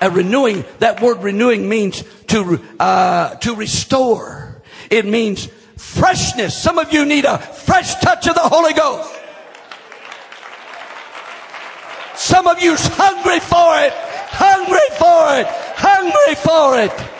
A 0.00 0.10
renewing, 0.10 0.64
that 0.80 1.00
word 1.00 1.22
renewing 1.22 1.66
means 1.66 2.04
to, 2.28 2.62
uh, 2.78 3.36
to 3.36 3.54
restore. 3.54 4.62
It 4.90 5.06
means 5.06 5.48
freshness. 5.78 6.54
Some 6.56 6.78
of 6.78 6.92
you 6.92 7.06
need 7.06 7.24
a 7.24 7.38
fresh 7.38 7.94
touch 7.96 8.26
of 8.26 8.34
the 8.34 8.42
Holy 8.42 8.74
Ghost. 8.74 9.14
Some 12.16 12.46
of 12.46 12.62
you's 12.62 12.86
hungry 12.86 13.40
for 13.40 13.78
it, 13.80 13.92
hungry 14.28 14.88
for 14.98 15.38
it, 15.38 15.46
hungry 15.76 16.34
for 16.36 16.78
it. 16.78 17.14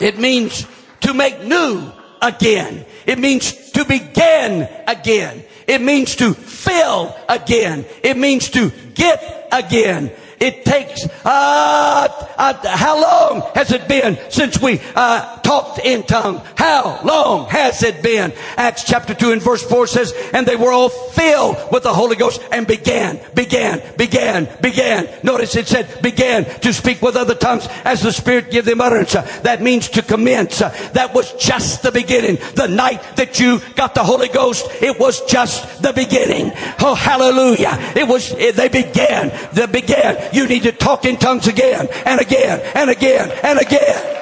It 0.00 0.18
means 0.18 0.66
to 1.00 1.14
make 1.14 1.44
new 1.44 1.92
again. 2.22 2.84
It 3.06 3.18
means 3.18 3.70
to 3.72 3.84
begin 3.84 4.68
again. 4.86 5.44
It 5.66 5.80
means 5.80 6.16
to 6.16 6.34
fill 6.34 7.14
again. 7.28 7.84
It 8.02 8.16
means 8.16 8.50
to 8.50 8.70
get 8.94 9.48
again. 9.52 10.10
It 10.40 10.64
takes, 10.64 11.04
uh, 11.22 12.08
uh, 12.38 12.76
how 12.76 13.00
long 13.00 13.50
has 13.54 13.72
it 13.72 13.86
been 13.86 14.18
since 14.30 14.58
we 14.60 14.80
uh, 14.96 15.38
talked 15.40 15.80
in 15.80 16.02
tongue? 16.02 16.40
How 16.56 17.00
long 17.04 17.46
has 17.50 17.82
it 17.82 18.02
been? 18.02 18.32
Acts 18.56 18.84
chapter 18.84 19.12
2 19.12 19.32
and 19.32 19.42
verse 19.42 19.62
4 19.62 19.86
says, 19.86 20.14
and 20.32 20.46
they 20.46 20.56
were 20.56 20.72
all 20.72 20.88
filled 20.88 21.58
with 21.70 21.82
the 21.82 21.92
Holy 21.92 22.16
Ghost 22.16 22.40
and 22.50 22.66
began, 22.66 23.20
began, 23.34 23.82
began, 23.98 24.48
began. 24.62 25.10
Notice 25.22 25.56
it 25.56 25.68
said 25.68 26.00
began 26.00 26.46
to 26.60 26.72
speak 26.72 27.02
with 27.02 27.16
other 27.16 27.34
tongues 27.34 27.68
as 27.84 28.00
the 28.00 28.10
Spirit 28.10 28.50
give 28.50 28.64
them 28.64 28.80
utterance. 28.80 29.12
That 29.12 29.60
means 29.60 29.90
to 29.90 30.00
commence. 30.00 30.60
That 30.60 31.12
was 31.12 31.34
just 31.34 31.82
the 31.82 31.92
beginning. 31.92 32.38
The 32.54 32.66
night 32.66 33.02
that 33.16 33.38
you 33.38 33.60
got 33.74 33.94
the 33.94 34.04
Holy 34.04 34.28
Ghost, 34.28 34.66
it 34.80 34.98
was 34.98 35.20
just 35.26 35.82
the 35.82 35.92
beginning. 35.92 36.52
Oh, 36.80 36.94
hallelujah. 36.94 37.76
It 37.94 38.08
was, 38.08 38.30
they 38.30 38.68
began, 38.68 39.32
they 39.52 39.66
began. 39.66 40.29
You 40.32 40.46
need 40.46 40.62
to 40.64 40.72
talk 40.72 41.04
in 41.04 41.16
tongues 41.16 41.46
again 41.46 41.88
and 42.04 42.20
again 42.20 42.60
and 42.74 42.90
again 42.90 43.30
and 43.42 43.58
again. 43.60 44.16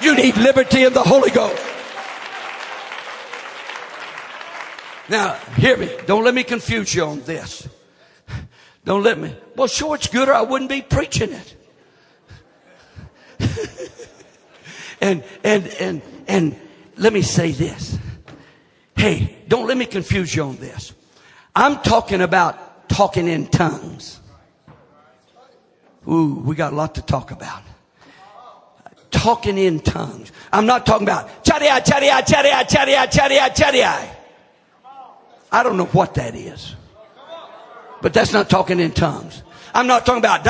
You 0.00 0.14
need 0.14 0.36
liberty 0.36 0.84
in 0.84 0.92
the 0.92 1.02
Holy 1.02 1.30
Ghost. 1.30 1.62
Now, 5.08 5.34
hear 5.56 5.76
me. 5.76 5.90
Don't 6.06 6.24
let 6.24 6.34
me 6.34 6.42
confuse 6.42 6.94
you 6.94 7.04
on 7.04 7.20
this. 7.20 7.68
Don't 8.84 9.02
let 9.02 9.18
me. 9.18 9.34
Well, 9.54 9.68
sure, 9.68 9.94
it's 9.94 10.08
good 10.08 10.28
or 10.28 10.34
I 10.34 10.42
wouldn't 10.42 10.70
be 10.70 10.82
preaching 10.82 11.30
it. 11.32 11.56
and, 15.00 15.24
and, 15.44 15.66
and, 15.80 16.02
and 16.26 16.56
let 16.96 17.12
me 17.12 17.22
say 17.22 17.52
this. 17.52 17.98
Hey, 18.96 19.44
don't 19.48 19.66
let 19.66 19.76
me 19.76 19.86
confuse 19.86 20.34
you 20.34 20.44
on 20.44 20.56
this. 20.56 20.92
I'm 21.54 21.82
talking 21.82 22.20
about 22.20 22.88
talking 22.88 23.28
in 23.28 23.46
tongues. 23.46 24.20
Ooh, 26.08 26.40
we 26.44 26.54
got 26.54 26.72
a 26.72 26.76
lot 26.76 26.94
to 26.94 27.02
talk 27.02 27.30
about. 27.30 27.62
Talking 29.10 29.58
in 29.58 29.80
tongues. 29.80 30.32
I'm 30.52 30.66
not 30.66 30.86
talking 30.86 31.06
about 31.06 31.44
chadia. 31.44 31.80
I 35.52 35.62
don't 35.62 35.76
know 35.76 35.84
what 35.86 36.14
that 36.14 36.34
is. 36.34 36.74
But 38.02 38.12
that's 38.12 38.32
not 38.32 38.50
talking 38.50 38.78
in 38.78 38.92
tongues. 38.92 39.42
I'm 39.74 39.86
not 39.86 40.06
talking 40.06 40.20
about 40.20 40.44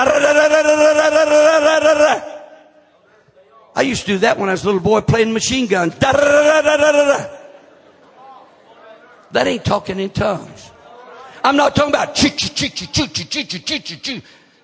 I 3.75 3.83
used 3.83 4.03
to 4.03 4.07
do 4.09 4.19
that 4.19 4.39
when 4.39 4.49
I 4.49 4.53
was 4.53 4.63
a 4.63 4.67
little 4.67 4.81
boy 4.81 5.01
playing 5.03 5.33
machine 5.33 5.67
guns. 5.67 5.95
That 5.97 6.17
ain't 9.47 9.65
talking 9.65 10.01
in 10.01 10.11
tongues. 10.11 10.71
I'm 11.45 11.57
not 11.57 11.77
talking 11.77 11.93
about. 11.93 12.17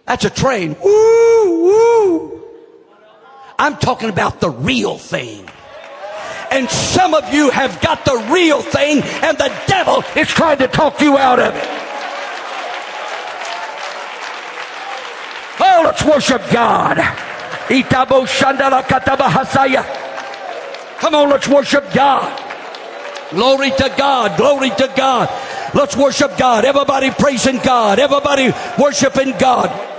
That's 0.07 0.25
a 0.25 0.31
train. 0.31 0.77
Woo, 0.83 1.63
woo. 1.63 2.43
I'm 3.59 3.77
talking 3.77 4.09
about 4.09 4.41
the 4.41 4.51
real 4.51 4.99
thing. 4.99 5.49
And 6.51 6.69
some 6.69 7.15
of 7.15 7.33
you 7.33 7.49
have 7.51 7.81
got 7.81 8.05
the 8.05 8.17
real 8.31 8.61
thing 8.61 9.01
and 9.01 9.39
the 9.39 9.51
devil 9.67 10.05
is 10.17 10.29
trying 10.29 10.59
to 10.59 10.69
talk 10.69 11.01
you 11.01 11.17
out 11.17 11.39
of 11.39 11.55
it. 11.55 11.69
Oh, 15.61 15.83
let's 15.85 16.05
worship 16.05 16.43
God. 16.51 16.99
Come 20.99 21.15
on, 21.15 21.31
let's 21.31 21.49
worship 21.49 21.93
God. 21.95 22.43
Glory 23.31 23.71
to 23.71 23.95
God. 23.97 24.37
Glory 24.37 24.71
to 24.71 24.93
God. 24.95 25.29
Let's 25.75 25.97
worship 25.97 26.37
God. 26.37 26.65
Everybody 26.67 27.11
praising 27.13 27.61
God. 27.61 27.99
Everybody 27.99 28.53
worshiping 28.79 29.33
God. 29.39 29.92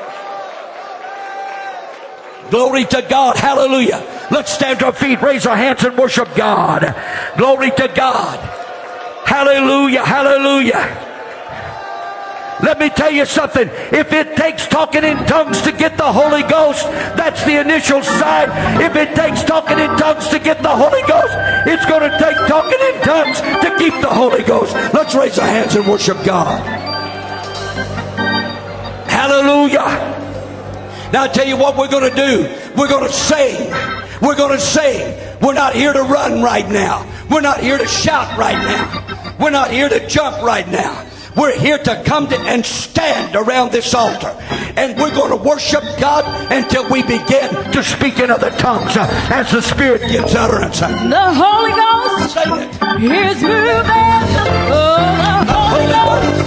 Glory 2.53 2.85
to 2.85 3.01
God. 3.09 3.35
Hallelujah. 3.35 3.97
Let's 4.29 4.53
stand 4.53 4.77
to 4.81 4.85
our 4.85 4.93
feet, 4.93 5.19
raise 5.23 5.47
our 5.47 5.57
hands, 5.57 5.83
and 5.83 5.97
worship 5.97 6.35
God. 6.35 6.95
Glory 7.35 7.71
to 7.71 7.87
God. 7.87 8.37
Hallelujah, 9.25 10.05
hallelujah. 10.05 10.77
Let 12.61 12.77
me 12.77 12.89
tell 12.89 13.09
you 13.09 13.25
something. 13.25 13.67
If 13.91 14.13
it 14.13 14.37
takes 14.37 14.67
talking 14.67 15.03
in 15.03 15.17
tongues 15.25 15.63
to 15.63 15.71
get 15.71 15.97
the 15.97 16.11
Holy 16.11 16.43
Ghost, 16.43 16.83
that's 17.17 17.43
the 17.43 17.59
initial 17.59 18.03
sign. 18.03 18.49
If 18.79 18.95
it 18.95 19.15
takes 19.15 19.41
talking 19.41 19.79
in 19.79 19.89
tongues 19.97 20.27
to 20.27 20.37
get 20.37 20.61
the 20.61 20.69
Holy 20.69 21.01
Ghost, 21.07 21.33
it's 21.65 21.87
going 21.87 22.07
to 22.07 22.15
take 22.19 22.37
talking 22.47 22.79
in 22.79 23.01
tongues 23.01 23.41
to 23.41 23.75
keep 23.79 23.99
the 23.99 24.13
Holy 24.13 24.43
Ghost. 24.43 24.75
Let's 24.93 25.15
raise 25.15 25.39
our 25.39 25.47
hands 25.47 25.75
and 25.75 25.87
worship 25.87 26.23
God. 26.23 26.61
Hallelujah. 29.09 30.12
Now 31.13 31.25
I 31.25 31.27
tell 31.27 31.47
you 31.47 31.57
what 31.57 31.77
we're 31.77 31.89
going 31.89 32.09
to 32.09 32.15
do. 32.15 32.49
We're 32.75 32.87
going 32.87 33.05
to 33.05 33.13
sing. 33.13 33.69
We're 34.19 34.35
going 34.35 34.57
to 34.57 34.59
sing. 34.59 35.15
We're 35.43 35.53
not 35.53 35.75
here 35.75 35.93
to 35.93 36.01
run 36.01 36.41
right 36.41 36.67
now. 36.67 37.07
We're 37.29 37.41
not 37.41 37.59
here 37.59 37.77
to 37.77 37.87
shout 37.87 38.35
right 38.35 38.57
now. 38.57 39.35
We're 39.39 39.51
not 39.51 39.69
here 39.69 39.89
to 39.89 40.07
jump 40.07 40.41
right 40.41 40.67
now. 40.67 41.05
We're 41.35 41.55
here 41.55 41.77
to 41.77 42.03
come 42.03 42.29
to 42.29 42.39
and 42.39 42.65
stand 42.65 43.35
around 43.35 43.71
this 43.71 43.93
altar. 43.93 44.35
And 44.75 44.99
we're 44.99 45.13
going 45.13 45.29
to 45.29 45.47
worship 45.47 45.83
God 45.99 46.25
until 46.51 46.89
we 46.89 47.03
begin 47.03 47.49
to 47.73 47.83
speak 47.83 48.17
in 48.17 48.31
other 48.31 48.49
tongues 48.49 48.97
uh, 48.97 49.07
as 49.31 49.51
the 49.51 49.61
Spirit 49.61 50.01
gives 50.09 50.33
utterance. 50.33 50.79
The 50.79 50.87
Holy 50.89 51.71
Ghost 51.73 52.37
is 52.37 53.43
moving. 53.43 53.85
Oh, 54.73 55.45
the 55.45 55.53
Holy 55.53 55.85
Ghost 55.91 56.42